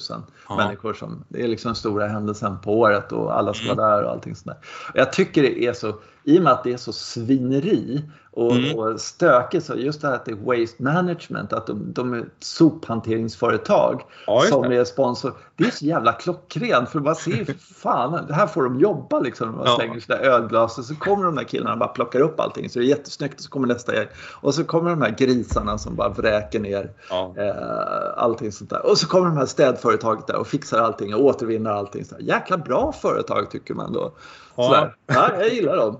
ja. 0.48 0.56
människor 0.56 0.94
som, 0.94 1.24
det 1.28 1.42
är 1.42 1.48
liksom 1.48 1.74
stora 1.74 2.08
händelsen 2.08 2.60
på 2.60 2.78
året 2.78 3.12
och 3.12 3.38
alla 3.38 3.54
ska 3.54 3.64
mm. 3.64 3.76
vara 3.76 3.96
där 3.96 4.04
och 4.04 4.10
allting 4.10 4.34
sånt 4.34 4.46
där. 4.46 4.68
Jag 4.94 5.12
tycker 5.12 5.42
det 5.42 5.66
är 5.66 5.72
så, 5.72 5.94
i 6.24 6.38
och 6.38 6.42
med 6.42 6.52
att 6.52 6.64
det 6.64 6.72
är 6.72 6.76
så 6.76 6.92
svineri 6.92 8.02
och, 8.34 8.52
mm. 8.52 8.78
och 8.78 9.00
stökigt, 9.00 9.66
så 9.66 9.74
just 9.74 10.00
det 10.00 10.08
här 10.08 10.14
att 10.14 10.24
det 10.24 10.32
är 10.32 10.60
Waste 10.60 10.82
Management, 10.82 11.52
att 11.52 11.66
de, 11.66 11.92
de 11.92 12.14
är 12.14 12.24
sophanteringsföretag 12.40 14.02
ja, 14.26 14.40
som 14.40 14.64
är 14.64 14.84
sponsor. 14.84 15.32
Det 15.56 15.64
är 15.64 15.70
så 15.70 15.84
jävla 15.84 16.12
klockrent 16.12 16.88
för 16.88 17.00
man 17.00 17.16
ser 17.16 17.54
fan, 17.74 18.26
här 18.30 18.46
får 18.46 18.62
de 18.62 18.80
jobba 18.80 19.20
liksom. 19.20 19.56
Man 19.56 19.66
ja. 19.66 19.76
slänger 19.76 20.00
sina 20.00 20.18
ölglas 20.18 20.78
och 20.78 20.84
så 20.84 20.94
kommer 20.94 21.24
de 21.24 21.34
där 21.34 21.44
killarna 21.44 21.72
och 21.72 21.78
bara 21.78 21.88
plockar 21.88 22.20
upp 22.20 22.40
allting 22.40 22.70
så 22.70 22.78
det 22.78 22.84
är 22.84 22.88
jättesnyggt 22.88 23.34
och 23.34 23.40
så 23.40 23.50
kommer 23.50 23.68
nästa 23.68 23.94
gäng. 23.94 24.06
Och 24.40 24.54
så 24.54 24.64
kommer 24.64 24.90
de 24.90 25.02
här 25.02 25.14
grisarna 25.18 25.78
som 25.78 25.96
bara 25.96 26.08
vräker 26.08 26.60
ner 26.60 26.92
ja. 27.10 27.34
eh, 27.36 28.22
allting 28.22 28.52
sånt 28.52 28.70
där. 28.70 28.86
Och 28.86 28.98
så 28.98 29.08
kommer 29.08 29.26
de 29.26 29.36
här 29.36 29.46
städföretaget 29.46 30.26
där 30.26 30.36
och 30.36 30.46
fixar 30.46 30.78
allting 30.78 31.14
och 31.14 31.24
återvinner 31.24 31.70
allting. 31.70 32.04
Så 32.04 32.14
Jäkla 32.20 32.56
bra 32.58 32.92
företag 32.92 33.50
tycker 33.50 33.74
man 33.74 33.92
då. 33.92 34.12
Ja. 34.56 34.92
ja, 35.06 35.30
jag 35.38 35.48
gillar 35.48 35.76
dem. 35.76 35.98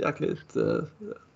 Jäkligt, 0.00 0.56
eh, 0.56 0.84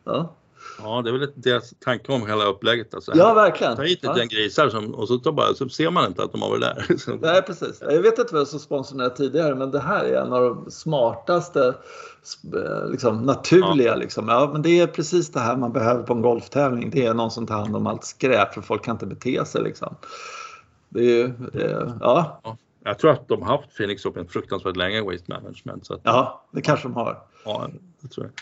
ja. 0.05 0.35
Ja, 0.79 1.03
det 1.03 1.11
är 1.11 1.19
väl 1.19 1.33
deras 1.35 1.75
tanke 1.85 2.13
om 2.13 2.27
hela 2.27 2.45
upplägget. 2.45 2.95
Alltså. 2.95 3.13
Ja, 3.15 3.35
verkligen. 3.35 3.77
Ta 3.77 3.83
hit 3.83 4.05
ett 4.05 4.17
gäng 4.17 4.29
grisar 4.29 4.69
som, 4.69 4.95
och 4.95 5.09
så, 5.09 5.19
tar 5.19 5.33
bara, 5.33 5.55
så 5.55 5.69
ser 5.69 5.91
man 5.91 6.07
inte 6.07 6.23
att 6.23 6.33
de 6.33 6.43
har 6.43 6.49
varit 6.49 6.61
där. 6.61 6.87
Nej, 7.23 7.43
precis. 7.43 7.81
Jag 7.81 8.03
vet 8.03 8.19
inte 8.19 8.35
vem 8.35 8.47
som 8.47 8.59
sponsrade 8.59 9.11
tidigare, 9.11 9.55
men 9.55 9.71
det 9.71 9.81
här 9.81 10.05
är 10.05 10.21
en 10.21 10.33
av 10.33 10.43
de 10.43 10.71
smartaste, 10.71 11.75
eh, 12.55 12.91
liksom, 12.91 13.23
naturliga. 13.23 13.91
Ja. 13.91 13.97
Liksom. 13.97 14.29
Ja, 14.29 14.51
men 14.53 14.63
det 14.63 14.81
är 14.81 14.87
precis 14.87 15.33
det 15.33 15.41
här 15.41 15.57
man 15.57 15.73
behöver 15.73 16.03
på 16.03 16.13
en 16.13 16.23
golftävling. 16.23 16.91
Det 16.91 17.07
är 17.07 17.15
någon 17.15 17.31
som 17.31 17.47
tar 17.47 17.55
hand 17.55 17.77
om 17.77 17.87
allt 17.87 18.05
skräp, 18.05 18.55
för 18.55 18.61
folk 18.61 18.85
kan 18.85 18.95
inte 18.95 19.07
bete 19.07 19.45
sig. 19.45 19.63
Liksom. 19.63 19.97
Det 20.89 21.01
är 21.01 21.19
ju, 21.19 21.29
det, 21.53 21.93
ja. 22.01 22.41
ja. 22.45 22.57
Jag 22.85 22.99
tror 22.99 23.11
att 23.11 23.29
de 23.29 23.43
har 23.43 23.57
haft 23.57 23.77
Phoenix 23.77 24.07
Open 24.07 24.29
fruktansvärt 24.29 24.77
länge, 24.77 25.03
Waste 25.03 25.33
Management. 25.33 25.87
Så 25.87 25.95
att, 25.95 26.01
ja, 26.05 26.45
det 26.53 26.63
kanske 26.63 26.89
de 26.89 26.95
har. 26.95 27.23
Ja, 27.45 27.71
det 28.01 28.09
tror 28.09 28.27
jag. 28.27 28.35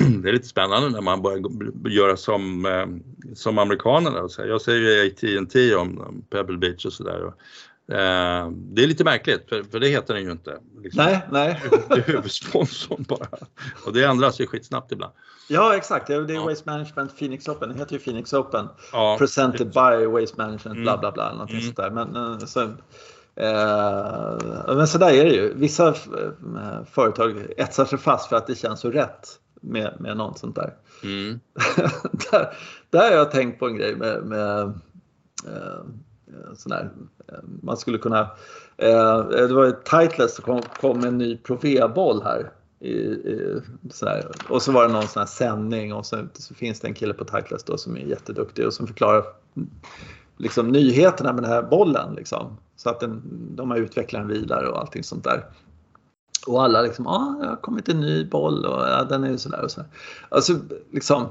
Det 0.22 0.28
är 0.28 0.32
lite 0.32 0.48
spännande 0.48 0.90
när 0.90 1.00
man 1.00 1.22
börjar 1.22 1.42
göra 1.88 2.16
som, 2.16 2.66
eh, 2.66 2.86
som 3.34 3.58
amerikanerna. 3.58 4.28
Jag 4.38 4.60
säger 4.60 4.80
ju 4.80 5.10
AT&T 5.10 5.74
om 5.74 6.22
Pebble 6.30 6.58
Beach 6.58 6.84
och 6.86 6.92
sådär. 6.92 7.32
Eh, 7.88 8.50
det 8.50 8.82
är 8.82 8.86
lite 8.86 9.04
märkligt 9.04 9.48
för, 9.48 9.62
för 9.62 9.80
det 9.80 9.88
heter 9.88 10.14
den 10.14 10.24
ju 10.24 10.30
inte. 10.30 10.58
Liksom. 10.82 11.04
Nej, 11.04 11.20
nej. 11.30 11.62
Det 11.88 11.94
är 11.94 12.02
huvudsponsorn 12.02 13.04
bara. 13.08 13.28
Och 13.86 13.92
det 13.92 14.04
ändras 14.04 14.40
ju 14.40 14.46
skitsnabbt 14.46 14.92
ibland. 14.92 15.12
Ja 15.48 15.76
exakt, 15.76 16.06
det 16.06 16.14
är 16.14 16.32
ja. 16.32 16.44
Waste 16.44 16.70
Management 16.70 17.18
Phoenix 17.18 17.48
Open. 17.48 17.68
Det 17.68 17.78
heter 17.78 17.92
ju 17.92 17.98
Phoenix 17.98 18.32
Open. 18.32 18.68
Ja. 18.92 19.16
Presented 19.18 19.66
by 19.66 20.06
Waste 20.06 20.36
Management 20.36 20.82
bla 20.82 20.98
bla 20.98 21.12
bla. 21.12 21.32
Någonting 21.32 21.60
mm. 21.60 21.74
sådär. 21.74 21.90
Men, 21.90 22.16
eh, 22.16 22.38
så, 22.38 22.70
eh, 23.36 24.76
men 24.76 24.86
så 24.86 24.98
där 24.98 25.12
är 25.12 25.24
det 25.24 25.34
ju. 25.34 25.54
Vissa 25.54 25.88
eh, 25.88 26.84
företag 26.90 27.46
etsar 27.56 27.84
sig 27.84 27.98
fast 27.98 28.28
för 28.28 28.36
att 28.36 28.46
det 28.46 28.54
känns 28.54 28.80
så 28.80 28.90
rätt 28.90 29.38
med, 29.60 29.96
med 29.98 30.16
något 30.16 30.38
sånt 30.38 30.56
där. 30.56 30.74
Mm. 31.02 31.40
där. 32.30 32.56
Där 32.90 33.10
har 33.10 33.16
jag 33.16 33.30
tänkt 33.30 33.58
på 33.58 33.66
en 33.66 33.76
grej 33.76 33.96
med, 33.96 34.22
med 34.22 34.60
eh, 35.46 35.80
sån 36.56 36.72
här, 36.72 36.90
eh, 37.28 37.38
man 37.62 37.76
skulle 37.76 37.98
kunna, 37.98 38.20
eh, 38.76 39.28
det 39.28 39.54
var 39.54 39.66
ett 39.66 39.84
Titleist 39.84 40.34
som 40.34 40.44
kom, 40.44 40.62
kom 40.80 41.04
en 41.04 41.18
ny 41.18 41.36
Pro 41.36 41.88
boll 41.94 42.22
här. 42.22 42.52
I, 42.80 42.92
i, 42.92 43.60
sådär. 43.90 44.30
Och 44.48 44.62
så 44.62 44.72
var 44.72 44.86
det 44.86 44.92
någon 44.92 45.08
sån 45.08 45.20
här 45.20 45.26
sändning 45.26 45.94
och 45.94 46.06
så, 46.06 46.26
så 46.32 46.54
finns 46.54 46.80
det 46.80 46.88
en 46.88 46.94
kille 46.94 47.14
på 47.14 47.24
Titleist 47.24 47.66
då 47.66 47.78
som 47.78 47.96
är 47.96 48.00
jätteduktig 48.00 48.66
och 48.66 48.74
som 48.74 48.86
förklarar 48.86 49.24
liksom, 50.36 50.68
nyheterna 50.68 51.32
med 51.32 51.42
den 51.42 51.52
här 51.52 51.62
bollen. 51.62 52.14
Liksom. 52.14 52.56
Så 52.76 52.90
att 52.90 53.00
den, 53.00 53.22
de 53.56 53.70
har 53.70 53.78
utvecklat 53.78 54.22
den 54.22 54.28
vidare 54.28 54.68
och 54.68 54.80
allting 54.80 55.04
sånt 55.04 55.24
där. 55.24 55.44
Och 56.46 56.62
alla 56.64 56.82
liksom, 56.82 57.04
ja, 57.04 57.12
ah, 57.12 57.42
det 57.42 57.48
har 57.48 57.56
kommit 57.56 57.88
en 57.88 58.00
ny 58.00 58.24
boll 58.24 58.66
och 58.66 58.88
ja, 58.88 59.04
den 59.04 59.24
är 59.24 59.30
ju 59.30 59.38
sådär 59.38 59.64
och 59.64 59.70
så. 59.70 59.82
Alltså 60.28 60.52
liksom, 60.92 61.26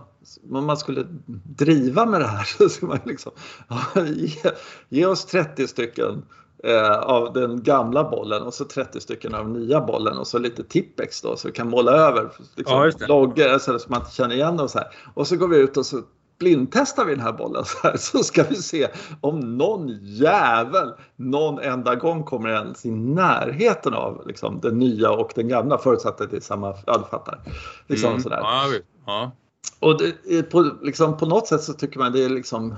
om 0.51 0.65
man 0.65 0.77
skulle 0.77 1.05
driva 1.43 2.05
med 2.05 2.21
det 2.21 2.27
här 2.27 2.43
så 2.57 2.69
skulle 2.69 2.89
man 2.89 2.99
liksom, 3.05 3.31
ja, 3.67 4.01
ge, 4.05 4.51
ge, 4.89 5.05
oss 5.05 5.25
30 5.25 5.67
stycken 5.67 6.25
eh, 6.63 6.99
av 6.99 7.33
den 7.33 7.63
gamla 7.63 8.09
bollen 8.09 8.43
och 8.43 8.53
så 8.53 8.65
30 8.65 9.01
stycken 9.01 9.35
av 9.35 9.49
nya 9.49 9.81
bollen 9.81 10.17
och 10.17 10.27
så 10.27 10.39
lite 10.39 10.63
tippex 10.63 11.21
då 11.21 11.35
så 11.35 11.47
vi 11.47 11.53
kan 11.53 11.69
måla 11.69 11.91
över 11.91 12.31
liksom, 12.55 12.91
ja, 12.99 13.07
loggor 13.07 13.57
så 13.57 13.79
man 13.87 13.99
inte 13.99 14.11
känner 14.11 14.35
igen 14.35 14.59
och 14.59 14.69
så 14.71 14.77
här. 14.77 14.87
Och 15.13 15.27
så 15.27 15.35
går 15.35 15.47
vi 15.47 15.57
ut 15.57 15.77
och 15.77 15.85
så 15.85 16.01
blindtestar 16.37 17.05
vi 17.05 17.15
den 17.15 17.23
här 17.23 17.31
bollen 17.31 17.65
så, 17.65 17.87
här, 17.87 17.97
så 17.97 18.23
ska 18.23 18.43
vi 18.43 18.55
se 18.55 18.87
om 19.21 19.57
någon 19.57 19.89
jävel 20.01 20.93
någon 21.15 21.59
enda 21.59 21.95
gång 21.95 22.23
kommer 22.23 22.49
ens 22.49 22.85
i 22.85 22.91
närheten 22.91 23.93
av 23.93 24.27
liksom, 24.27 24.59
den 24.59 24.79
nya 24.79 25.11
och 25.11 25.31
den 25.35 25.47
gamla 25.47 25.77
förutsatt 25.77 26.21
att 26.21 26.31
det 26.31 26.37
är 26.37 26.41
samma, 26.41 26.75
ja 26.85 26.97
du 26.97 27.03
fattar. 27.03 27.39
Liksom, 27.87 28.09
mm. 28.09 28.21
sådär. 28.21 28.39
Ja, 28.41 28.65
ja. 29.05 29.31
Och 29.79 29.97
det, 29.97 30.43
på, 30.43 30.71
liksom, 30.81 31.17
på 31.17 31.25
något 31.25 31.47
sätt 31.47 31.63
så 31.63 31.73
tycker 31.73 31.99
man 31.99 32.11
det 32.11 32.23
är 32.23 32.29
liksom 32.29 32.75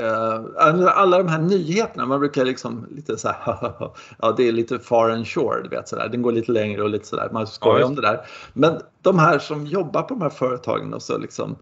eh, 0.00 0.44
alla 0.94 1.18
de 1.18 1.28
här 1.28 1.38
nyheterna, 1.38 2.06
man 2.06 2.20
brukar 2.20 2.44
liksom 2.44 2.86
lite 2.90 3.16
så 3.16 3.28
här, 3.28 3.72
ja 4.18 4.34
det 4.36 4.48
är 4.48 4.52
lite 4.52 4.78
far 4.78 5.10
and 5.10 5.26
shore, 5.26 5.62
du 5.62 5.68
vet 5.68 5.88
sådär, 5.88 6.08
den 6.08 6.22
går 6.22 6.32
lite 6.32 6.52
längre 6.52 6.82
och 6.82 6.90
lite 6.90 7.06
sådär, 7.06 7.28
man 7.32 7.46
skojar 7.46 7.80
ja, 7.80 7.86
om 7.86 7.94
det 7.94 8.02
där. 8.02 8.26
Men 8.52 8.80
de 9.02 9.18
här 9.18 9.38
som 9.38 9.66
jobbar 9.66 10.02
på 10.02 10.14
de 10.14 10.22
här 10.22 10.30
företagen 10.30 10.94
och 10.94 11.02
så 11.02 11.18
liksom 11.18 11.56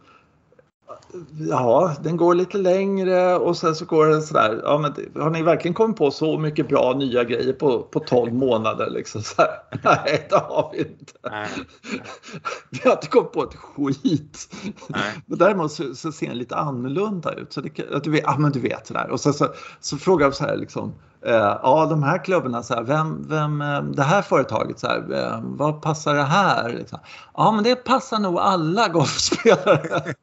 ja, 1.49 1.95
den 2.03 2.17
går 2.17 2.35
lite 2.35 2.59
längre 2.59 3.37
och 3.37 3.57
sen 3.57 3.75
så 3.75 3.85
går 3.85 4.07
den 4.07 4.23
sådär. 4.23 4.61
Ja, 4.65 4.79
men 4.79 5.23
har 5.23 5.31
ni 5.31 5.43
verkligen 5.43 5.75
kommit 5.75 5.97
på 5.97 6.11
så 6.11 6.39
mycket 6.39 6.69
bra 6.69 6.95
nya 6.99 7.25
grejer 7.25 7.53
på, 7.53 7.83
på 7.83 8.01
12 8.01 8.35
månader? 8.35 8.91
Liksom 8.91 9.23
så 9.23 9.35
här? 9.43 9.49
Nej, 9.85 10.27
det 10.31 10.37
har 10.37 10.71
vi 10.73 10.79
inte. 10.79 11.13
Nej. 11.31 11.49
Vi 12.71 12.81
har 12.85 12.93
inte 12.93 13.07
kommit 13.07 13.33
på 13.33 13.43
ett 13.43 13.55
skit. 13.55 14.55
Nej. 14.89 15.23
Men 15.27 15.39
däremot 15.39 15.73
så, 15.73 15.95
så 15.95 16.13
ser 16.13 16.29
den 16.29 16.39
lite 16.39 16.57
annorlunda 16.57 17.33
ut. 17.33 17.53
Så 17.53 17.61
det, 17.61 18.03
du 18.05 18.11
vet, 18.11 18.23
ja, 18.25 18.39
men 18.39 18.53
du 18.53 18.61
vet 18.61 18.87
sådär. 18.87 19.11
Och 19.11 19.21
så, 19.21 19.33
så, 19.33 19.49
så 19.81 19.97
frågar 19.97 20.27
de 20.27 20.33
så 20.33 20.45
här 20.45 20.57
liksom. 20.57 20.95
Eh, 21.27 21.59
ja, 21.63 21.87
de 21.91 22.03
här 22.03 22.25
klubbarna, 22.25 22.63
så 22.63 22.75
här, 22.75 22.83
vem, 22.83 23.29
vem, 23.29 23.61
eh, 23.61 23.83
det 23.83 24.03
här 24.03 24.23
företaget, 24.23 24.79
så 24.79 24.87
här, 24.87 25.13
eh, 25.13 25.41
vad 25.43 25.83
passar 25.83 26.15
det 26.15 26.23
här? 26.23 26.73
Liksom. 26.73 26.99
Ja, 27.35 27.53
men 27.53 27.65
det 27.65 27.77
passar 27.77 28.19
nog 28.19 28.39
alla 28.39 28.89
golfspelare. 28.93 30.15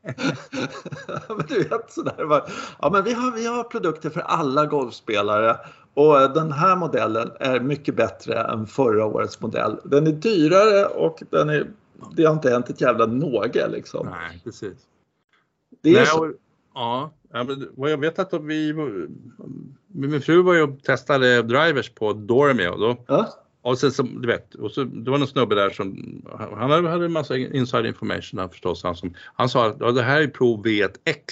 du 1.48 1.64
vet 1.64 1.92
sådär. 1.92 2.44
Ja, 2.82 2.90
men 2.92 3.04
vi 3.04 3.14
har, 3.14 3.32
vi 3.32 3.46
har 3.46 3.64
produkter 3.64 4.10
för 4.10 4.22
alla 4.22 4.66
golfspelare 4.66 5.58
och 5.94 6.34
den 6.34 6.52
här 6.52 6.76
modellen 6.76 7.32
är 7.40 7.60
mycket 7.60 7.96
bättre 7.96 8.44
än 8.44 8.68
förra 8.68 9.06
årets 9.06 9.42
modell. 9.42 9.80
Den 9.84 10.08
är 10.08 10.12
dyrare 10.12 10.86
och 10.86 11.24
den 11.30 11.50
är, 11.50 11.68
det 12.12 12.26
har 12.26 12.34
inte 12.34 12.50
hänt 12.50 12.70
ett 12.70 12.82
jävla 12.82 13.06
något 13.06 13.56
liksom. 13.56 14.08
Nej, 14.08 14.42
precis. 14.44 14.78
Det 15.82 15.90
är 15.90 15.94
Nej, 15.94 16.06
så. 16.06 16.32
Ja, 16.74 17.12
jag 17.76 18.00
vet 18.00 18.20
att 18.20 18.34
vi, 18.44 18.74
min 19.88 20.22
fru 20.22 20.42
var 20.42 20.54
ju 20.54 20.62
och 20.62 20.84
testade 20.84 21.42
drivers 21.42 21.90
på 21.90 22.14
Dormy 22.14 22.68
och 22.68 22.80
då 22.80 23.04
ja. 23.08 23.44
Och 23.64 23.80
sen 23.80 23.92
så, 23.92 24.04
du 24.04 24.28
vet, 24.28 24.56
och 24.56 24.72
så, 24.72 24.84
det 24.84 25.12
var 25.12 25.18
någon 25.18 25.28
snubbe 25.28 25.56
där 25.56 25.70
som, 25.70 26.22
han 26.58 26.72
hade, 26.72 27.06
en 27.06 27.12
massa 27.12 27.38
inside 27.38 27.86
information 27.86 28.40
han 28.40 28.50
förstås, 28.50 28.84
han, 28.84 28.96
som, 28.96 29.14
han 29.36 29.50
sa 29.50 29.68
att 29.68 29.78
ja, 29.80 29.92
det 29.92 30.04
här 30.04 30.22
är 30.22 30.28
Pro 30.28 30.64
V1X. 30.64 31.26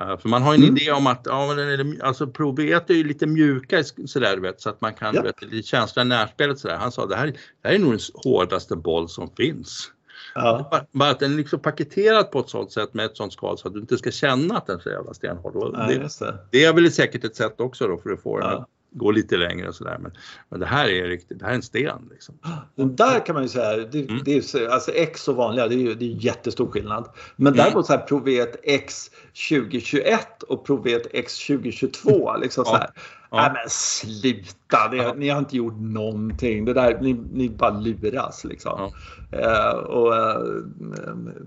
Uh, 0.00 0.18
för 0.18 0.28
man 0.28 0.42
har 0.42 0.54
en 0.54 0.62
mm. 0.62 0.76
idé 0.76 0.92
om 0.92 1.06
att 1.06 1.22
ja, 1.24 1.54
men, 1.54 2.02
alltså 2.02 2.26
Pro 2.26 2.56
V1 2.56 2.82
är 2.88 2.94
ju 2.94 3.04
lite 3.04 3.26
mjukare 3.26 3.84
sådär 3.84 4.36
du 4.36 4.42
vet 4.42 4.60
så 4.60 4.70
att 4.70 4.80
man 4.80 4.94
kan, 4.94 5.14
ja. 5.14 5.22
vet, 5.22 5.42
lite 5.42 5.68
känsla 5.68 6.02
i 6.02 6.04
närspelet 6.04 6.58
sådär. 6.58 6.76
Han 6.76 6.92
sa 6.92 7.06
det 7.06 7.16
här, 7.16 7.26
det 7.62 7.68
här 7.68 7.74
är 7.74 7.78
nog 7.78 7.92
den 7.92 8.00
hårdaste 8.24 8.76
boll 8.76 9.08
som 9.08 9.30
finns. 9.36 9.90
Ja. 10.36 10.68
Bara, 10.70 10.86
bara 10.92 11.10
att 11.10 11.18
den 11.18 11.32
är 11.32 11.36
liksom 11.36 11.60
paketerad 11.60 12.30
på 12.30 12.40
ett 12.40 12.48
sådant 12.48 12.72
sätt 12.72 12.94
med 12.94 13.06
ett 13.06 13.16
sådant 13.16 13.32
skal 13.32 13.58
så 13.58 13.68
att 13.68 13.74
du 13.74 13.80
inte 13.80 13.98
ska 13.98 14.10
känna 14.10 14.56
att 14.56 14.66
den 14.66 14.76
är 14.76 14.80
så 14.80 14.88
jävla 14.88 15.14
stenhård. 15.14 15.52
Ja, 15.54 15.86
det, 15.86 15.98
det. 15.98 16.38
det, 16.50 16.64
är 16.64 16.72
väl 16.72 16.92
säkert 16.92 17.24
ett 17.24 17.36
sätt 17.36 17.60
också 17.60 17.88
då 17.88 17.98
för 17.98 18.10
att 18.10 18.22
få 18.22 18.40
ja. 18.40 18.50
den 18.50 18.64
gå 18.96 19.10
lite 19.10 19.36
längre 19.36 19.68
och 19.68 19.74
sådär. 19.74 19.98
Men, 20.00 20.12
men 20.48 20.60
det 20.60 20.66
här 20.66 20.88
är 20.88 21.08
riktigt, 21.08 21.38
det 21.38 21.44
här 21.44 21.52
är 21.52 21.56
en 21.56 21.62
sten. 21.62 22.08
Liksom. 22.10 22.34
Den 22.74 22.96
där 22.96 23.26
kan 23.26 23.34
man 23.34 23.42
ju 23.42 23.48
säga, 23.48 23.76
det, 23.76 24.10
mm. 24.10 24.22
det 24.24 24.54
är, 24.54 24.68
alltså 24.68 24.90
X 24.90 25.28
och 25.28 25.36
vanliga, 25.36 25.68
det 25.68 25.74
är 25.74 25.78
ju 25.78 25.94
det 25.94 26.04
är 26.04 26.24
jättestor 26.24 26.70
skillnad. 26.70 27.08
Men 27.36 27.52
mm. 27.52 27.64
däremot 27.64 27.86
så 27.86 27.92
här 27.92 28.00
Provet 28.00 28.56
X 28.62 29.10
2021 29.50 30.42
och 30.42 30.66
Provet 30.66 31.06
X 31.12 31.46
2022. 31.46 32.36
Liksom 32.40 32.64
så 32.64 32.76
här. 32.76 32.90
Ja. 33.30 33.36
Nej 33.36 33.50
men 33.52 33.70
sluta, 33.70 34.88
det, 34.90 35.14
ni 35.14 35.28
har 35.28 35.38
inte 35.38 35.56
gjort 35.56 35.80
någonting. 35.80 36.64
Det 36.64 36.72
där, 36.72 36.98
ni, 37.00 37.12
ni 37.32 37.48
bara 37.50 37.70
luras 37.70 38.44
liksom. 38.44 38.92
Ja. 39.30 39.38
Uh, 39.38 39.78
och, 39.78 40.12
uh, 40.12 40.64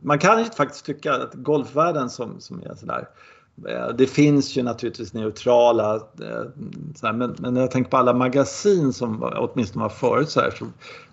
man 0.02 0.20
kan 0.20 0.40
ju 0.40 0.46
faktiskt 0.46 0.86
tycka 0.86 1.14
att 1.14 1.34
golfvärlden 1.34 2.10
som, 2.10 2.40
som 2.40 2.62
är 2.62 2.76
sådär 2.76 3.08
Eh, 3.39 3.39
Eh, 3.68 3.88
det 3.98 4.08
finns 4.08 4.58
ju 4.58 4.64
naturligtvis 4.64 5.14
neutrala, 5.14 5.96
eh, 5.96 7.12
men, 7.14 7.36
men 7.40 7.54
när 7.54 7.62
jag 7.62 7.72
tänker 7.72 7.92
på 7.92 7.98
alla 7.98 8.14
magasin 8.14 8.94
som 8.94 9.34
åtminstone 9.36 9.84
var 9.84 9.90
förut 9.90 10.30
så 10.30 10.40
här, 10.40 10.52
så 10.52 10.66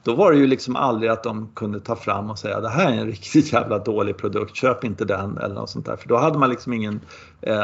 då 0.03 0.15
var 0.15 0.33
det 0.33 0.39
ju 0.39 0.47
liksom 0.47 0.77
aldrig 0.77 1.11
att 1.11 1.23
de 1.23 1.49
kunde 1.55 1.81
ta 1.81 1.97
fram 1.97 2.31
och 2.31 2.39
säga 2.39 2.61
det 2.61 2.69
här 2.69 2.93
är 2.93 2.97
en 2.97 3.07
riktigt 3.07 3.53
jävla 3.53 3.79
dålig 3.79 4.17
produkt, 4.17 4.57
köp 4.57 4.85
inte 4.85 5.05
den 5.05 5.39
eller 5.39 5.55
något 5.55 5.71
sånt 5.71 5.87
där. 5.87 5.97
För 5.97 6.09
då 6.09 6.17
hade 6.17 6.39
man 6.39 6.51
liksom 6.51 6.73
ingen 6.73 7.01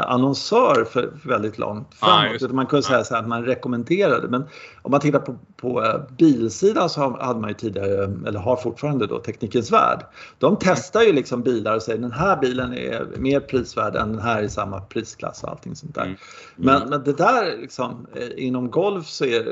annonsör 0.03 0.85
för, 0.91 1.11
för, 1.21 1.29
väldigt 1.29 1.57
långt 1.57 1.93
framåt. 1.93 2.43
Ah, 2.43 2.53
man 2.53 2.65
kunde 2.65 2.83
säga 2.83 3.03
så 3.03 3.15
att 3.15 3.27
man 3.27 3.45
rekommenderade. 3.45 4.27
Men 4.27 4.43
om 4.81 4.91
man 4.91 4.99
tittar 4.99 5.19
på, 5.19 5.35
på 5.57 5.83
eh, 5.83 6.01
bilsidan 6.17 6.89
så 6.89 7.17
hade 7.21 7.39
man 7.39 7.49
ju 7.49 7.53
tidigare, 7.53 8.03
eller 8.27 8.39
har 8.39 8.55
fortfarande 8.55 9.07
då, 9.07 9.19
Teknikens 9.19 9.71
Värld. 9.71 9.99
De 10.37 10.57
testar 10.59 11.01
ju 11.01 11.13
liksom 11.13 11.41
bilar 11.41 11.75
och 11.75 11.81
säger 11.81 11.99
den 11.99 12.11
här 12.11 12.37
bilen 12.37 12.73
är 12.73 13.07
mer 13.17 13.39
prisvärd 13.39 13.95
än 13.95 14.09
den 14.09 14.21
här 14.21 14.43
i 14.43 14.49
samma 14.49 14.81
prisklass 14.81 15.43
och 15.43 15.49
allting 15.49 15.75
sånt 15.75 15.95
där. 15.95 16.01
Mm. 16.01 16.15
Mm. 16.57 16.65
Men, 16.65 16.89
men 16.89 17.03
det 17.03 17.13
där 17.13 17.57
liksom, 17.57 18.07
eh, 18.15 18.45
inom 18.45 18.71
golf 18.71 19.07
så 19.07 19.25
är 19.25 19.43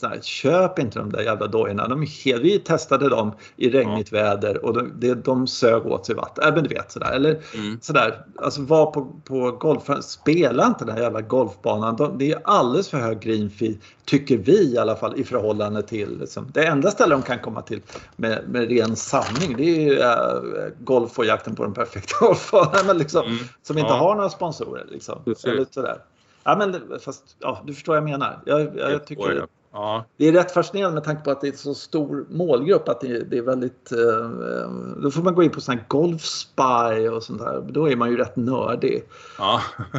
det 0.00 0.06
här, 0.06 0.20
köp 0.22 0.78
inte 0.78 0.98
de 0.98 1.12
där 1.12 1.22
jävla 1.22 1.46
dojorna. 1.46 1.88
De 1.88 2.02
är 2.02 2.24
helt, 2.24 2.42
vi 2.42 2.58
testade 2.58 3.08
dem 3.08 3.32
i 3.56 3.70
regnigt 3.70 4.12
ja. 4.12 4.18
väder 4.18 4.64
och 4.64 4.74
de, 4.74 5.14
de, 5.24 5.46
sög 5.46 5.86
åt 5.86 6.06
sig 6.06 6.14
vatten. 6.14 6.44
Även 6.44 6.64
du 6.64 6.68
vet 6.68 6.92
sådär. 6.92 7.12
Eller 7.12 7.40
mm. 7.54 7.78
sådär, 7.80 8.24
alltså 8.36 8.62
var 8.62 8.90
på, 8.90 9.20
på 9.24 9.52
golf, 9.66 10.04
spela 10.04 10.66
inte 10.66 10.84
den 10.84 10.94
här 10.94 11.02
jävla 11.02 11.20
golfbanan. 11.20 11.96
De, 11.96 12.18
det 12.18 12.32
är 12.32 12.40
alldeles 12.44 12.88
för 12.88 12.98
hög 12.98 13.20
green 13.20 13.50
fee, 13.50 13.74
tycker 14.04 14.36
vi 14.36 14.74
i 14.74 14.78
alla 14.78 14.96
fall 14.96 15.20
i 15.20 15.24
förhållande 15.24 15.82
till 15.82 16.18
liksom, 16.18 16.50
det 16.54 16.66
enda 16.66 16.90
ställe 16.90 17.14
de 17.14 17.22
kan 17.22 17.38
komma 17.38 17.62
till 17.62 17.80
med, 18.16 18.48
med 18.48 18.68
ren 18.68 18.96
sanning. 18.96 19.56
Det 19.56 19.62
är 19.62 19.80
ju 19.80 19.98
äh, 19.98 20.72
golf 20.78 21.18
och 21.18 21.24
jakten 21.24 21.54
på 21.54 21.62
den 21.62 21.74
perfekta 21.74 22.14
golfbanan 22.20 22.98
liksom, 22.98 23.26
mm. 23.26 23.38
som 23.62 23.78
inte 23.78 23.90
ja. 23.90 23.96
har 23.96 24.14
några 24.14 24.30
sponsorer. 24.30 24.86
Liksom. 24.90 25.18
Eller 25.44 25.66
sådär. 25.70 25.98
Ja, 26.44 26.56
men 26.56 27.00
fast 27.00 27.36
ja, 27.38 27.62
du 27.66 27.74
förstår 27.74 27.92
vad 27.92 27.96
jag 27.96 28.10
menar. 28.10 28.38
Jag, 28.46 28.60
jag, 28.60 28.92
jag 28.92 29.06
tycker 29.06 29.46
Ja. 29.76 30.04
Det 30.16 30.28
är 30.28 30.32
rätt 30.32 30.52
fascinerande 30.52 30.94
med 30.94 31.04
tanke 31.04 31.22
på 31.22 31.30
att 31.30 31.40
det 31.40 31.46
är 31.46 31.52
en 31.52 31.58
så 31.58 31.74
stor 31.74 32.26
målgrupp 32.30 32.88
att 32.88 33.00
det, 33.00 33.18
det 33.18 33.38
är 33.38 33.42
väldigt... 33.42 33.92
Eh, 33.92 34.70
då 35.02 35.10
får 35.10 35.22
man 35.22 35.34
gå 35.34 35.42
in 35.42 35.50
på 35.50 35.60
sån 35.60 35.78
här 35.78 35.84
golfspy 35.88 37.08
och 37.08 37.22
sånt 37.22 37.38
där. 37.38 37.64
Då 37.68 37.90
är 37.90 37.96
man 37.96 38.10
ju 38.10 38.16
rätt 38.16 38.36
nördig. 38.36 39.04
Ja. 39.38 39.60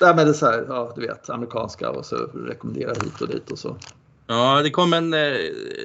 Nej, 0.00 0.14
men 0.14 0.16
det 0.16 0.30
är 0.30 0.32
så 0.32 0.46
här, 0.46 0.64
ja 0.68 0.92
du 0.96 1.00
vet, 1.06 1.30
amerikanska 1.30 1.90
och 1.90 2.06
så 2.06 2.16
rekommendera 2.34 2.90
hit 2.90 3.20
och 3.20 3.28
dit 3.28 3.50
och 3.50 3.58
så. 3.58 3.76
Ja, 4.26 4.60
det 4.62 4.70
kom 4.70 4.92
en, 4.92 5.14
eh, 5.14 5.36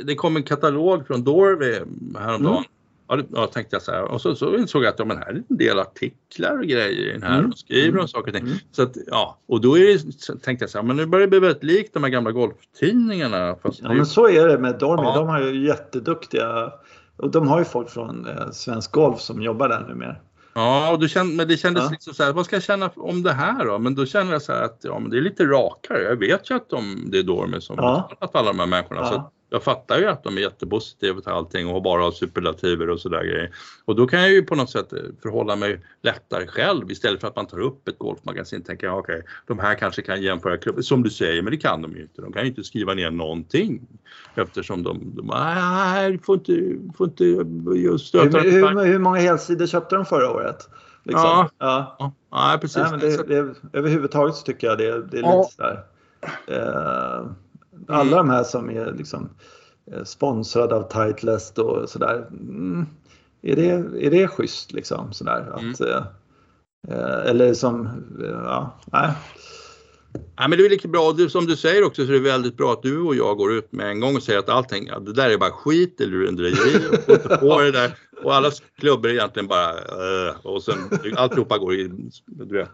det 0.05 0.15
kom 0.15 0.35
en 0.35 0.43
katalog 0.43 1.07
från 1.07 1.23
Dorvey 1.23 1.79
häromdagen. 2.19 2.57
Mm. 2.57 2.63
Ja, 3.07 3.19
ja, 3.33 3.47
tänkte 3.47 3.75
jag 3.75 3.83
så 3.83 3.91
här. 3.91 4.03
Och 4.03 4.21
så, 4.21 4.35
så 4.35 4.55
insåg 4.55 4.83
jag 4.83 4.89
att 4.89 4.99
ja, 4.99 5.05
men 5.05 5.17
här 5.17 5.25
är 5.25 5.43
en 5.49 5.57
del 5.57 5.79
artiklar 5.79 6.57
och 6.57 6.65
grejer 6.65 7.09
i 7.09 7.11
den 7.11 7.23
här 7.23 7.39
mm. 7.39 7.51
och 7.51 7.57
skriver 7.57 7.99
om 7.99 8.07
saker 8.07 8.27
och 8.27 8.35
ting. 8.35 8.45
Mm. 8.47 8.57
Så 8.71 8.83
att, 8.83 8.97
ja, 9.07 9.39
och 9.47 9.61
då 9.61 9.77
är 9.77 9.81
det, 9.81 10.43
tänkte 10.43 10.63
jag 10.63 10.69
så 10.69 10.77
här, 10.77 10.85
men 10.85 10.95
nu 10.95 11.05
börjar 11.05 11.27
det 11.27 11.29
bli 11.29 11.39
väldigt 11.39 11.63
likt 11.63 11.93
de 11.93 12.03
här 12.03 12.09
gamla 12.09 12.31
golftidningarna. 12.31 13.55
Fast 13.63 13.79
ja, 13.81 13.93
men 13.93 14.05
så 14.05 14.29
är 14.29 14.47
det 14.47 14.57
med 14.57 14.79
Dormy. 14.79 15.03
Ja. 15.03 15.15
De 15.15 15.27
har 15.27 15.41
ju 15.41 15.67
jätteduktiga 15.67 16.71
och 17.17 17.31
de 17.31 17.47
har 17.47 17.59
ju 17.59 17.65
folk 17.65 17.89
från 17.89 18.27
eh, 18.27 18.51
Svensk 18.51 18.91
Golf 18.91 19.19
som 19.19 19.41
jobbar 19.41 19.69
där 19.69 19.81
numera. 19.87 20.15
Ja, 20.55 20.91
och 20.91 20.99
du 20.99 21.09
kände, 21.09 21.35
men 21.35 21.47
det 21.47 21.57
kändes 21.57 21.83
ja. 21.83 21.89
liksom 21.91 22.13
så 22.13 22.23
här, 22.23 22.33
vad 22.33 22.45
ska 22.45 22.55
jag 22.55 22.63
känna 22.63 22.89
om 22.95 23.23
det 23.23 23.31
här 23.31 23.65
då? 23.65 23.79
Men 23.79 23.95
då 23.95 24.05
känner 24.05 24.31
jag 24.31 24.41
så 24.41 24.51
här 24.51 24.61
att 24.61 24.79
ja, 24.81 24.99
men 24.99 25.09
det 25.09 25.17
är 25.17 25.21
lite 25.21 25.45
rakare. 25.45 26.03
Jag 26.03 26.15
vet 26.15 26.49
ju 26.49 26.55
att 26.55 26.69
de, 26.69 27.07
det 27.11 27.19
är 27.19 27.23
Dormy 27.23 27.61
som 27.61 27.75
ja. 27.79 28.09
har 28.19 28.39
alla 28.39 28.51
de 28.51 28.59
här 28.59 28.67
människorna. 28.67 29.01
Ja. 29.01 29.07
Så 29.07 29.31
jag 29.53 29.63
fattar 29.63 29.99
ju 29.99 30.05
att 30.05 30.23
de 30.23 30.37
är 30.37 30.41
jättepositiva 30.41 31.21
till 31.21 31.31
allting 31.31 31.67
och 31.67 31.81
bara 31.81 32.03
har 32.03 32.11
superlativer 32.11 32.89
och 32.89 32.99
sådär 32.99 33.23
grejer. 33.23 33.51
Och 33.85 33.95
då 33.95 34.07
kan 34.07 34.21
jag 34.21 34.31
ju 34.31 34.43
på 34.43 34.55
något 34.55 34.69
sätt 34.69 34.93
förhålla 35.21 35.55
mig 35.55 35.79
lättare 36.01 36.47
själv 36.47 36.91
istället 36.91 37.21
för 37.21 37.27
att 37.27 37.35
man 37.35 37.45
tar 37.45 37.59
upp 37.59 37.87
ett 37.87 37.97
golfmagasin 37.97 38.59
och 38.59 38.65
tänker 38.65 38.89
okej, 38.89 39.15
okay, 39.15 39.27
de 39.47 39.59
här 39.59 39.75
kanske 39.75 40.01
kan 40.01 40.21
jämföra 40.21 40.57
klubbar. 40.57 40.81
Som 40.81 41.03
du 41.03 41.09
säger, 41.09 41.41
men 41.41 41.51
det 41.51 41.57
kan 41.57 41.81
de 41.81 41.95
ju 41.95 42.01
inte. 42.01 42.21
De 42.21 42.33
kan 42.33 42.41
ju 42.41 42.49
inte 42.49 42.63
skriva 42.63 42.93
ner 42.93 43.11
någonting 43.11 43.87
eftersom 44.35 44.83
de, 44.83 45.15
de 45.15 45.27
nej, 45.27 46.19
får 46.23 46.35
inte, 46.35 46.77
får 46.97 47.07
inte 47.07 47.25
just 47.79 48.07
stöta. 48.07 48.39
Hur, 48.39 48.51
hur, 48.51 48.85
hur 48.85 48.99
många 48.99 49.19
helsidor 49.19 49.65
köpte 49.65 49.95
de 49.95 50.05
förra 50.05 50.31
året? 50.31 50.69
Liksom. 51.03 51.23
Ja, 51.23 51.49
ja. 51.99 52.13
ja, 52.31 52.57
precis. 52.61 52.77
Nej, 52.77 52.91
men 52.91 52.99
det, 52.99 53.27
det, 53.27 53.55
överhuvudtaget 53.73 54.35
så 54.35 54.43
tycker 54.43 54.67
jag 54.67 54.77
det, 54.77 54.85
det 54.85 55.17
är 55.17 55.21
lite 55.21 55.27
ja. 55.27 55.49
sådär. 55.51 55.83
Eh, 56.47 57.25
alla 57.87 58.17
de 58.17 58.29
här 58.29 58.43
som 58.43 58.69
är 58.69 58.93
liksom 58.97 59.29
eh, 59.91 60.03
sponsrade 60.03 60.75
av 60.75 61.07
Titleist 61.07 61.57
och 61.57 61.89
sådär. 61.89 62.27
Mm, 62.31 62.85
är, 63.41 63.55
det, 63.55 63.69
är 64.05 64.11
det 64.11 64.27
schysst 64.27 64.71
liksom? 64.71 65.13
Sådär, 65.13 65.51
att, 65.53 65.79
mm. 65.79 65.97
Eh, 65.97 66.03
eh, 66.87 67.29
eller 67.29 67.53
som, 67.53 67.89
ja, 68.19 68.79
nej. 68.91 69.11
Ja, 70.35 70.47
men 70.47 70.57
det 70.57 70.65
är 70.65 70.69
lika 70.69 70.87
bra, 70.87 71.15
som 71.29 71.45
du 71.45 71.55
säger 71.55 71.83
också, 71.83 72.05
så 72.05 72.11
är 72.11 72.13
det 72.13 72.19
väldigt 72.19 72.57
bra 72.57 72.73
att 72.73 72.83
du 72.83 73.01
och 73.01 73.15
jag 73.15 73.37
går 73.37 73.53
ut 73.53 73.71
med 73.71 73.87
en 73.87 73.99
gång 73.99 74.15
och 74.15 74.23
säger 74.23 74.39
att 74.39 74.49
allting, 74.49 74.87
ja, 74.87 74.99
det 74.99 75.13
där 75.13 75.29
är 75.29 75.37
bara 75.37 75.51
skit 75.51 76.01
eller 76.01 76.11
lurendrejeri 76.11 76.87
och 76.91 77.39
på 77.39 77.61
det 77.61 77.71
där. 77.71 77.97
Och 78.23 78.35
alla 78.35 78.51
klubbor 78.79 79.09
är 79.09 79.13
egentligen 79.13 79.47
bara, 79.47 79.73
uh, 79.73 80.35
och 80.43 80.63
sen 80.63 80.77
alltihopa 81.15 81.57
går 81.57 81.73
i, 81.73 81.91
du 82.25 82.57
vet, 82.57 82.69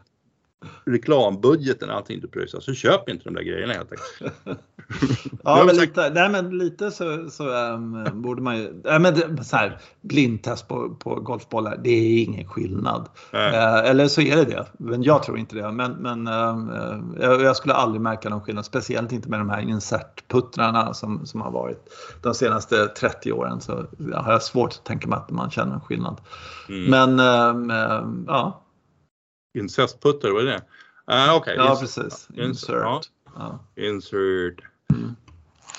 reklambudgeten, 0.86 1.90
allting 1.90 2.20
du 2.20 2.28
pröjsar, 2.28 2.60
så 2.60 2.74
köp 2.74 3.10
inte 3.10 3.24
de 3.24 3.34
där 3.34 3.42
grejerna 3.42 3.74
helt 3.74 3.92
enkelt. 3.92 4.34
ja, 5.44 5.64
men 5.66 5.76
lite, 5.76 6.10
nej, 6.10 6.30
men 6.30 6.58
lite 6.58 6.92
så, 6.92 7.30
så 7.30 7.74
um, 7.74 8.06
borde 8.14 8.42
man 8.42 8.58
ju... 8.58 8.82
Nej, 8.84 9.00
men 9.00 9.44
så 9.44 9.56
här, 9.56 9.80
blindtest 10.02 10.68
på, 10.68 10.90
på 10.90 11.16
golfbollar, 11.16 11.80
det 11.84 11.90
är 11.90 12.24
ingen 12.24 12.48
skillnad. 12.48 13.10
Uh, 13.34 13.90
eller 13.90 14.08
så 14.08 14.22
är 14.22 14.36
det 14.36 14.46
det, 14.46 14.66
men 14.78 15.04
jag 15.04 15.24
tror 15.24 15.38
inte 15.38 15.56
det. 15.56 15.72
Men, 15.72 15.92
men 15.92 16.28
uh, 16.28 17.02
jag, 17.20 17.42
jag, 17.42 17.56
skulle 17.56 17.74
aldrig 17.74 18.02
märka 18.02 18.30
någon 18.30 18.42
skillnad, 18.42 18.66
speciellt 18.66 19.12
inte 19.12 19.30
med 19.30 19.40
de 19.40 19.50
här 19.50 19.62
insertputtrarna 19.62 20.94
som, 20.94 21.26
som 21.26 21.42
har 21.42 21.52
varit 21.52 21.94
de 22.22 22.34
senaste 22.34 22.88
30 22.88 23.32
åren. 23.32 23.62
Så 23.62 23.86
jag 24.12 24.18
har 24.18 24.40
svårt 24.40 24.70
att 24.70 24.86
tänka 24.86 25.08
mig 25.08 25.18
att 25.18 25.30
man 25.30 25.52
känner 25.52 25.74
en 25.74 25.82
skillnad. 25.82 26.22
Mm. 26.70 27.16
Men 27.18 27.20
uh, 27.70 28.06
ja. 28.28 28.66
Incestputtar, 29.60 30.30
vad 30.32 30.42
är 30.42 30.46
det? 30.46 30.62
Uh, 31.14 31.36
okay. 31.36 31.56
Ja, 31.56 31.78
precis. 31.82 32.28
Insert. 32.34 33.10
Ja. 33.36 33.60
Insert. 33.76 34.64
Mm. 34.94 35.16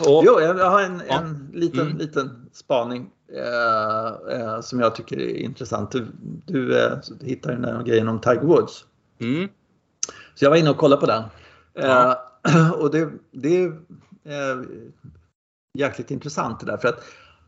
Och, 0.01 0.23
jo, 0.27 0.41
jag 0.41 0.71
har 0.71 0.83
en, 0.83 1.01
en 1.01 1.51
liten, 1.55 1.81
mm. 1.81 1.99
liten 1.99 2.51
spaning 2.53 3.11
eh, 3.33 4.41
eh, 4.41 4.61
som 4.61 4.81
jag 4.81 4.95
tycker 4.95 5.21
är 5.21 5.35
intressant. 5.37 5.93
Du, 5.93 6.07
du 6.47 6.85
eh, 6.85 6.99
hittade 7.21 7.55
den 7.55 7.63
där 7.63 7.83
grejen 7.83 8.09
om 8.09 8.21
Tiger 8.21 8.41
Woods. 8.41 8.85
Mm. 9.19 9.49
Så 10.35 10.45
jag 10.45 10.51
var 10.51 10.57
inne 10.57 10.71
och 10.71 10.77
kollade 10.77 11.01
på 11.01 11.07
den. 11.07 11.23
Ja. 11.75 12.27
Eh, 12.49 12.71
och 12.81 12.91
det, 12.91 13.11
det 13.31 13.63
är 13.63 13.67
eh, 14.25 14.63
jäkligt 15.79 16.11
intressant 16.11 16.61
det 16.61 16.67
där. 16.67 16.77
För 16.77 16.89
att 16.89 17.05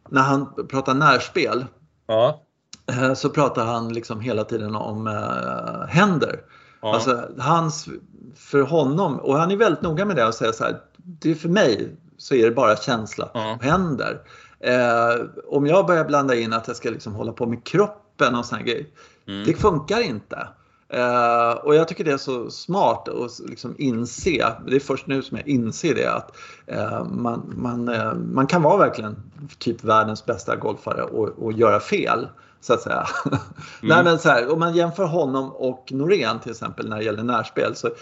när 0.08 0.22
han 0.22 0.66
pratar 0.68 0.94
närspel 0.94 1.64
ja. 2.06 2.42
Eh, 2.86 3.14
så 3.14 3.28
pratar 3.28 3.64
han 3.64 3.92
liksom 3.92 4.20
hela 4.20 4.44
tiden 4.44 4.74
om 4.74 5.06
äh, 5.06 5.86
händer. 5.88 6.40
Ja. 6.80 6.94
Alltså 6.94 7.28
hans, 7.38 7.88
för 8.36 8.62
honom, 8.62 9.18
och 9.18 9.36
han 9.36 9.50
är 9.50 9.56
väldigt 9.56 9.82
noga 9.82 10.04
med 10.04 10.16
det 10.16 10.26
och 10.26 10.34
säger 10.34 10.52
så 10.52 10.64
här, 10.64 10.80
det 10.96 11.30
är 11.30 11.34
för 11.34 11.48
mig 11.48 11.96
så 12.16 12.34
är 12.34 12.44
det 12.44 12.50
bara 12.50 12.76
känsla 12.76 13.30
ja. 13.34 13.54
och 13.54 13.64
händer. 13.64 14.20
Eh, 14.60 15.26
om 15.46 15.66
jag 15.66 15.86
börjar 15.86 16.04
blanda 16.04 16.34
in 16.34 16.52
att 16.52 16.68
jag 16.68 16.76
ska 16.76 16.90
liksom 16.90 17.14
hålla 17.14 17.32
på 17.32 17.46
med 17.46 17.64
kroppen 17.64 18.34
och 18.34 18.46
såna 18.46 18.62
grejer, 18.62 18.86
mm. 19.28 19.44
det 19.44 19.54
funkar 19.54 20.00
inte. 20.00 20.48
Uh, 20.94 21.52
och 21.64 21.74
jag 21.74 21.88
tycker 21.88 22.04
det 22.04 22.12
är 22.12 22.16
så 22.16 22.50
smart 22.50 23.08
att 23.08 23.48
liksom 23.48 23.74
inse, 23.78 24.46
det 24.66 24.76
är 24.76 24.80
först 24.80 25.06
nu 25.06 25.22
som 25.22 25.36
jag 25.36 25.48
inser 25.48 25.94
det, 25.94 26.06
att 26.06 26.36
uh, 26.72 27.04
man, 27.04 27.52
man, 27.56 27.88
uh, 27.88 28.14
man 28.14 28.46
kan 28.46 28.62
vara 28.62 28.76
verkligen 28.76 29.22
typ 29.58 29.84
världens 29.84 30.26
bästa 30.26 30.56
golfare 30.56 31.02
och, 31.02 31.28
och 31.28 31.52
göra 31.52 31.80
fel 31.80 32.28
så 32.62 32.74
att 32.74 32.82
säga. 32.82 33.06
Mm. 33.82 33.96
Nej, 33.96 34.04
men 34.04 34.18
så 34.18 34.28
här, 34.28 34.52
om 34.52 34.58
man 34.58 34.74
jämför 34.74 35.04
honom 35.04 35.52
och 35.52 35.88
Norén 35.92 36.40
till 36.40 36.50
exempel 36.50 36.88
när 36.88 36.96
det 36.96 37.04
gäller 37.04 37.22
närspel 37.22 37.74
så 37.74 37.86
eh, 37.86 37.92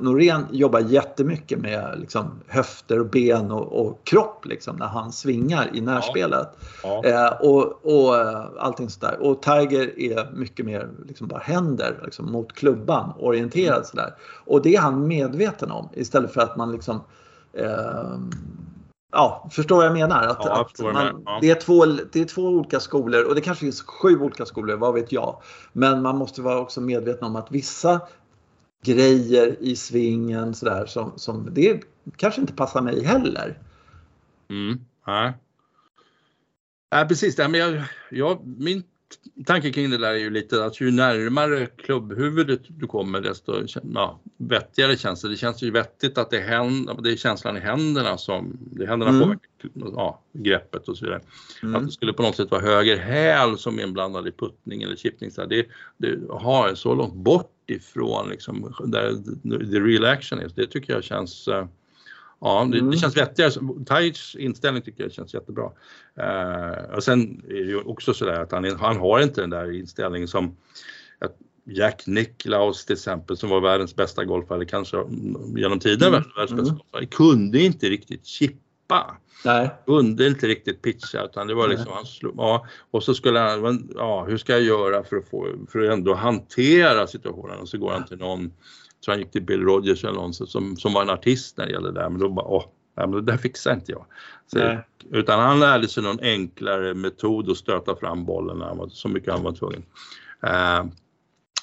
Norén 0.00 0.46
jobbar 0.50 0.80
jättemycket 0.80 1.58
med 1.58 1.98
liksom, 2.00 2.30
höfter 2.46 3.00
och 3.00 3.06
ben 3.06 3.50
och, 3.50 3.86
och 3.86 4.04
kropp 4.04 4.46
liksom, 4.46 4.76
när 4.76 4.86
han 4.86 5.12
svingar 5.12 5.70
i 5.72 5.80
närspelet. 5.80 6.48
Ja. 6.82 7.02
Ja. 7.04 7.10
Eh, 7.10 7.48
och, 7.48 7.86
och 7.86 8.16
eh, 8.16 8.44
allting 8.58 8.90
sådär. 8.90 9.18
Och 9.20 9.42
Tiger 9.42 10.00
är 10.00 10.30
mycket 10.32 10.66
mer 10.66 10.88
liksom, 11.06 11.28
bara 11.28 11.40
händer 11.40 12.00
liksom, 12.04 12.32
mot 12.32 12.52
klubban 12.52 13.12
orienterad 13.18 13.76
mm. 13.76 13.84
sådär. 13.84 14.14
Och 14.44 14.62
det 14.62 14.74
är 14.74 14.80
han 14.80 15.06
medveten 15.06 15.70
om 15.70 15.88
istället 15.92 16.32
för 16.32 16.40
att 16.40 16.56
man 16.56 16.72
liksom 16.72 17.00
eh, 17.52 18.18
Ja, 19.12 19.48
förstår 19.52 19.76
vad 19.76 19.86
jag 19.86 19.92
menar? 19.92 20.26
Att, 20.26 20.44
ja, 20.44 20.60
att 20.60 20.78
man, 20.78 21.22
ja. 21.26 21.38
det, 21.40 21.50
är 21.50 21.60
två, 21.60 21.86
det 21.86 22.20
är 22.20 22.24
två 22.24 22.42
olika 22.42 22.80
skolor 22.80 23.24
och 23.24 23.34
det 23.34 23.40
kanske 23.40 23.64
finns 23.64 23.82
sju 23.82 24.20
olika 24.20 24.46
skolor, 24.46 24.76
vad 24.76 24.94
vet 24.94 25.12
jag. 25.12 25.42
Men 25.72 26.02
man 26.02 26.18
måste 26.18 26.42
vara 26.42 26.58
också 26.58 26.80
medveten 26.80 27.24
om 27.24 27.36
att 27.36 27.50
vissa 27.50 28.00
grejer 28.82 29.56
i 29.60 29.76
svingen 29.76 30.54
sådär 30.54 30.86
som, 30.86 31.12
som 31.16 31.54
det 31.54 31.82
kanske 32.16 32.40
inte 32.40 32.52
passar 32.52 32.82
mig 32.82 33.04
heller. 33.04 33.58
Mm, 34.50 34.80
nej. 35.06 35.32
Ja, 36.90 37.04
precis, 37.08 37.36
det, 37.36 37.48
men 37.48 37.60
jag, 37.60 37.82
jag, 38.10 38.46
min 38.46 38.82
tanken 39.46 39.72
kring 39.72 39.90
det 39.90 39.98
där 39.98 40.10
är 40.10 40.18
ju 40.18 40.30
lite 40.30 40.64
att 40.64 40.80
ju 40.80 40.90
närmare 40.90 41.66
klubbhuvudet 41.66 42.60
du 42.68 42.86
kommer 42.86 43.20
desto 43.20 43.66
ja, 43.94 44.20
vettigare 44.36 44.96
känns 44.96 45.22
det. 45.22 45.28
Det 45.28 45.36
känns 45.36 45.62
ju 45.62 45.70
vettigt 45.70 46.18
att 46.18 46.30
det 46.30 46.38
är, 46.38 46.48
händ, 46.48 46.90
det 47.02 47.12
är 47.12 47.16
känslan 47.16 47.56
i 47.56 47.60
händerna 47.60 48.18
som, 48.18 48.58
det 48.60 48.84
är 48.84 48.88
händerna 48.88 49.10
mm. 49.10 49.22
påverkar 49.22 49.50
ja, 49.96 50.20
greppet 50.32 50.88
och 50.88 50.98
så 50.98 51.04
vidare. 51.04 51.20
Mm. 51.62 51.74
Att 51.74 51.86
det 51.86 51.92
skulle 51.92 52.12
på 52.12 52.22
något 52.22 52.36
sätt 52.36 52.50
vara 52.50 52.62
höger 52.62 52.96
häl 52.96 53.58
som 53.58 53.78
är 53.78 53.82
inblandad 53.82 54.28
i 54.28 54.32
puttning 54.32 54.82
eller 54.82 54.96
chippning. 54.96 55.30
Så 55.30 55.46
det, 55.46 55.66
det 55.96 56.18
har 56.30 56.74
så 56.74 56.94
långt 56.94 57.14
bort 57.14 57.52
ifrån 57.66 58.28
liksom, 58.28 58.74
där 58.86 59.12
the 59.70 59.80
real 59.80 60.04
action 60.04 60.38
är. 60.38 60.50
Det 60.54 60.66
tycker 60.66 60.92
jag 60.92 61.04
känns 61.04 61.48
uh, 61.48 61.64
Ja, 62.40 62.68
det, 62.72 62.78
mm. 62.78 62.90
det 62.90 62.96
känns 62.96 63.16
vettigare. 63.16 63.52
Tajs 63.86 64.34
inställning 64.34 64.82
tycker 64.82 65.02
jag 65.02 65.12
känns 65.12 65.34
jättebra. 65.34 65.64
Uh, 66.20 66.94
och 66.94 67.04
sen 67.04 67.42
är 67.48 67.54
det 67.54 67.70
ju 67.70 67.80
också 67.80 68.14
sådär 68.14 68.40
att 68.40 68.52
han, 68.52 68.76
han 68.76 68.96
har 68.96 69.20
inte 69.20 69.40
den 69.40 69.50
där 69.50 69.72
inställningen 69.72 70.28
som 70.28 70.56
att 71.18 71.36
Jack 71.64 72.06
Nicklaus 72.06 72.86
till 72.86 72.94
exempel 72.94 73.36
som 73.36 73.50
var 73.50 73.60
världens 73.60 73.96
bästa 73.96 74.24
golfare, 74.24 74.64
kanske 74.64 74.96
genom 75.56 75.78
tiden 75.80 76.08
mm. 76.08 76.12
världens 76.12 76.34
bästa 76.34 76.54
mm. 76.54 76.64
golfare, 76.64 77.06
kunde 77.06 77.60
inte 77.60 77.86
riktigt 77.88 78.26
chippa. 78.26 79.16
Nej. 79.44 79.70
Kunde 79.86 80.26
inte 80.26 80.46
riktigt 80.46 80.82
pitcha 80.82 81.24
utan 81.24 81.46
det 81.46 81.54
var 81.54 81.68
liksom, 81.68 81.92
han 81.92 82.06
slog, 82.06 82.34
ja, 82.36 82.66
och 82.90 83.04
så 83.04 83.14
skulle 83.14 83.38
han, 83.38 83.88
ja 83.94 84.24
hur 84.24 84.36
ska 84.36 84.52
jag 84.52 84.62
göra 84.62 85.04
för 85.04 85.16
att 85.16 85.28
få, 85.28 85.48
för 85.72 85.80
att 85.80 85.92
ändå 85.92 86.14
hantera 86.14 87.06
situationen 87.06 87.58
och 87.58 87.68
så 87.68 87.78
går 87.78 87.90
han 87.90 88.06
till 88.06 88.18
någon 88.18 88.52
tror 89.04 89.12
han 89.12 89.20
gick 89.20 89.30
till 89.30 89.42
Bill 89.42 89.62
Rogers 89.62 90.04
eller 90.04 90.14
någon 90.14 90.34
som, 90.34 90.76
som 90.76 90.92
var 90.92 91.02
en 91.02 91.10
artist 91.10 91.56
när 91.56 91.66
det 91.66 91.72
gällde 91.72 91.92
det 91.92 92.00
där, 92.00 92.08
men 92.08 92.20
då 92.20 92.28
bara 92.28 92.46
åh, 92.46 92.64
ja, 92.94 93.06
men 93.06 93.24
det 93.24 93.32
där 93.32 93.38
fixar 93.38 93.74
inte 93.74 93.92
jag. 93.92 94.04
Så, 94.46 94.78
utan 95.10 95.40
han 95.40 95.60
lärde 95.60 95.88
sig 95.88 96.02
någon 96.02 96.20
enklare 96.20 96.94
metod 96.94 97.50
att 97.50 97.56
stöta 97.56 97.96
fram 97.96 98.24
bollen 98.24 98.58
när 98.58 98.66
han 98.66 98.78
var, 98.78 98.88
så 98.88 99.08
mycket 99.08 99.32
han 99.32 99.42
var 99.42 99.52
tvungen. 99.52 99.82
Uh, 100.44 100.90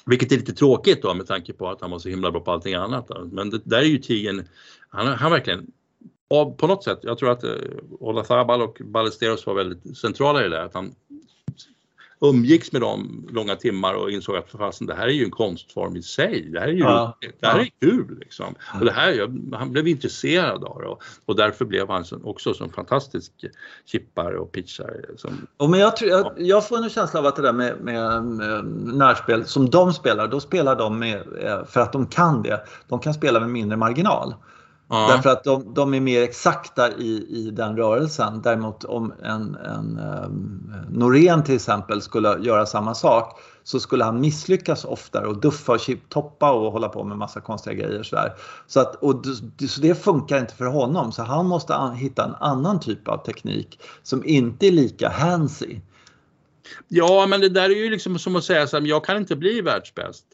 vilket 0.06 0.32
är 0.32 0.36
lite 0.36 0.52
tråkigt 0.52 1.02
då 1.02 1.14
med 1.14 1.26
tanke 1.26 1.52
på 1.52 1.68
att 1.68 1.80
han 1.80 1.90
var 1.90 1.98
så 1.98 2.08
himla 2.08 2.30
bra 2.30 2.40
på 2.40 2.52
allting 2.52 2.74
annat. 2.74 3.08
Då. 3.08 3.28
Men 3.32 3.50
det, 3.50 3.60
där 3.64 3.78
är 3.78 3.82
ju 3.82 3.98
Tigen, 3.98 4.48
han, 4.88 5.06
han 5.06 5.32
verkligen 5.32 5.66
och 6.28 6.58
på 6.58 6.66
något 6.66 6.84
sätt, 6.84 6.98
jag 7.02 7.18
tror 7.18 7.30
att 7.30 7.44
uh, 7.44 7.50
Ola 8.00 8.24
Thabal 8.24 8.62
och 8.62 8.80
Ballesteros 8.84 9.46
var 9.46 9.54
väldigt 9.54 9.98
centrala 9.98 10.46
i 10.46 10.48
det. 10.48 10.62
Att 10.62 10.74
han 10.74 10.94
umgicks 12.20 12.72
med 12.72 12.80
dem 12.80 13.26
långa 13.30 13.56
timmar 13.56 13.94
och 13.94 14.10
insåg 14.10 14.36
att 14.36 14.50
fasen, 14.50 14.86
det 14.86 14.94
här 14.94 15.06
är 15.06 15.12
ju 15.12 15.24
en 15.24 15.30
konstform 15.30 15.96
i 15.96 16.02
sig. 16.02 16.48
Det 16.52 16.60
här 16.60 16.68
är 16.68 16.72
ju 16.72 16.78
ja. 16.78 17.18
det 17.40 17.46
här 17.46 17.58
är 17.58 17.68
kul. 17.80 18.18
Liksom. 18.20 18.54
Och 18.80 18.84
det 18.84 18.92
här, 18.92 19.32
han 19.56 19.72
blev 19.72 19.88
intresserad 19.88 20.64
av 20.64 20.80
det 20.80 20.88
och, 20.88 21.02
och 21.24 21.36
därför 21.36 21.64
blev 21.64 21.88
han 21.88 22.04
också 22.24 22.54
som 22.54 22.70
fantastisk 22.70 23.32
chippare 23.86 24.38
och 24.38 24.52
pitchare. 24.52 25.00
Som, 25.16 25.46
och 25.56 25.70
men 25.70 25.80
jag, 25.80 25.96
tror, 25.96 26.10
jag, 26.10 26.32
jag 26.36 26.68
får 26.68 26.76
en 26.76 26.90
känsla 26.90 27.20
av 27.20 27.26
att 27.26 27.36
det 27.36 27.42
där 27.42 27.52
med, 27.52 27.80
med, 27.80 28.24
med 28.24 28.64
närspel 28.94 29.44
som 29.44 29.70
de 29.70 29.92
spelar, 29.92 30.28
då 30.28 30.40
spelar 30.40 30.76
de 30.76 30.98
med, 30.98 31.22
eh, 31.42 31.64
för 31.64 31.80
att 31.80 31.92
de 31.92 32.06
kan 32.06 32.42
det. 32.42 32.60
De 32.88 33.00
kan 33.00 33.14
spela 33.14 33.40
med 33.40 33.48
mindre 33.48 33.76
marginal. 33.76 34.34
Ja. 34.88 35.08
Därför 35.08 35.30
att 35.30 35.44
de, 35.44 35.74
de, 35.74 35.94
är 35.94 36.00
mer 36.00 36.22
exakta 36.22 36.92
i, 36.92 37.26
i 37.28 37.50
den 37.50 37.76
rörelsen. 37.76 38.42
Däremot 38.42 38.84
om 38.84 39.12
en, 39.22 39.54
en 39.54 39.98
um, 40.24 40.74
Norén 40.90 41.44
till 41.44 41.54
exempel 41.54 42.02
skulle 42.02 42.38
göra 42.40 42.66
samma 42.66 42.94
sak 42.94 43.40
så 43.64 43.80
skulle 43.80 44.04
han 44.04 44.20
misslyckas 44.20 44.84
oftare 44.84 45.26
och 45.26 45.40
duffa 45.40 45.72
och 45.72 45.80
chiptoppa 45.80 46.52
och 46.52 46.72
hålla 46.72 46.88
på 46.88 47.04
med 47.04 47.18
massa 47.18 47.40
konstiga 47.40 47.74
grejer. 47.74 48.02
Sådär. 48.02 48.34
Så, 48.66 48.80
att, 48.80 48.94
och, 48.94 49.24
så 49.68 49.80
det 49.80 49.94
funkar 49.94 50.38
inte 50.38 50.54
för 50.54 50.64
honom 50.64 51.12
så 51.12 51.22
han 51.22 51.46
måste 51.46 51.92
hitta 51.96 52.24
en 52.24 52.34
annan 52.34 52.80
typ 52.80 53.08
av 53.08 53.24
teknik 53.24 53.80
som 54.02 54.24
inte 54.24 54.66
är 54.66 54.72
lika 54.72 55.08
handsy. 55.08 55.80
Ja 56.88 57.26
men 57.26 57.40
det 57.40 57.48
där 57.48 57.70
är 57.70 57.84
ju 57.84 57.90
liksom 57.90 58.18
som 58.18 58.36
att 58.36 58.44
säga 58.44 58.66
så 58.66 58.78
här, 58.78 58.86
jag 58.86 59.04
kan 59.04 59.16
inte 59.16 59.36
bli 59.36 59.60
världsbäst. 59.60 60.26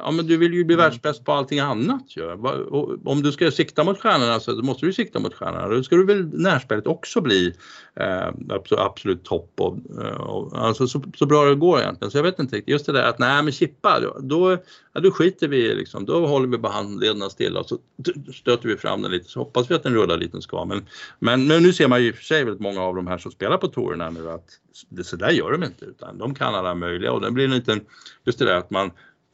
Ja 0.00 0.10
men 0.10 0.26
du 0.26 0.36
vill 0.36 0.54
ju 0.54 0.64
bli 0.64 0.74
mm. 0.74 0.84
världsbäst 0.84 1.24
på 1.24 1.32
allting 1.32 1.58
annat 1.58 2.16
ju. 2.16 2.32
Om 3.04 3.22
du 3.22 3.32
ska 3.32 3.50
sikta 3.50 3.84
mot 3.84 4.00
stjärnorna 4.00 4.40
så 4.40 4.62
måste 4.62 4.86
du 4.86 4.92
sikta 4.92 5.18
mot 5.18 5.34
stjärnorna. 5.34 5.68
Då 5.68 5.82
ska 5.82 5.96
du 5.96 6.06
väl 6.06 6.40
närspelet 6.40 6.86
också 6.86 7.20
bli 7.20 7.54
eh, 7.96 8.28
absolut 8.70 9.24
topp 9.24 9.52
och, 9.60 9.76
eh, 10.04 10.20
och, 10.20 10.58
alltså 10.58 10.86
så, 10.88 11.02
så, 11.16 11.26
bra 11.26 11.44
det 11.44 11.54
går 11.54 11.80
egentligen. 11.80 12.10
Så 12.10 12.18
jag 12.18 12.22
vet 12.22 12.38
inte 12.38 12.56
riktigt. 12.56 12.72
Just 12.72 12.86
det 12.86 12.92
där 12.92 13.08
att 13.08 13.18
nej 13.18 13.42
men 13.42 13.52
chippa, 13.52 14.00
då, 14.00 14.18
då, 14.20 14.58
ja, 14.92 15.00
då 15.00 15.10
skiter 15.10 15.48
vi 15.48 15.74
liksom. 15.74 16.04
Då 16.04 16.26
håller 16.26 16.48
vi 16.48 16.58
bara 16.58 16.72
handlederna 16.72 17.30
stilla 17.30 17.60
och 17.60 17.68
så 17.68 17.78
stöter 18.34 18.68
vi 18.68 18.76
fram 18.76 19.02
den 19.02 19.10
lite 19.10 19.28
så 19.28 19.40
hoppas 19.40 19.70
vi 19.70 19.74
att 19.74 19.82
den 19.82 19.94
rullar 19.94 20.16
lite 20.16 20.32
den 20.32 20.42
ska. 20.42 20.64
Men, 20.64 20.86
men, 21.18 21.46
men 21.46 21.62
nu 21.62 21.72
ser 21.72 21.88
man 21.88 22.02
ju 22.02 22.08
i 22.08 22.12
och 22.12 22.16
för 22.16 22.24
sig 22.24 22.44
väldigt 22.44 22.62
många 22.62 22.82
av 22.82 22.94
de 22.94 23.06
här 23.06 23.18
som 23.18 23.32
spelar 23.32 23.58
på 23.58 23.68
tourerna 23.68 24.10
nu 24.10 24.30
att 24.30 24.48
det, 24.88 25.04
så 25.04 25.16
där 25.16 25.30
gör 25.30 25.52
de 25.52 25.64
inte 25.64 25.84
utan 25.84 26.18
de 26.18 26.34
kan 26.34 26.54
alla 26.54 26.74
möjliga 26.74 27.12
och 27.12 27.20
det 27.20 27.30
blir 27.30 27.44
en 27.44 27.50
liten, 27.50 27.80
just 28.24 28.38
det 28.38 28.44
där 28.44 28.56
att 28.56 28.70
man 28.70 28.90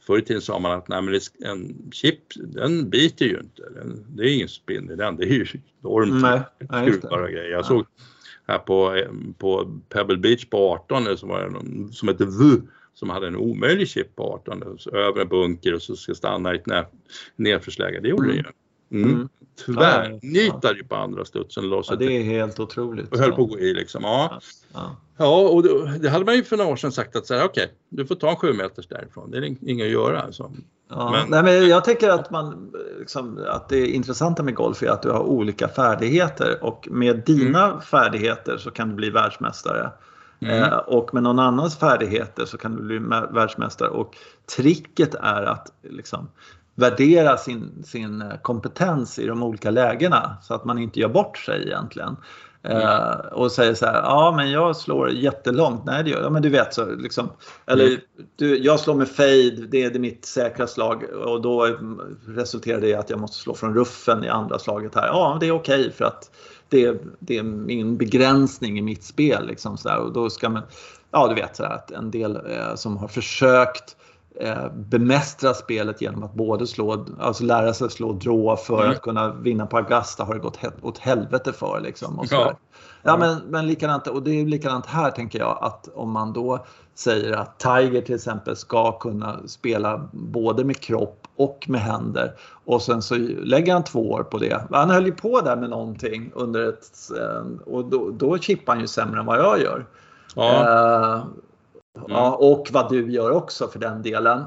Förr 0.07 0.17
i 0.17 0.21
tiden 0.21 0.41
sa 0.41 0.59
man 0.59 0.71
att 0.71 0.87
nej, 0.87 1.01
men 1.01 1.19
en 1.43 1.91
chip 1.91 2.19
den 2.35 2.89
biter 2.89 3.25
ju 3.25 3.39
inte. 3.39 3.69
Den, 3.69 4.05
det 4.09 4.23
är 4.23 4.35
ingen 4.35 4.49
spinn 4.49 4.91
i 4.91 4.95
den. 4.95 5.15
Det 5.15 5.23
är 5.23 5.29
ju 5.29 5.45
enormt 5.81 6.47
skruvar 6.69 7.21
och 7.21 7.29
grejer. 7.29 7.49
Jag 7.49 7.59
ja. 7.59 7.63
såg 7.63 7.85
här 8.47 8.57
på, 8.57 9.03
på 9.37 9.79
Pebble 9.89 10.17
Beach 10.17 10.45
på 10.45 10.73
18 10.73 11.17
som, 11.17 11.29
var 11.29 11.49
någon, 11.49 11.93
som 11.93 12.07
hette 12.07 12.25
VU 12.25 12.61
som 12.93 13.09
hade 13.09 13.27
en 13.27 13.35
omöjlig 13.35 13.87
chip 13.87 14.15
på 14.15 14.23
18 14.23 14.77
över 14.93 15.21
en 15.21 15.27
bunker 15.27 15.73
och 15.73 15.81
så 15.81 15.95
ska 15.95 16.15
stanna 16.15 16.53
i 16.53 16.57
ett 16.57 16.87
nedförsläge. 17.35 17.99
Det 17.99 18.07
gjorde 18.07 18.31
mm. 18.31 18.35
den 18.35 18.45
ju. 18.45 19.03
Mm. 19.03 19.13
Mm. 19.13 19.29
Tvärnitade 19.65 20.77
ju 20.77 20.83
på 20.83 20.95
andra 20.95 21.25
studsen. 21.25 21.69
Ja, 21.69 21.95
det 21.95 22.05
är 22.05 22.23
helt 22.23 22.59
otroligt. 22.59 23.11
Och 23.11 23.17
höll 23.17 23.31
på 23.31 23.43
att 23.43 23.49
gå 23.49 23.59
i 23.59 23.73
liksom. 23.73 24.03
Ja, 24.03 24.39
ja. 24.73 24.95
ja 25.17 25.49
och 25.49 25.63
då, 25.63 25.89
det 26.01 26.09
hade 26.09 26.25
man 26.25 26.35
ju 26.35 26.43
för 26.43 26.57
några 26.57 26.71
år 26.71 26.75
sedan 26.75 26.91
sagt 26.91 27.15
att 27.15 27.25
så 27.25 27.33
här, 27.33 27.45
okej, 27.45 27.73
du 27.89 28.05
får 28.05 28.15
ta 28.15 28.29
en 28.29 28.35
sju 28.35 28.53
meters 28.53 28.87
därifrån. 28.87 29.31
Det 29.31 29.37
är 29.37 29.69
inget 29.69 29.85
att 29.85 29.91
göra. 29.91 30.21
Alltså. 30.21 30.51
Ja, 30.89 31.11
men... 31.11 31.29
Nej, 31.29 31.43
men 31.43 31.69
jag 31.69 31.83
tänker 31.83 32.09
att, 32.09 32.31
man, 32.31 32.71
liksom, 32.99 33.45
att 33.47 33.69
det 33.69 33.87
intressanta 33.87 34.43
med 34.43 34.55
golf 34.55 34.83
är 34.83 34.87
att 34.87 35.01
du 35.01 35.09
har 35.09 35.23
olika 35.23 35.67
färdigheter 35.67 36.63
och 36.63 36.87
med 36.91 37.23
dina 37.25 37.65
mm. 37.65 37.81
färdigheter 37.81 38.57
så 38.57 38.71
kan 38.71 38.89
du 38.89 38.95
bli 38.95 39.09
världsmästare. 39.09 39.91
Mm. 40.39 40.63
Eh, 40.63 40.77
och 40.77 41.13
med 41.13 41.23
någon 41.23 41.39
annans 41.39 41.77
färdigheter 41.77 42.45
så 42.45 42.57
kan 42.57 42.75
du 42.75 42.83
bli 42.83 42.99
världsmästare 43.31 43.89
och 43.89 44.15
tricket 44.55 45.15
är 45.15 45.43
att 45.43 45.71
liksom, 45.83 46.29
värdera 46.75 47.37
sin, 47.37 47.83
sin 47.85 48.21
eh, 48.21 48.37
kompetens 48.41 49.19
i 49.19 49.27
de 49.27 49.43
olika 49.43 49.71
lägena 49.71 50.37
så 50.41 50.53
att 50.53 50.65
man 50.65 50.77
inte 50.77 50.99
gör 50.99 51.09
bort 51.09 51.37
sig 51.37 51.63
egentligen. 51.67 52.15
Mm. 52.67 52.77
Uh, 52.77 53.15
och 53.33 53.51
säger 53.51 53.73
så 53.73 53.85
här, 53.85 53.93
ja 53.93 54.33
men 54.37 54.51
jag 54.51 54.75
slår 54.75 55.11
jättelångt. 55.11 55.85
Nej 55.85 56.03
det 56.03 56.09
gör 56.09 56.21
jag. 56.21 56.31
men 56.31 56.41
du 56.41 56.49
vet 56.49 56.73
så 56.73 56.85
liksom. 56.85 57.29
Eller 57.65 57.87
mm. 57.87 57.99
du, 58.35 58.57
jag 58.57 58.79
slår 58.79 58.95
med 58.95 59.07
fade, 59.09 59.67
det 59.67 59.83
är 59.83 59.89
det 59.89 59.99
mitt 59.99 60.25
säkra 60.25 60.67
slag 60.67 61.03
och 61.03 61.41
då 61.41 61.77
resulterar 62.27 62.81
det 62.81 62.87
i 62.87 62.95
att 62.95 63.09
jag 63.09 63.19
måste 63.19 63.37
slå 63.37 63.53
från 63.53 63.73
ruffen 63.73 64.23
i 64.23 64.29
andra 64.29 64.59
slaget 64.59 64.95
här. 64.95 65.07
Ja 65.07 65.37
det 65.39 65.47
är 65.47 65.51
okej 65.51 65.79
okay 65.79 65.91
för 65.91 66.05
att 66.05 66.31
det, 66.69 67.01
det, 67.19 67.37
är 67.37 67.43
min 67.43 67.97
begränsning 67.97 68.77
i 68.77 68.81
mitt 68.81 69.03
spel. 69.03 69.47
Liksom 69.47 69.77
så 69.77 69.87
där. 69.89 69.97
Och 69.97 70.13
då 70.13 70.29
ska 70.29 70.49
man, 70.49 70.63
ja 71.11 71.27
du 71.27 71.35
vet 71.35 71.55
så 71.55 71.63
här, 71.63 71.75
att 71.75 71.91
en 71.91 72.11
del 72.11 72.35
eh, 72.35 72.75
som 72.75 72.97
har 72.97 73.07
försökt 73.07 73.95
eh, 73.99 74.04
bemästra 74.73 75.53
spelet 75.53 76.01
genom 76.01 76.23
att 76.23 76.33
både 76.33 76.67
slå, 76.67 77.05
alltså 77.19 77.43
lära 77.43 77.73
sig 77.73 77.89
slå 77.89 78.13
drå 78.13 78.55
för 78.55 78.79
mm. 78.79 78.91
att 78.91 79.01
kunna 79.01 79.33
vinna 79.33 79.65
på 79.65 79.77
Augusta 79.77 80.23
har 80.23 80.33
det 80.33 80.39
gått 80.39 80.59
åt 80.81 80.97
helvete 80.97 81.53
för. 81.53 81.81
Liksom, 81.81 82.19
och 82.19 82.25
ja. 82.29 82.57
ja 83.03 83.17
men, 83.17 83.37
men 83.49 83.67
likadant, 83.67 84.07
och 84.07 84.23
det 84.23 84.31
är 84.31 84.45
likadant 84.45 84.85
här 84.85 85.11
tänker 85.11 85.39
jag 85.39 85.57
att 85.61 85.89
om 85.93 86.11
man 86.11 86.33
då 86.33 86.65
säger 86.95 87.31
att 87.31 87.59
Tiger 87.59 88.01
till 88.01 88.15
exempel 88.15 88.55
ska 88.55 88.91
kunna 88.91 89.47
spela 89.47 90.09
både 90.11 90.63
med 90.63 90.79
kropp 90.79 91.27
och 91.35 91.65
med 91.69 91.81
händer 91.81 92.33
och 92.65 92.81
sen 92.81 93.01
så 93.01 93.15
lägger 93.43 93.73
han 93.73 93.83
två 93.83 94.11
år 94.11 94.23
på 94.23 94.37
det. 94.37 94.67
Han 94.71 94.89
höll 94.89 95.05
ju 95.05 95.11
på 95.11 95.41
där 95.41 95.55
med 95.55 95.69
någonting 95.69 96.31
under 96.35 96.69
ett 96.69 96.87
eh, 97.19 97.73
och 97.73 97.85
då, 97.85 98.09
då 98.09 98.37
chippar 98.37 98.73
han 98.73 98.81
ju 98.81 98.87
sämre 98.87 99.19
än 99.19 99.25
vad 99.25 99.37
jag 99.37 99.61
gör. 99.61 99.85
Ja. 100.35 100.63
Uh, 101.17 101.25
Mm. 101.95 102.07
Ja, 102.09 102.35
och 102.35 102.67
vad 102.71 102.89
du 102.89 103.11
gör 103.11 103.31
också 103.31 103.67
för 103.67 103.79
den 103.79 104.01
delen. 104.01 104.43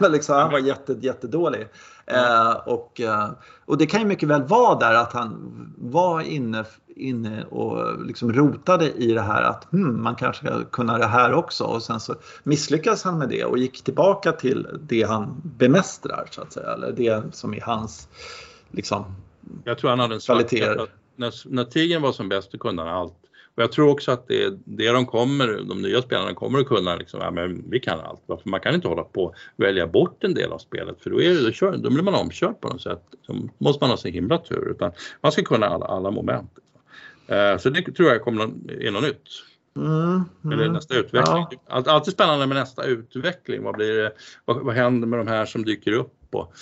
Liksom, 0.10 0.36
han 0.36 0.52
var 0.52 0.58
jätte, 0.58 0.96
jättedålig. 1.00 1.68
Mm. 2.06 2.24
Eh, 2.24 2.52
och, 2.52 3.00
eh, 3.00 3.30
och 3.64 3.78
det 3.78 3.86
kan 3.86 4.00
ju 4.00 4.06
mycket 4.06 4.28
väl 4.28 4.42
vara 4.42 4.78
där 4.78 4.94
att 4.94 5.12
han 5.12 5.52
var 5.78 6.20
inne, 6.20 6.64
inne 6.86 7.44
och 7.44 8.06
liksom 8.06 8.32
rotade 8.32 8.92
i 8.92 9.12
det 9.12 9.20
här 9.20 9.42
att 9.42 9.72
hmm, 9.72 10.02
man 10.02 10.14
kanske 10.14 10.46
ska 10.46 10.64
kunna 10.64 10.98
det 10.98 11.06
här 11.06 11.32
också. 11.32 11.64
Och 11.64 11.82
sen 11.82 12.00
så 12.00 12.14
misslyckades 12.42 13.04
han 13.04 13.18
med 13.18 13.28
det 13.28 13.44
och 13.44 13.58
gick 13.58 13.84
tillbaka 13.84 14.32
till 14.32 14.66
det 14.80 15.02
han 15.02 15.42
bemästrar 15.44 16.28
så 16.30 16.42
att 16.42 16.52
säga. 16.52 16.72
Eller 16.72 16.92
det 16.92 17.22
som 17.32 17.54
är 17.54 17.60
hans 17.60 18.08
liksom, 18.70 19.04
Jag 19.64 19.78
tror 19.78 19.90
han 19.90 19.98
hade 19.98 20.14
en 20.14 20.20
svart, 20.20 20.52
när, 21.16 21.54
när 21.54 21.64
tigern 21.64 22.02
var 22.02 22.12
som 22.12 22.28
bäst 22.28 22.52
då 22.52 22.58
kunde 22.58 22.82
han 22.82 22.94
allt. 22.94 23.14
Och 23.56 23.62
jag 23.62 23.72
tror 23.72 23.90
också 23.90 24.12
att 24.12 24.28
det, 24.28 24.54
det 24.64 24.92
de 24.92 25.06
kommer, 25.06 25.60
de 25.68 25.82
nya 25.82 26.02
spelarna 26.02 26.34
kommer 26.34 26.58
att 26.58 26.66
kunna 26.66 26.96
liksom, 26.96 27.20
ja 27.20 27.30
men 27.30 27.70
vi 27.70 27.80
kan 27.80 28.00
allt. 28.00 28.20
För 28.26 28.40
man 28.44 28.60
kan 28.60 28.74
inte 28.74 28.88
hålla 28.88 29.02
på 29.02 29.24
och 29.24 29.34
välja 29.56 29.86
bort 29.86 30.24
en 30.24 30.34
del 30.34 30.52
av 30.52 30.58
spelet 30.58 31.02
för 31.02 31.10
då, 31.10 31.22
är 31.22 31.34
det, 31.34 31.60
då, 31.60 31.70
då 31.70 31.90
blir 31.90 32.02
man 32.02 32.14
omkörd 32.14 32.60
på 32.60 32.68
något 32.68 32.82
sätt. 32.82 33.02
Då 33.26 33.34
måste 33.58 33.84
man 33.84 33.90
ha 33.90 33.96
sin 33.96 34.12
himla 34.12 34.38
tur 34.38 34.70
utan 34.70 34.92
man 35.20 35.32
ska 35.32 35.42
kunna 35.42 35.66
alla, 35.66 35.86
alla 35.86 36.10
moment. 36.10 36.50
Uh, 37.30 37.58
så 37.58 37.70
det 37.70 37.82
tror 37.82 38.08
jag 38.08 38.22
kommer 38.22 38.42
är 38.80 38.90
något 38.90 39.02
nytt. 39.02 39.28
Mm, 39.76 40.24
mm, 40.44 40.58
Eller 40.58 40.68
nästa 40.68 40.94
utveckling. 40.94 41.46
Ja. 41.50 41.50
Allt, 41.68 41.88
alltid 41.88 42.12
spännande 42.12 42.46
med 42.46 42.56
nästa 42.56 42.84
utveckling. 42.84 43.62
Vad, 43.62 43.74
blir 43.74 43.94
det, 43.94 44.12
vad, 44.44 44.56
vad 44.56 44.74
händer 44.74 45.08
med 45.08 45.18
de 45.18 45.26
här 45.26 45.46
som 45.46 45.64
dyker 45.64 45.92
upp? 45.92 46.12
Och, 46.30 46.52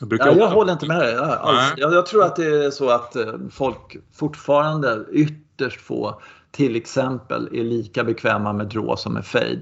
jag, 0.00 0.12
ja, 0.20 0.32
jag 0.32 0.48
håller 0.48 0.72
inte 0.72 0.86
med 0.86 1.00
dig 1.00 1.16
alls. 1.16 1.72
Jag, 1.76 1.92
jag, 1.92 2.06
tror 2.06 2.24
att 2.24 2.36
det 2.36 2.64
är 2.64 2.70
så 2.70 2.90
att 2.90 3.16
eh, 3.16 3.32
folk 3.52 3.96
fortfarande 4.12 5.04
ytterst 5.12 5.80
få 5.80 6.20
till 6.50 6.76
exempel 6.76 7.48
är 7.52 7.64
lika 7.64 8.04
bekväma 8.04 8.52
med 8.52 8.66
draw 8.66 8.96
som 8.96 9.12
med 9.14 9.26
fade. 9.26 9.60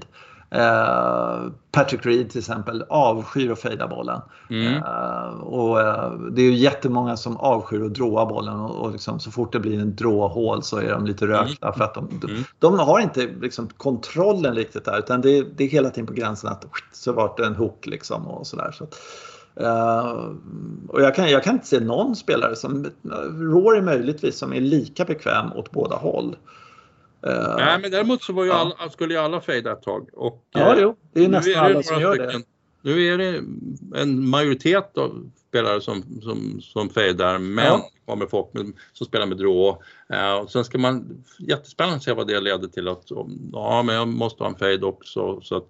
Uh, 0.55 1.51
Patrick 1.71 2.05
Reed 2.05 2.29
till 2.29 2.39
exempel 2.39 2.85
avskyr 2.89 3.51
att 3.51 3.59
fejda 3.59 3.87
bollen. 3.87 4.21
Mm. 4.49 4.83
Och, 5.41 5.77
det 6.31 6.41
är 6.41 6.45
ju 6.45 6.53
jättemånga 6.53 7.17
som 7.17 7.37
avskyr 7.37 7.85
att 7.85 7.93
dråa 7.93 8.25
bollen 8.25 8.59
och, 8.59 8.75
och 8.75 8.91
liksom, 8.91 9.19
så 9.19 9.31
fort 9.31 9.51
det 9.51 9.59
blir 9.59 9.79
en 9.79 9.95
dråhål 9.95 10.63
så 10.63 10.77
är 10.77 10.91
de 10.91 11.05
lite 11.05 11.27
rökta 11.27 11.67
mm. 11.67 11.77
för 11.77 11.83
att 11.83 11.93
de, 11.93 12.09
mm. 12.23 12.43
de, 12.59 12.79
har 12.79 12.99
inte 12.99 13.29
liksom, 13.41 13.67
kontrollen 13.67 14.55
riktigt 14.55 14.85
där 14.85 14.99
utan 14.99 15.21
det, 15.21 15.41
det, 15.57 15.63
är 15.63 15.67
hela 15.67 15.89
tiden 15.89 16.07
på 16.07 16.13
gränsen 16.13 16.49
att 16.49 16.65
så 16.91 17.11
vart 17.11 17.37
det 17.37 17.45
en 17.45 17.55
hook 17.55 17.85
liksom 17.85 18.27
och 18.27 18.47
sådär. 18.47 18.71
Så, 18.71 18.87
Uh, 19.61 20.35
och 20.87 21.01
jag 21.01 21.15
kan, 21.15 21.29
jag 21.29 21.43
kan 21.43 21.55
inte 21.55 21.67
se 21.67 21.79
någon 21.79 22.15
spelare 22.15 22.55
som, 22.55 22.87
Rory 23.37 23.81
möjligtvis, 23.81 24.37
som 24.37 24.53
är 24.53 24.61
lika 24.61 25.05
bekväm 25.05 25.53
åt 25.53 25.71
båda 25.71 25.95
håll. 25.95 26.35
Uh, 27.27 27.55
Nej 27.57 27.79
men 27.81 27.91
däremot 27.91 28.23
så 28.23 28.33
var 28.33 28.43
ju 28.43 28.49
ja. 28.49 28.73
alla, 28.79 28.89
skulle 28.89 29.13
ju 29.13 29.19
alla 29.19 29.41
fejda 29.41 29.71
ett 29.71 29.81
tag. 29.81 30.09
Och, 30.13 30.43
ja, 30.51 30.75
jo, 30.77 30.95
det 31.13 31.25
är 31.25 31.29
nästan 31.29 31.53
är 31.53 31.57
alla 31.57 31.83
som 31.83 32.01
gör 32.01 32.15
stycken, 32.15 32.41
det. 32.41 32.89
Nu 32.91 33.05
är 33.05 33.17
det 33.17 33.43
en 34.01 34.29
majoritet 34.29 34.97
av 34.97 35.31
spelare 35.47 35.81
som, 35.81 36.03
som, 36.21 36.61
som 36.61 36.89
fejdar 36.89 37.37
men 37.37 37.65
ja. 37.65 37.89
kommer 38.05 38.25
folk 38.25 38.47
som 38.93 39.07
spelar 39.07 39.25
med 39.25 39.37
drå. 39.37 39.83
Uh, 40.13 40.33
och 40.33 40.51
sen 40.51 40.65
ska 40.65 40.77
man, 40.77 41.23
jättespännande 41.39 41.97
att 41.97 42.03
se 42.03 42.13
vad 42.13 42.27
det 42.27 42.39
leder 42.39 42.67
till 42.67 42.87
att 42.87 43.03
ja 43.51 43.83
men 43.83 43.95
jag 43.95 44.07
måste 44.07 44.43
ha 44.43 44.49
en 44.49 44.57
fejd 44.57 44.83
också. 44.83 45.41
Så 45.41 45.57
att, 45.57 45.67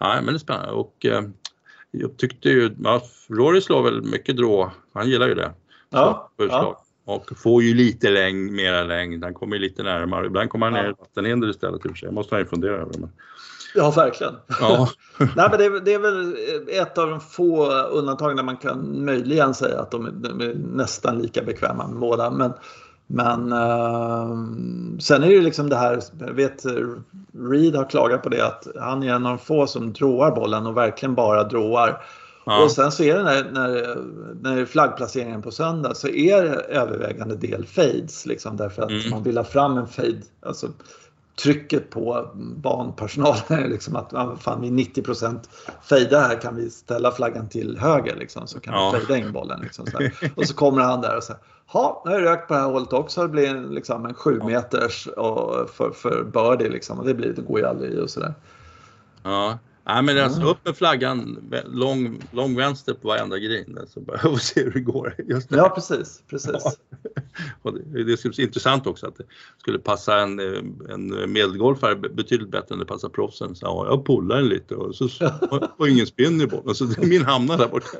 nej 0.00 0.16
men 0.16 0.26
det 0.26 0.36
är 0.36 0.38
spännande. 0.38 0.70
Och, 0.70 1.06
jag 2.00 2.16
tyckte 2.16 2.48
ju, 2.48 2.70
ja, 2.82 3.02
Rory 3.28 3.60
slår 3.60 3.82
väl 3.82 4.02
mycket 4.02 4.36
drå, 4.36 4.70
han 4.94 5.08
gillar 5.10 5.28
ju 5.28 5.34
det. 5.34 5.52
Ja, 5.90 6.30
ja. 6.36 6.84
och 7.04 7.38
får 7.38 7.62
ju 7.62 7.74
lite 7.74 8.10
längd, 8.10 8.52
mera 8.52 8.84
längd. 8.84 9.24
Han 9.24 9.34
kommer 9.34 9.58
lite 9.58 9.82
närmare. 9.82 10.26
Ibland 10.26 10.50
kommer 10.50 10.66
han 10.66 10.72
ner 10.72 10.90
i 10.90 10.94
vattenhinder 10.98 11.50
istället 11.50 11.86
i 11.86 11.88
och 11.88 11.92
för 11.92 11.98
sig. 11.98 12.12
måste 12.12 12.34
han 12.34 12.42
ju 12.42 12.46
fundera 12.48 12.74
över. 12.74 12.98
Men... 12.98 13.10
Ja, 13.74 13.90
verkligen. 13.90 14.34
Ja. 14.60 14.88
Nej, 15.18 15.48
men 15.50 15.58
det, 15.58 15.64
är, 15.64 15.80
det 15.80 15.94
är 15.94 15.98
väl 15.98 16.36
ett 16.68 16.98
av 16.98 17.10
de 17.10 17.20
få 17.20 17.72
undantagen 17.72 18.36
där 18.36 18.44
man 18.44 18.56
kan 18.56 19.04
möjligen 19.04 19.54
säga 19.54 19.80
att 19.80 19.90
de 19.90 20.06
är, 20.06 20.10
de 20.10 20.40
är 20.40 20.54
nästan 20.54 21.18
lika 21.18 21.42
bekväma 21.42 21.88
med 21.88 22.00
båda. 22.00 22.30
Men, 22.30 22.52
men 23.06 23.52
uh, 23.52 24.98
sen 24.98 25.22
är 25.22 25.26
det 25.28 25.34
ju 25.34 25.42
liksom 25.42 25.68
det 25.68 25.76
här, 25.76 26.02
jag 26.18 26.32
vet 26.32 26.64
Reed 27.50 27.74
har 27.74 27.90
klagat 27.90 28.22
på 28.22 28.28
det 28.28 28.46
att 28.46 28.66
han 28.80 29.02
är 29.02 29.08
en 29.08 29.26
av 29.26 29.36
de 29.36 29.38
få 29.38 29.66
som 29.66 29.92
dråar 29.92 30.30
bollen 30.30 30.66
och 30.66 30.76
verkligen 30.76 31.14
bara 31.14 31.44
dråar. 31.44 32.04
Ja. 32.46 32.64
Och 32.64 32.70
sen 32.70 32.92
så 32.92 33.02
är 33.02 33.16
det 33.16 33.22
när, 33.22 33.50
när, 33.50 33.96
när 34.40 34.64
flaggplaceringen 34.64 35.42
på 35.42 35.50
söndag 35.50 35.94
så 35.94 36.08
är 36.08 36.42
det 36.42 36.54
övervägande 36.54 37.36
del 37.36 37.66
fades 37.66 38.26
liksom 38.26 38.56
därför 38.56 38.82
att 38.82 38.90
mm. 38.90 39.10
man 39.10 39.22
vill 39.22 39.36
ha 39.36 39.44
fram 39.44 39.78
en 39.78 39.86
fade. 39.86 40.22
Alltså, 40.40 40.68
trycket 41.42 41.90
på 41.90 42.30
banpersonalen 42.56 43.70
liksom 43.70 43.96
att 43.96 44.42
fan, 44.42 44.60
vi 44.60 44.68
är 44.68 44.72
90% 44.72 45.40
fejda 45.82 46.20
här 46.20 46.40
kan 46.40 46.56
vi 46.56 46.70
ställa 46.70 47.10
flaggan 47.10 47.48
till 47.48 47.78
höger 47.78 48.16
liksom, 48.16 48.46
så 48.46 48.60
kan 48.60 48.74
ja. 48.74 48.90
vi 48.94 48.98
fejda 48.98 49.26
in 49.26 49.32
bollen. 49.32 49.60
Liksom, 49.60 49.86
så 49.86 49.98
och 50.34 50.46
så 50.46 50.54
kommer 50.54 50.82
han 50.82 51.00
där 51.00 51.16
och 51.16 51.22
säger 51.22 51.40
Ja, 51.72 52.02
nu 52.04 52.10
har 52.10 52.20
jag 52.20 52.28
rökt 52.28 52.48
på 52.48 52.54
det 52.54 52.60
här 52.60 52.70
hållet 52.70 52.92
också. 52.92 53.22
Det 53.22 53.28
blir 53.28 53.54
liksom 53.54 54.06
en 54.06 54.14
7 54.14 54.40
meters 54.42 55.06
och 55.06 55.70
för, 55.70 55.90
för 55.90 56.24
birdie 56.24 56.68
liksom. 56.68 56.98
Och 56.98 57.06
det, 57.06 57.14
blir, 57.14 57.32
det 57.32 57.42
går 57.42 57.60
ju 57.60 57.66
aldrig 57.66 57.92
i 57.92 58.00
och 58.00 58.10
sådär. 58.10 58.34
Ja. 59.22 59.58
Nej 59.86 60.02
men 60.02 60.18
alltså 60.18 60.42
upp 60.42 60.58
med 60.64 60.76
flaggan 60.76 61.52
lång, 61.66 62.22
lång 62.30 62.56
vänster 62.56 62.94
på 62.94 63.08
varenda 63.08 63.38
green 63.38 63.78
så 63.88 64.00
bara 64.00 64.28
och 64.28 64.40
se 64.40 64.64
hur 64.64 64.70
det 64.70 64.80
går. 64.80 65.14
Just 65.28 65.48
det. 65.48 65.56
Ja 65.56 65.68
precis, 65.68 66.22
precis. 66.30 66.50
Ja. 67.62 67.70
Det, 67.70 68.04
det 68.04 68.12
är 68.12 68.40
intressant 68.40 68.86
också 68.86 69.06
att 69.06 69.16
det 69.16 69.24
skulle 69.58 69.78
passa 69.78 70.18
en, 70.20 70.40
en 70.88 71.32
medelgolfare 71.32 71.94
betydligt 71.96 72.50
bättre 72.50 72.72
än 72.74 72.78
det 72.78 72.84
passar 72.84 73.08
proffsen. 73.08 73.54
Så 73.54 73.66
ja, 73.66 73.86
jag 73.86 74.06
pullar 74.06 74.36
den 74.36 74.48
lite 74.48 74.74
och 74.74 74.94
så 74.94 75.08
och 75.78 75.88
ingen 75.88 76.06
spinn 76.06 76.40
i 76.40 76.46
bollen 76.46 76.74
så 76.74 76.86
min 76.98 77.24
hamnar 77.24 77.58
där 77.58 77.68
borta. 77.68 77.98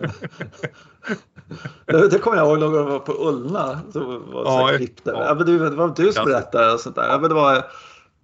det, 1.86 2.08
det 2.08 2.18
kommer 2.18 2.36
jag 2.36 2.46
ihåg 2.46 2.58
någon 2.58 2.72
gång 2.72 2.80
jag 2.80 2.90
var 2.90 2.98
på 2.98 3.28
Ullna. 3.28 3.80
Så 3.92 4.00
var 4.00 4.44
så 4.44 4.84
ja. 5.04 5.12
Ja. 5.12 5.34
Men 5.34 5.46
det, 5.46 5.70
det 5.70 5.76
var 5.76 5.94
du 5.96 6.12
som 6.12 6.24
berättade 6.24 6.72
och 6.72 6.80
sånt 6.80 6.96
där. 6.96 7.08
Ja, 7.08 7.18
men 7.18 7.28
det 7.28 7.34
var, 7.34 7.64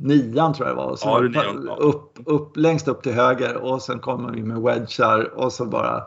nian 0.01 0.55
tror 0.55 0.69
jag 0.69 0.77
det 0.77 0.83
var. 0.83 0.97
Så 0.97 1.09
ja, 1.09 1.21
det 1.21 1.29
nian, 1.29 1.65
ja. 1.67 1.77
upp, 1.77 2.19
upp, 2.27 2.57
längst 2.57 2.89
upp 2.89 3.03
till 3.03 3.13
höger 3.13 3.57
och 3.57 3.83
sen 3.83 3.99
kommer 3.99 4.33
vi 4.33 4.43
med 4.43 4.63
wedgar 4.63 5.31
och 5.35 5.53
så 5.53 5.65
bara 5.65 6.05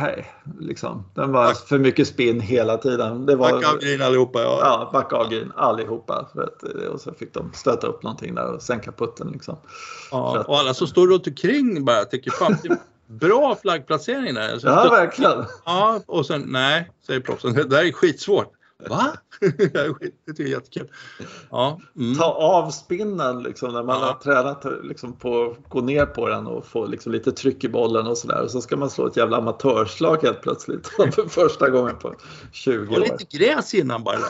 Nej, 0.00 0.32
liksom. 0.60 1.04
Den 1.14 1.32
var 1.32 1.52
för 1.52 1.78
mycket 1.78 2.08
spinn 2.08 2.40
hela 2.40 2.76
tiden. 2.76 3.26
Det 3.26 3.36
var, 3.36 3.52
backa 3.52 3.68
av 3.70 3.78
green 3.78 4.02
allihopa. 4.02 4.40
Ja, 4.40 4.58
ja 4.62 4.90
backa 4.92 5.16
av 5.16 5.30
green 5.30 5.52
allihopa. 5.56 6.14
Att, 6.14 6.62
och 6.92 7.00
så 7.00 7.14
fick 7.14 7.34
de 7.34 7.52
stöta 7.54 7.86
upp 7.86 8.02
någonting 8.02 8.34
där 8.34 8.54
och 8.54 8.62
sänka 8.62 8.92
putten. 8.92 9.30
Liksom. 9.32 9.56
Ja, 10.10 10.38
att, 10.38 10.48
och 10.48 10.58
alla 10.58 10.74
som 10.74 10.86
står 10.86 11.06
runt 11.06 11.26
omkring 11.26 11.84
bara 11.84 12.04
tycker 12.04 12.30
fan 12.30 12.56
bra 13.06 13.56
flaggplacering 13.62 14.34
där. 14.34 14.58
Så 14.58 14.66
ja, 14.66 14.88
verkligen. 14.90 15.44
Ja, 15.64 16.00
och 16.06 16.26
sen 16.26 16.44
nej, 16.46 16.90
säger 17.06 17.20
proffsen. 17.20 17.52
Det 17.52 17.64
där 17.64 17.84
är 17.84 17.92
skitsvårt. 17.92 18.52
Va? 18.88 19.12
det 19.40 19.50
tycker 19.50 19.78
jag 20.26 20.38
är 20.38 20.44
jättekul. 20.44 20.88
Ja. 21.50 21.80
Mm. 21.96 22.18
Ta 22.18 22.32
av 22.32 22.70
spinnen 22.70 23.42
liksom, 23.42 23.72
när 23.72 23.82
man 23.82 24.00
ja. 24.00 24.06
har 24.06 24.14
tränat 24.14 24.64
liksom, 24.82 25.12
på 25.12 25.44
att 25.44 25.68
gå 25.68 25.80
ner 25.80 26.06
på 26.06 26.28
den 26.28 26.46
och 26.46 26.66
få 26.66 26.86
liksom, 26.86 27.12
lite 27.12 27.32
tryck 27.32 27.64
i 27.64 27.68
bollen 27.68 28.06
och 28.06 28.18
sådär. 28.18 28.42
Och 28.42 28.50
så 28.50 28.60
ska 28.60 28.76
man 28.76 28.90
slå 28.90 29.06
ett 29.06 29.16
jävla 29.16 29.36
amatörslag 29.36 30.22
helt 30.22 30.42
plötsligt 30.42 30.86
för 30.86 31.28
första 31.28 31.70
gången 31.70 31.98
på 31.98 32.14
20 32.52 32.94
år. 32.94 33.00
Och 33.00 33.00
lite 33.00 33.38
gräs 33.38 33.74
innan 33.74 34.04
bara. 34.04 34.18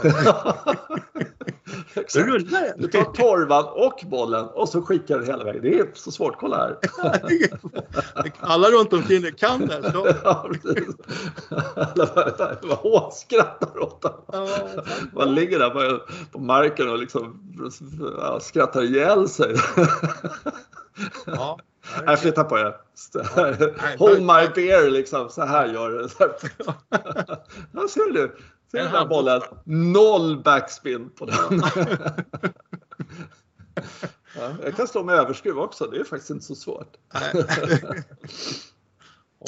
Exakt. 1.95 2.27
Rullar 2.27 2.75
Du 2.79 2.89
tar 2.89 3.05
torvan 3.05 3.65
och 3.65 4.01
bollen 4.11 4.47
och 4.47 4.69
så 4.69 4.83
skickar 4.83 5.19
du 5.19 5.27
hela 5.27 5.45
vägen. 5.45 5.63
Det 5.63 5.79
är 5.79 5.91
så 5.95 6.11
svårt. 6.11 6.37
Kolla 6.39 6.57
här. 6.57 6.79
Alla 8.41 8.69
runt 8.69 8.93
omkring 8.93 9.23
dig 9.23 9.33
kan 9.33 9.67
det. 9.67 9.93
Så. 9.93 10.09
Ja, 10.25 10.51
Alla 11.75 12.07
bara 12.63 12.75
hånskrattar 12.75 13.83
åt 13.83 14.05
honom. 14.05 14.40
Man 15.13 15.35
ligger 15.35 15.59
där 15.59 15.71
på, 15.71 16.03
på 16.33 16.39
marken 16.39 16.91
och 16.91 16.99
liksom 16.99 17.41
ja, 18.19 18.41
skrattar 18.41 18.83
ihjäl 18.83 19.29
sig. 19.29 19.55
Ja. 21.27 21.59
Jag 22.07 22.21
flyttar 22.21 22.45
på 22.45 22.59
er. 22.59 22.77
Hold 23.99 24.21
my 24.21 24.49
beer 24.55 24.91
liksom. 24.91 25.31
Så 25.31 25.43
här 25.43 25.67
gör 25.67 25.91
du. 25.91 26.09
Ja, 27.73 27.89
ser 27.89 28.13
du. 28.13 28.37
Ser 28.71 28.79
den 28.79 28.89
här 28.89 29.07
bollen? 29.07 29.43
Noll 29.65 30.43
backspin 30.43 31.11
på 31.11 31.27
den. 31.27 31.37
ja, 34.37 34.53
jag 34.65 34.77
kan 34.77 34.89
stå 34.89 35.03
med 35.05 35.15
överskruv 35.15 35.59
också. 35.59 35.87
Det 35.87 36.01
är 36.01 36.05
faktiskt 36.05 36.31
inte 36.31 36.45
så 36.45 36.55
svårt. 36.55 36.97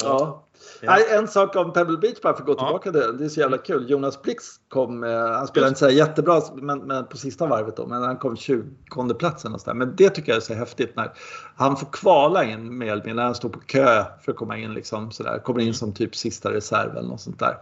ja. 0.01 0.47
Ja. 0.81 0.97
En 1.17 1.27
sak 1.27 1.55
om 1.55 1.73
Pebble 1.73 1.97
Beach 1.97 2.21
bara 2.21 2.33
för 2.33 2.41
att 2.41 2.47
gå 2.47 2.53
tillbaka 2.53 2.91
till 2.91 3.01
det. 3.01 3.17
Det 3.17 3.25
är 3.25 3.29
så 3.29 3.39
jävla 3.39 3.57
kul. 3.57 3.89
Jonas 3.89 4.21
Blix 4.21 4.45
kom, 4.69 5.03
han 5.03 5.47
spelade 5.47 5.69
inte 5.69 5.79
så 5.79 5.89
jättebra 5.89 6.41
men, 6.55 6.79
men, 6.79 7.05
på 7.05 7.17
sista 7.17 7.45
varvet 7.47 7.77
då, 7.77 7.87
men 7.87 8.03
han 8.03 8.17
kom 8.17 8.37
20 8.37 9.13
platsen 9.19 9.53
och 9.53 9.61
så 9.61 9.69
där. 9.69 9.73
Men 9.73 9.95
det 9.95 10.09
tycker 10.09 10.31
jag 10.31 10.37
är 10.37 10.41
så 10.41 10.53
häftigt 10.53 10.95
när 10.95 11.11
han 11.55 11.77
får 11.77 11.87
kvala 11.87 12.43
in 12.43 12.77
med 12.77 13.15
när 13.15 13.23
han 13.23 13.35
står 13.35 13.49
på 13.49 13.59
kö 13.59 14.03
för 14.25 14.31
att 14.31 14.37
komma 14.37 14.57
in 14.57 14.73
liksom 14.73 15.11
sådär. 15.11 15.39
Kommer 15.39 15.59
in 15.59 15.73
som 15.73 15.93
typ 15.93 16.15
sista 16.15 16.53
reserv 16.53 16.97
eller 16.97 17.09
något 17.09 17.21
sånt 17.21 17.39
där. 17.39 17.57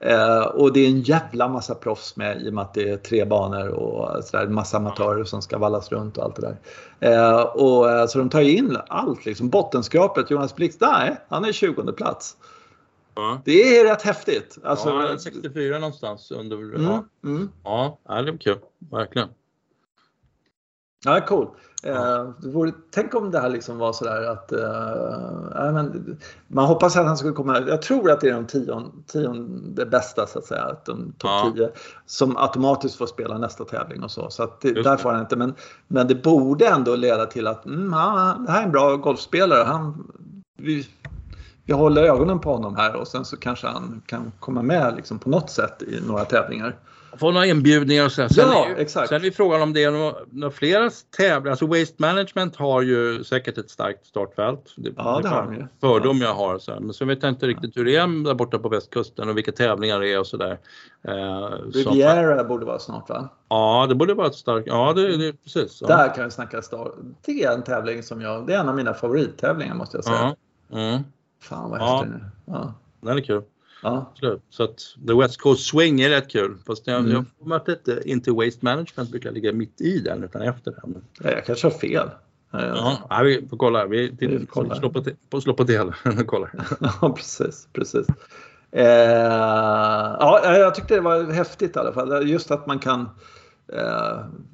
Eh, 0.00 0.42
och 0.42 0.72
det 0.72 0.80
är 0.80 0.88
en 0.88 1.00
jävla 1.00 1.48
massa 1.48 1.74
proffs 1.74 2.16
med 2.16 2.42
i 2.42 2.50
och 2.50 2.54
med 2.54 2.62
att 2.62 2.74
det 2.74 2.90
är 2.90 2.96
tre 2.96 3.24
banor 3.24 3.68
och 3.68 4.24
sådär, 4.24 4.46
massa 4.46 4.76
amatörer 4.76 5.24
som 5.24 5.42
ska 5.42 5.58
vallas 5.58 5.92
runt 5.92 6.18
och 6.18 6.24
allt 6.24 6.36
det 6.36 6.42
där. 6.42 6.56
Eh, 7.00 7.40
och, 7.40 7.90
eh, 7.90 8.06
så 8.06 8.18
de 8.18 8.30
tar 8.30 8.40
ju 8.40 8.56
in 8.56 8.78
allt 8.88 9.26
liksom. 9.26 9.48
Bottenskrapet, 9.48 10.30
Jonas 10.30 10.54
Blix, 10.54 10.80
nej, 10.80 11.16
han 11.28 11.44
är 11.44 11.52
20 11.52 11.92
plats. 11.92 12.36
Ja. 13.16 13.40
Det 13.44 13.78
är 13.78 13.84
rätt 13.84 14.02
häftigt. 14.02 14.58
Alltså, 14.64 14.88
ja, 14.88 15.18
64 15.18 15.78
någonstans. 15.78 16.30
Under, 16.30 16.56
mm, 16.56 16.82
ja. 16.82 17.04
Mm. 17.24 17.50
ja, 17.64 17.98
det 18.06 18.12
är 18.12 18.38
kul. 18.38 18.58
Verkligen. 18.90 19.28
Ja, 21.04 21.20
cool. 21.20 21.48
Ja. 21.82 22.22
Eh, 22.22 22.72
tänk 22.90 23.14
om 23.14 23.30
det 23.30 23.40
här 23.40 23.48
liksom 23.48 23.78
var 23.78 23.92
sådär 23.92 24.30
att 24.30 24.52
eh, 24.52 25.72
men, 25.72 26.18
man 26.48 26.64
hoppas 26.64 26.96
att 26.96 27.06
han 27.06 27.16
skulle 27.16 27.32
komma. 27.32 27.60
Jag 27.60 27.82
tror 27.82 28.10
att 28.10 28.20
det 28.20 28.28
är 28.28 28.32
de 28.32 28.46
tionde, 28.46 28.90
tionde 29.06 29.86
bästa 29.86 30.26
så 30.26 30.38
att 30.38 30.44
säga, 30.44 30.76
de 30.84 31.12
topp 31.12 31.30
ja. 31.30 31.52
10 31.56 31.70
som 32.06 32.36
automatiskt 32.36 32.96
får 32.96 33.06
spela 33.06 33.38
nästa 33.38 33.64
tävling 33.64 34.02
och 34.02 34.10
så. 34.10 34.30
Så 34.30 34.42
att 34.42 34.60
det, 34.60 34.82
där 34.82 34.96
får 34.96 35.12
han 35.12 35.20
inte. 35.20 35.36
Men, 35.36 35.54
men 35.88 36.08
det 36.08 36.14
borde 36.14 36.66
ändå 36.66 36.96
leda 36.96 37.26
till 37.26 37.46
att 37.46 37.66
mm, 37.66 37.92
han, 37.92 38.44
det 38.44 38.52
här 38.52 38.60
är 38.60 38.64
en 38.64 38.72
bra 38.72 38.96
golfspelare. 38.96 39.64
Han, 39.64 40.10
vi, 40.58 40.86
vi 41.66 41.72
håller 41.72 42.02
ögonen 42.02 42.40
på 42.40 42.52
honom 42.52 42.76
här 42.76 42.96
och 42.96 43.08
sen 43.08 43.24
så 43.24 43.36
kanske 43.36 43.66
han 43.66 44.02
kan 44.06 44.32
komma 44.40 44.62
med 44.62 44.96
liksom 44.96 45.18
på 45.18 45.30
något 45.30 45.50
sätt 45.50 45.82
i 45.82 46.00
några 46.06 46.24
tävlingar. 46.24 46.76
Få 47.18 47.30
några 47.30 47.46
inbjudningar 47.46 48.04
och 48.04 48.12
så. 48.12 48.28
Sen, 48.28 48.44
ja, 48.52 48.66
är, 48.66 48.76
exakt. 48.76 49.08
sen 49.08 49.24
är 49.24 49.30
frågan 49.30 49.62
om 49.62 49.72
det 49.72 49.84
är 49.84 49.90
några, 49.90 50.14
några 50.30 50.50
flera 50.50 50.90
tävlingar. 51.16 51.50
Alltså 51.50 51.66
Waste 51.66 51.94
Management 51.98 52.56
har 52.56 52.82
ju 52.82 53.24
säkert 53.24 53.58
ett 53.58 53.70
starkt 53.70 54.06
startfält. 54.06 54.74
Det, 54.76 54.92
ja, 54.96 55.20
det 55.22 55.28
har 55.28 55.42
de 55.42 55.54
ju. 55.54 55.66
Fördom 55.80 56.18
jag 56.18 56.34
har. 56.34 56.58
Så 56.58 56.72
här. 56.72 56.80
Men 56.80 56.94
så 56.94 57.04
vet 57.04 57.22
jag 57.22 57.32
inte 57.32 57.46
riktigt 57.46 57.76
hur 57.76 57.84
det 57.84 57.96
är 57.96 58.24
där 58.24 58.34
borta 58.34 58.58
på 58.58 58.68
västkusten 58.68 59.28
och 59.28 59.36
vilka 59.36 59.52
tävlingar 59.52 60.00
det 60.00 60.12
är 60.12 60.20
och 60.20 60.26
sådär. 60.26 60.58
Eh, 61.02 61.12
Riviera 61.72 62.38
som, 62.38 62.48
borde 62.48 62.66
vara 62.66 62.78
snart 62.78 63.08
va? 63.08 63.28
Ja, 63.48 63.86
det 63.88 63.94
borde 63.94 64.14
vara 64.14 64.26
ett 64.26 64.34
starkt. 64.34 64.66
Ja, 64.66 64.92
det, 64.92 65.16
det 65.16 65.32
precis. 65.32 65.78
Ja. 65.80 65.86
Där 65.86 66.14
kan 66.14 66.24
vi 66.24 66.30
snacka 66.30 66.62
start. 66.62 66.92
Det 67.24 67.44
är 67.44 67.52
en 67.52 67.62
tävling 67.62 68.02
som 68.02 68.20
jag, 68.20 68.46
det 68.46 68.54
är 68.54 68.60
en 68.60 68.68
av 68.68 68.76
mina 68.76 68.94
favorittävlingar 68.94 69.74
måste 69.74 69.96
jag 69.96 70.04
säga. 70.04 70.34
Ja. 70.68 70.78
Mm. 70.78 71.02
Fan 71.40 71.70
vad 71.70 71.80
ja. 71.80 72.06
Ja. 72.46 72.74
Den 73.00 73.16
är 73.16 73.20
kul. 73.20 73.42
Ja. 73.82 74.12
Så 74.50 74.62
att 74.62 74.78
The 75.08 75.14
West 75.14 75.40
Coast 75.40 75.66
Swing 75.66 76.00
är 76.00 76.08
rätt 76.08 76.30
kul. 76.30 76.56
Fast 76.66 76.86
jag, 76.86 76.98
mm. 76.98 77.12
jag 77.12 77.48
har 77.48 77.70
inte, 77.70 78.02
inte 78.04 78.32
Waste 78.32 78.58
Management 78.60 79.10
brukar 79.10 79.32
ligga 79.32 79.52
mitt 79.52 79.80
i 79.80 80.00
den 80.00 80.24
utan 80.24 80.42
efter 80.42 80.70
den. 80.70 81.04
Ja, 81.20 81.30
jag 81.30 81.44
kanske 81.44 81.66
har 81.66 81.72
fel. 81.72 82.10
Ja, 82.50 82.98
ja, 83.10 83.22
vi 83.22 83.48
får 83.50 83.56
kolla. 83.56 83.86
Vi, 83.86 84.16
vi 84.18 84.46
kolla. 84.50 84.74
Slå, 84.74 84.90
på, 84.90 85.04
på, 85.30 85.40
slå 85.40 85.54
på 85.54 85.64
del 85.64 85.88
och 86.20 86.26
kolla. 86.26 86.48
ja, 87.00 87.12
precis. 87.16 87.68
precis. 87.72 88.06
Eh, 88.72 88.84
ja, 90.20 90.56
jag 90.58 90.74
tyckte 90.74 90.94
det 90.94 91.00
var 91.00 91.32
häftigt 91.32 91.76
i 91.76 91.78
alla 91.78 91.92
fall. 91.92 92.28
Just 92.28 92.50
att 92.50 92.66
man 92.66 92.78
kan 92.78 93.08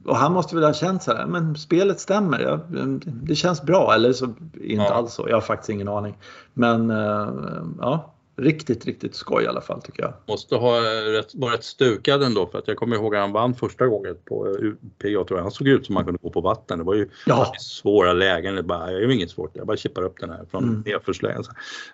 och 0.04 0.16
han 0.16 0.32
måste 0.32 0.54
väl 0.54 0.64
ha 0.64 0.74
känt 0.74 1.02
så 1.02 1.12
här, 1.12 1.26
men 1.26 1.56
spelet 1.56 2.00
stämmer, 2.00 2.40
ja, 2.40 2.60
det 3.04 3.34
känns 3.34 3.62
bra. 3.62 3.94
Eller 3.94 4.12
så 4.12 4.24
inte 4.24 4.74
ja. 4.74 4.94
alls 4.94 5.14
så, 5.14 5.26
jag 5.28 5.36
har 5.36 5.40
faktiskt 5.40 5.70
ingen 5.70 5.88
aning. 5.88 6.18
Men 6.54 6.90
uh, 6.90 7.62
ja, 7.80 8.14
riktigt, 8.36 8.86
riktigt 8.86 9.14
skoj 9.14 9.44
i 9.44 9.46
alla 9.46 9.60
fall 9.60 9.82
tycker 9.82 10.02
jag. 10.02 10.12
Måste 10.26 10.56
ha 10.56 10.80
rätt, 11.18 11.34
vara 11.34 11.54
rätt 11.54 11.64
stukad 11.64 12.22
ändå 12.22 12.46
för 12.46 12.58
att 12.58 12.68
jag 12.68 12.76
kommer 12.76 12.96
ihåg 12.96 13.14
att 13.14 13.20
han 13.20 13.32
vann 13.32 13.54
första 13.54 13.86
gången 13.86 14.16
på 14.24 14.56
tror 15.00 15.26
jag. 15.28 15.42
Han 15.42 15.50
såg 15.50 15.68
ut 15.68 15.86
som 15.86 15.96
han 15.96 16.04
kunde 16.04 16.18
gå 16.22 16.30
på 16.30 16.40
vatten. 16.40 16.78
Det 16.78 16.84
var 16.84 16.94
ju 16.94 17.08
ja. 17.26 17.52
svåra 17.60 18.12
lägen. 18.12 18.54
Det 18.54 18.62
bara, 18.62 18.90
är 18.90 19.10
inget 19.10 19.30
svårt, 19.30 19.50
jag 19.54 19.66
bara 19.66 19.76
chippar 19.76 20.02
upp 20.02 20.20
den 20.20 20.30
här 20.30 20.44
från 20.50 20.64
mm. 20.64 20.82
nedförslägen. 20.86 21.42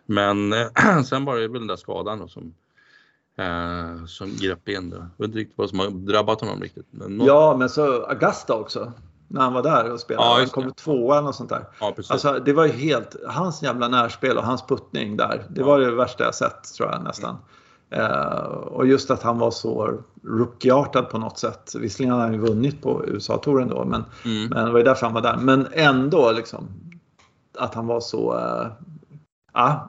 Men 0.07 0.55
sen 1.05 1.25
var 1.25 1.37
det 1.37 1.49
väl 1.49 1.61
den 1.61 1.67
där 1.67 1.77
skadan 1.77 2.29
som 2.29 2.55
eh, 3.39 4.05
som 4.07 4.37
grepp 4.37 4.69
in 4.69 4.91
det. 4.91 4.97
Jag 4.97 5.05
vet 5.17 5.29
inte 5.29 5.39
riktigt 5.39 5.59
vad 5.59 5.71
som 5.71 5.79
har 5.79 5.91
drabbat 5.91 6.41
honom 6.41 6.61
riktigt. 6.61 6.87
Men 6.91 7.17
något... 7.17 7.27
Ja, 7.27 7.57
men 7.59 7.69
så 7.69 8.05
Augusta 8.05 8.55
också. 8.55 8.93
När 9.29 9.41
han 9.41 9.53
var 9.53 9.63
där 9.63 9.93
och 9.93 10.01
spelade. 10.01 10.29
Ja, 10.29 10.37
han 10.39 10.49
kom 10.49 10.73
tvåa 10.73 11.21
och 11.21 11.35
sånt 11.35 11.51
där. 11.51 11.65
Ja, 11.81 11.95
alltså, 12.09 12.39
det 12.45 12.53
var 12.53 12.67
ju 12.67 12.73
helt, 12.73 13.17
hans 13.27 13.63
jävla 13.63 13.89
närspel 13.89 14.37
och 14.37 14.45
hans 14.45 14.67
puttning 14.67 15.17
där. 15.17 15.45
Det 15.51 15.63
var 15.63 15.81
det 15.81 15.91
värsta 15.91 16.25
jag 16.25 16.35
sett 16.35 16.75
tror 16.77 16.91
jag 16.91 17.05
nästan. 17.05 17.37
Uh, 17.97 18.47
och 18.49 18.87
just 18.87 19.11
att 19.11 19.23
han 19.23 19.39
var 19.39 19.51
så 19.51 20.01
rookieartad 20.25 21.11
på 21.11 21.19
något 21.19 21.39
sätt. 21.39 21.75
Visserligen 21.75 22.13
hade 22.13 22.25
han 22.25 22.33
ju 22.33 22.41
vunnit 22.41 22.83
på 22.83 23.05
USA-touren 23.07 23.69
då, 23.69 23.85
men, 23.85 24.05
mm. 24.25 24.49
men 24.49 24.65
det 24.65 24.71
var 24.71 24.79
ju 24.79 24.85
därför 24.85 25.07
han 25.07 25.15
var 25.15 25.23
där. 25.23 25.37
Men 25.37 25.67
ändå 25.73 26.33
liksom 26.33 26.69
att 27.59 27.75
han 27.75 27.87
var 27.87 28.01
så... 28.01 28.35
Uh, 28.35 28.67
uh, 29.65 29.85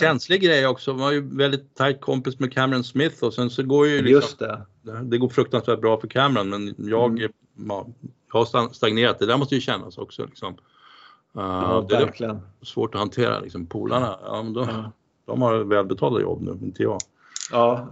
Känslig 0.00 0.42
grej 0.42 0.66
också. 0.66 0.90
Han 0.90 1.00
var 1.00 1.12
ju 1.12 1.36
väldigt 1.36 1.74
tajt 1.74 2.00
kompis 2.00 2.38
med 2.38 2.52
Cameron 2.52 2.84
Smith 2.84 3.24
och 3.24 3.34
sen 3.34 3.50
så 3.50 3.62
går 3.62 3.86
ju 3.86 4.02
liksom, 4.02 4.12
Just 4.12 4.38
det. 4.38 4.66
det 5.02 5.18
går 5.18 5.28
fruktansvärt 5.28 5.80
bra 5.80 6.00
för 6.00 6.08
Cameron 6.08 6.50
men 6.50 6.74
jag, 6.78 7.10
mm. 7.10 7.30
jag 7.56 7.86
har 8.28 8.72
stagnerat. 8.72 9.18
Det 9.18 9.26
där 9.26 9.36
måste 9.36 9.54
ju 9.54 9.60
kännas 9.60 9.98
också. 9.98 10.26
Liksom. 10.26 10.52
Uh, 10.52 11.42
ja, 11.42 11.86
det 11.88 11.96
är 11.96 12.40
svårt 12.62 12.94
att 12.94 13.00
hantera 13.00 13.40
liksom. 13.40 13.66
Polarna, 13.66 14.18
ja, 14.24 14.42
de, 14.54 14.68
ja. 14.68 14.92
de 15.26 15.42
har 15.42 15.58
välbetalda 15.58 16.20
jobb 16.20 16.42
nu, 16.42 16.66
inte 16.66 16.82
jag. 16.82 16.98
Ja, 17.52 17.88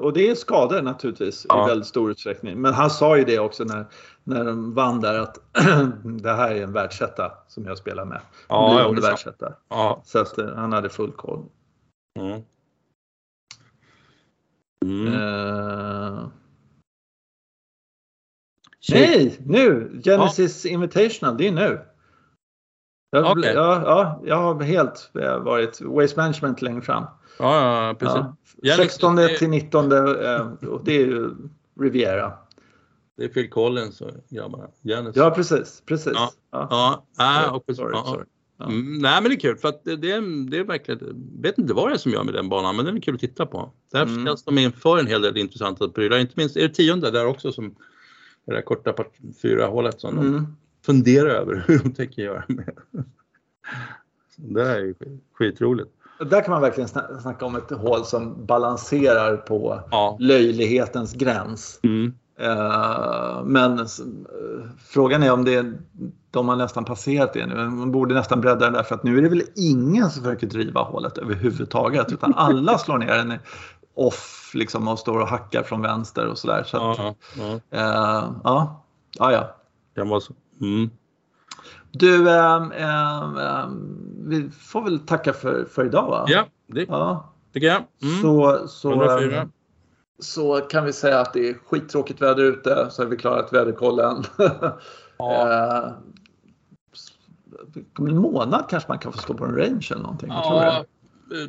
och 0.00 0.12
det 0.12 0.28
är 0.28 0.34
skador 0.34 0.82
naturligtvis 0.82 1.46
ja. 1.48 1.64
i 1.64 1.68
väldigt 1.68 1.88
stor 1.88 2.10
utsträckning. 2.10 2.60
Men 2.60 2.74
han 2.74 2.90
sa 2.90 3.18
ju 3.18 3.24
det 3.24 3.38
också 3.38 3.64
när, 3.64 3.86
när 4.28 4.44
de 4.44 4.74
vann 4.74 5.00
där 5.00 5.18
att 5.18 5.38
det 6.22 6.32
här 6.32 6.54
är 6.54 6.62
en 6.62 6.72
världsetta 6.72 7.32
som 7.48 7.64
jag 7.64 7.78
spelar 7.78 8.04
med. 8.04 8.20
Ja, 8.48 8.80
ja, 8.80 9.00
världsetta. 9.00 9.54
Ja. 9.68 10.02
Så 10.04 10.18
att 10.18 10.38
uh, 10.38 10.54
han 10.54 10.72
hade 10.72 10.88
full 10.88 11.12
koll. 11.12 11.44
Mm. 12.18 12.42
Mm. 14.84 15.14
Uh... 15.14 16.28
Nej, 18.90 19.38
nu! 19.40 20.00
Genesis 20.04 20.64
ja. 20.64 20.70
Invitational, 20.70 21.36
det 21.36 21.48
är 21.48 21.52
nu. 21.52 21.80
Jag, 23.10 23.38
okay. 23.38 23.54
ja, 23.54 23.82
ja, 23.84 24.20
jag 24.24 24.36
har 24.36 24.62
helt 24.62 25.10
eh, 25.14 25.38
varit 25.38 25.80
Waste 25.80 26.20
Management 26.20 26.62
längre 26.62 26.80
fram. 26.80 27.04
Ja, 27.38 27.86
ja 27.88 27.94
precis. 27.94 28.22
Ja. 28.56 28.76
16 28.76 29.16
till 29.38 29.50
19 29.50 29.92
eh, 29.92 29.98
det 30.84 30.92
är 30.92 31.06
ju 31.06 31.30
Riviera. 31.80 32.32
Det 33.18 33.24
är 33.24 33.28
Phil 33.28 33.50
Collins 33.50 34.00
och 34.00 34.10
grabbarna. 34.28 34.68
Ja, 35.14 35.30
precis. 35.30 35.82
precis. 35.86 36.12
Ja, 36.14 36.32
ja. 36.50 37.06
ja. 37.16 37.50
och 37.50 37.76
sorry, 37.76 37.92
sorry. 38.04 38.24
Ja. 38.58 38.66
Mm, 38.66 38.98
nej 38.98 39.22
men 39.22 39.30
det 39.30 39.34
är 39.34 39.40
kul 39.40 39.56
för 39.56 39.68
att 39.68 39.84
det, 39.84 39.96
det, 39.96 40.12
är, 40.12 40.50
det 40.50 40.58
är 40.58 40.64
verkligen, 40.64 41.00
jag 41.36 41.42
vet 41.42 41.58
inte 41.58 41.74
vad 41.74 41.88
det 41.88 41.94
är 41.94 41.98
som 41.98 42.12
gör 42.12 42.24
med 42.24 42.34
den 42.34 42.48
banan 42.48 42.76
men 42.76 42.84
den 42.84 42.96
är 42.96 43.00
kul 43.00 43.14
att 43.14 43.20
titta 43.20 43.46
på. 43.46 43.72
Där 43.92 44.02
mm. 44.02 44.22
ställs 44.22 44.44
de 44.44 44.58
inför 44.58 44.98
en 44.98 45.06
hel 45.06 45.22
del 45.22 45.36
intressanta 45.36 45.88
prylar, 45.88 46.18
inte 46.18 46.32
minst 46.36 46.56
är 46.56 46.60
det 46.60 46.74
tionde 46.74 47.10
där 47.10 47.26
också 47.26 47.52
som 47.52 47.74
det 48.46 48.52
där 48.52 48.62
korta 48.62 48.94
fyra 49.42 49.66
hålet 49.66 50.00
som 50.00 50.18
mm. 50.18 50.32
de 50.32 50.56
funderar 50.86 51.28
över 51.28 51.64
hur 51.66 51.78
de 51.78 51.94
tänker 51.94 52.22
göra 52.22 52.44
med. 52.48 52.78
Det 54.36 54.62
är 54.62 54.80
ju 54.80 54.94
skitroligt. 55.32 55.90
Där 56.30 56.40
kan 56.40 56.50
man 56.50 56.62
verkligen 56.62 56.88
snacka 57.20 57.46
om 57.46 57.56
ett 57.56 57.70
hål 57.70 58.04
som 58.04 58.46
balanserar 58.46 59.36
på 59.36 59.82
ja. 59.90 60.16
löjlighetens 60.20 61.14
gräns. 61.14 61.80
Mm. 61.82 62.14
Uh, 62.40 63.44
men 63.44 63.78
uh, 63.80 63.86
frågan 64.86 65.22
är 65.22 65.32
om 65.32 65.44
det 65.44 65.54
är, 65.54 65.78
de 66.30 66.48
har 66.48 66.56
nästan 66.56 66.84
passerat 66.84 67.32
det 67.32 67.46
nu. 67.46 67.54
Man 67.54 67.92
borde 67.92 68.14
nästan 68.14 68.40
bredda 68.40 68.64
den 68.64 68.72
där 68.72 68.82
för 68.82 68.94
att 68.94 69.02
nu 69.02 69.18
är 69.18 69.22
det 69.22 69.28
väl 69.28 69.42
ingen 69.56 70.10
som 70.10 70.22
försöker 70.22 70.46
driva 70.46 70.82
hålet 70.82 71.18
överhuvudtaget 71.18 72.12
utan 72.12 72.34
alla 72.36 72.78
slår 72.78 72.98
ner 72.98 73.16
den 73.16 73.38
off 73.94 74.50
liksom 74.54 74.88
och 74.88 74.98
står 74.98 75.20
och 75.20 75.28
hackar 75.28 75.62
från 75.62 75.82
vänster 75.82 76.26
och 76.26 76.38
sådär. 76.38 76.62
Så 76.66 76.76
ja, 76.76 77.14
ja. 77.38 77.52
Uh, 77.52 78.32
ja, 78.44 78.84
ja, 79.18 79.32
ja. 79.32 79.56
Det 79.94 80.04
var 80.04 80.20
så. 80.20 80.32
Mm. 80.60 80.90
Du, 81.92 82.30
ähm, 82.30 82.72
ähm, 82.72 83.38
vi 84.28 84.50
får 84.50 84.82
väl 84.82 84.98
tacka 84.98 85.32
för, 85.32 85.64
för 85.64 85.84
idag 85.84 86.10
va? 86.10 86.24
Ja, 86.28 86.44
det 86.66 86.86
ja. 86.88 87.32
tycker 87.52 87.66
jag. 87.66 87.82
Mm. 88.02 88.22
Så, 88.22 88.68
så, 88.68 89.18
ähm, 89.18 89.52
så 90.18 90.60
kan 90.60 90.84
vi 90.84 90.92
säga 90.92 91.20
att 91.20 91.32
det 91.32 91.48
är 91.48 91.54
skittråkigt 91.54 92.22
väder 92.22 92.44
ute 92.44 92.88
så 92.90 93.02
har 93.02 93.06
vi 93.06 93.16
klarat 93.16 93.52
väderkollen. 93.52 94.24
Ja. 95.20 95.94
Om 97.98 98.06
en 98.06 98.16
månad 98.16 98.64
kanske 98.70 98.88
man 98.88 98.98
kan 98.98 99.12
få 99.12 99.18
stå 99.18 99.34
på 99.34 99.44
en 99.44 99.56
range 99.56 99.88
eller 99.90 100.02
någonting. 100.02 100.28
Ja, 100.28 100.48
tror 100.48 100.62
jag 100.62 100.84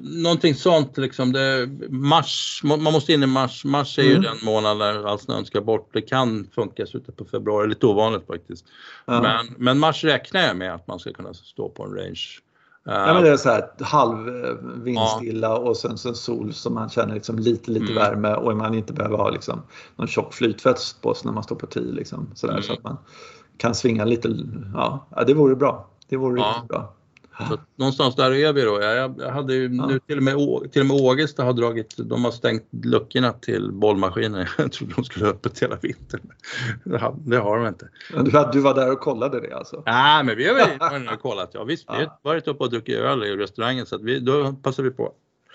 någonting 0.01 0.55
sånt 0.55 0.97
liksom. 0.97 1.31
Det, 1.31 1.69
mars, 1.89 2.61
man 2.63 2.83
måste 2.83 3.13
in 3.13 3.23
i 3.23 3.27
mars. 3.27 3.65
Mars 3.65 3.99
är 3.99 4.03
mm. 4.03 4.13
ju 4.15 4.21
den 4.21 4.37
månad 4.43 4.79
där 4.79 5.07
all 5.07 5.19
snön 5.19 5.45
ska 5.45 5.61
bort. 5.61 5.89
Det 5.93 6.01
kan 6.01 6.49
funka 6.55 6.83
i 6.83 6.87
slutet 6.87 7.15
på 7.15 7.25
februari, 7.25 7.67
lite 7.67 7.85
ovanligt 7.85 8.27
faktiskt. 8.27 8.65
Mm. 9.07 9.21
Men, 9.21 9.55
men 9.57 9.79
mars 9.79 10.03
räknar 10.03 10.41
jag 10.41 10.57
med 10.57 10.73
att 10.73 10.87
man 10.87 10.99
ska 10.99 11.13
kunna 11.13 11.33
stå 11.33 11.69
på 11.69 11.83
en 11.83 11.95
range. 11.95 12.21
Ja 12.85 13.13
men 13.13 13.23
det 13.23 13.29
är 13.29 13.37
så 13.37 13.49
här 13.49 13.69
halv 13.81 14.45
eh, 14.45 14.53
vindstilla 14.83 15.47
ja. 15.47 15.57
och 15.57 15.77
sen, 15.77 15.97
sen 15.97 16.15
sol 16.15 16.53
så 16.53 16.69
man 16.69 16.89
känner 16.89 17.13
liksom 17.13 17.39
lite 17.39 17.71
lite 17.71 17.91
mm. 17.91 17.95
värme 17.95 18.35
och 18.35 18.57
man 18.57 18.73
inte 18.73 18.93
behöver 18.93 19.17
ha 19.17 19.29
liksom 19.29 19.61
någon 19.95 20.07
tjock 20.07 20.33
flytväst 20.33 21.01
på 21.01 21.13
sig 21.13 21.25
när 21.25 21.33
man 21.33 21.43
står 21.43 21.55
på 21.55 21.65
tee 21.65 21.81
liksom. 21.81 22.31
Så, 22.35 22.47
mm. 22.47 22.61
så 22.61 22.73
att 22.73 22.83
man 22.83 22.97
kan 23.57 23.75
svinga 23.75 24.05
lite. 24.05 24.29
Ja, 24.73 25.07
det 25.27 25.33
vore 25.33 25.55
bra. 25.55 25.87
Det 26.09 26.17
vore 26.17 26.41
ja. 26.41 26.47
riktigt 26.47 26.67
bra. 26.67 26.93
Så 27.47 27.59
någonstans 27.75 28.15
där 28.15 28.31
är 28.31 28.53
vi 28.53 28.61
då. 28.61 28.81
Jag, 28.81 29.15
jag 29.19 29.31
hade 29.31 29.53
ju 29.53 29.75
ja. 29.75 29.85
nu 29.87 29.99
till 29.99 30.17
och 30.17 30.23
med, 30.23 30.71
till 30.71 30.81
och 30.81 30.87
med 30.87 30.97
Ågesta 30.97 31.43
har 31.43 31.53
dragit, 31.53 31.97
de 31.97 32.25
har 32.25 32.31
stängt 32.31 32.67
luckorna 32.71 33.33
till 33.33 33.71
bollmaskiner. 33.71 34.49
Jag 34.57 34.71
trodde 34.71 34.93
de 34.95 35.03
skulle 35.03 35.25
ha 35.25 35.31
öppet 35.31 35.59
hela 35.59 35.75
vintern. 35.75 36.31
Det 37.25 37.37
har 37.37 37.57
de 37.57 37.67
inte. 37.67 37.89
Du, 38.09 38.49
du 38.53 38.59
var 38.59 38.73
där 38.73 38.91
och 38.91 38.99
kollade 38.99 39.39
det 39.39 39.53
alltså? 39.53 39.83
Nej, 39.85 40.23
men 40.23 40.37
vi 40.37 40.47
har 40.47 40.55
väl 40.55 41.17
kollat. 41.17 41.49
Ja, 41.53 41.63
visst, 41.63 41.85
ja. 41.87 41.97
vi 41.97 42.05
har 42.05 42.17
varit 42.23 42.47
uppe 42.47 42.63
och 42.63 42.69
druckit 42.69 42.97
öl 42.97 43.23
i 43.23 43.35
restaurangen 43.35 43.85
så 43.85 43.97
vi, 43.97 44.19
då 44.19 44.53
passar 44.53 44.83
vi 44.83 44.91
på. 44.91 45.13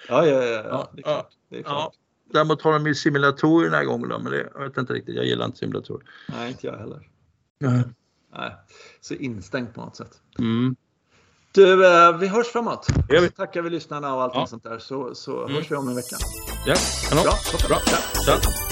Ja, 0.08 0.26
ja, 0.26 0.44
ja. 0.44 0.64
ja. 0.68 0.90
Det 0.92 1.00
är 1.00 1.02
klart. 1.02 1.28
Det 1.50 1.58
är 1.58 1.62
klart. 1.62 1.92
Ja. 1.92 2.00
Däremot 2.32 2.62
har 2.62 2.72
de 2.72 2.86
ju 2.86 2.94
simulatorer 2.94 3.64
den 3.64 3.74
här 3.74 3.84
gången 3.84 4.08
då, 4.08 4.18
men 4.18 4.32
det, 4.32 4.48
jag 4.54 4.68
vet 4.68 4.78
inte 4.78 4.92
riktigt. 4.92 5.14
Jag 5.16 5.24
gillar 5.24 5.44
inte 5.44 5.58
simulatorer. 5.58 6.06
Nej, 6.28 6.50
inte 6.50 6.66
jag 6.66 6.76
heller. 6.76 7.08
Nej. 7.58 7.82
Nej. 8.36 8.56
Så 9.00 9.14
instängt 9.14 9.74
på 9.74 9.80
något 9.80 9.96
sätt. 9.96 10.20
Mm. 10.38 10.76
Du, 11.54 11.86
eh, 11.86 12.16
vi 12.16 12.28
hörs 12.28 12.46
framåt. 12.46 12.86
Ja, 13.08 13.20
vi. 13.20 13.30
tackar 13.30 13.62
vi 13.62 13.70
lyssnarna 13.70 14.14
och 14.14 14.22
allting 14.22 14.40
ja. 14.40 14.46
sånt 14.46 14.62
där 14.62 14.78
så, 14.78 15.14
så 15.14 15.42
mm. 15.42 15.54
hörs 15.54 15.70
vi 15.70 15.76
om 15.76 15.88
en 15.88 15.94
vecka. 15.94 16.16
Ja, 16.66 16.74
kanon. 17.08 17.24
Bra, 17.24 17.34
bra. 17.68 17.78
Ja. 18.26 18.63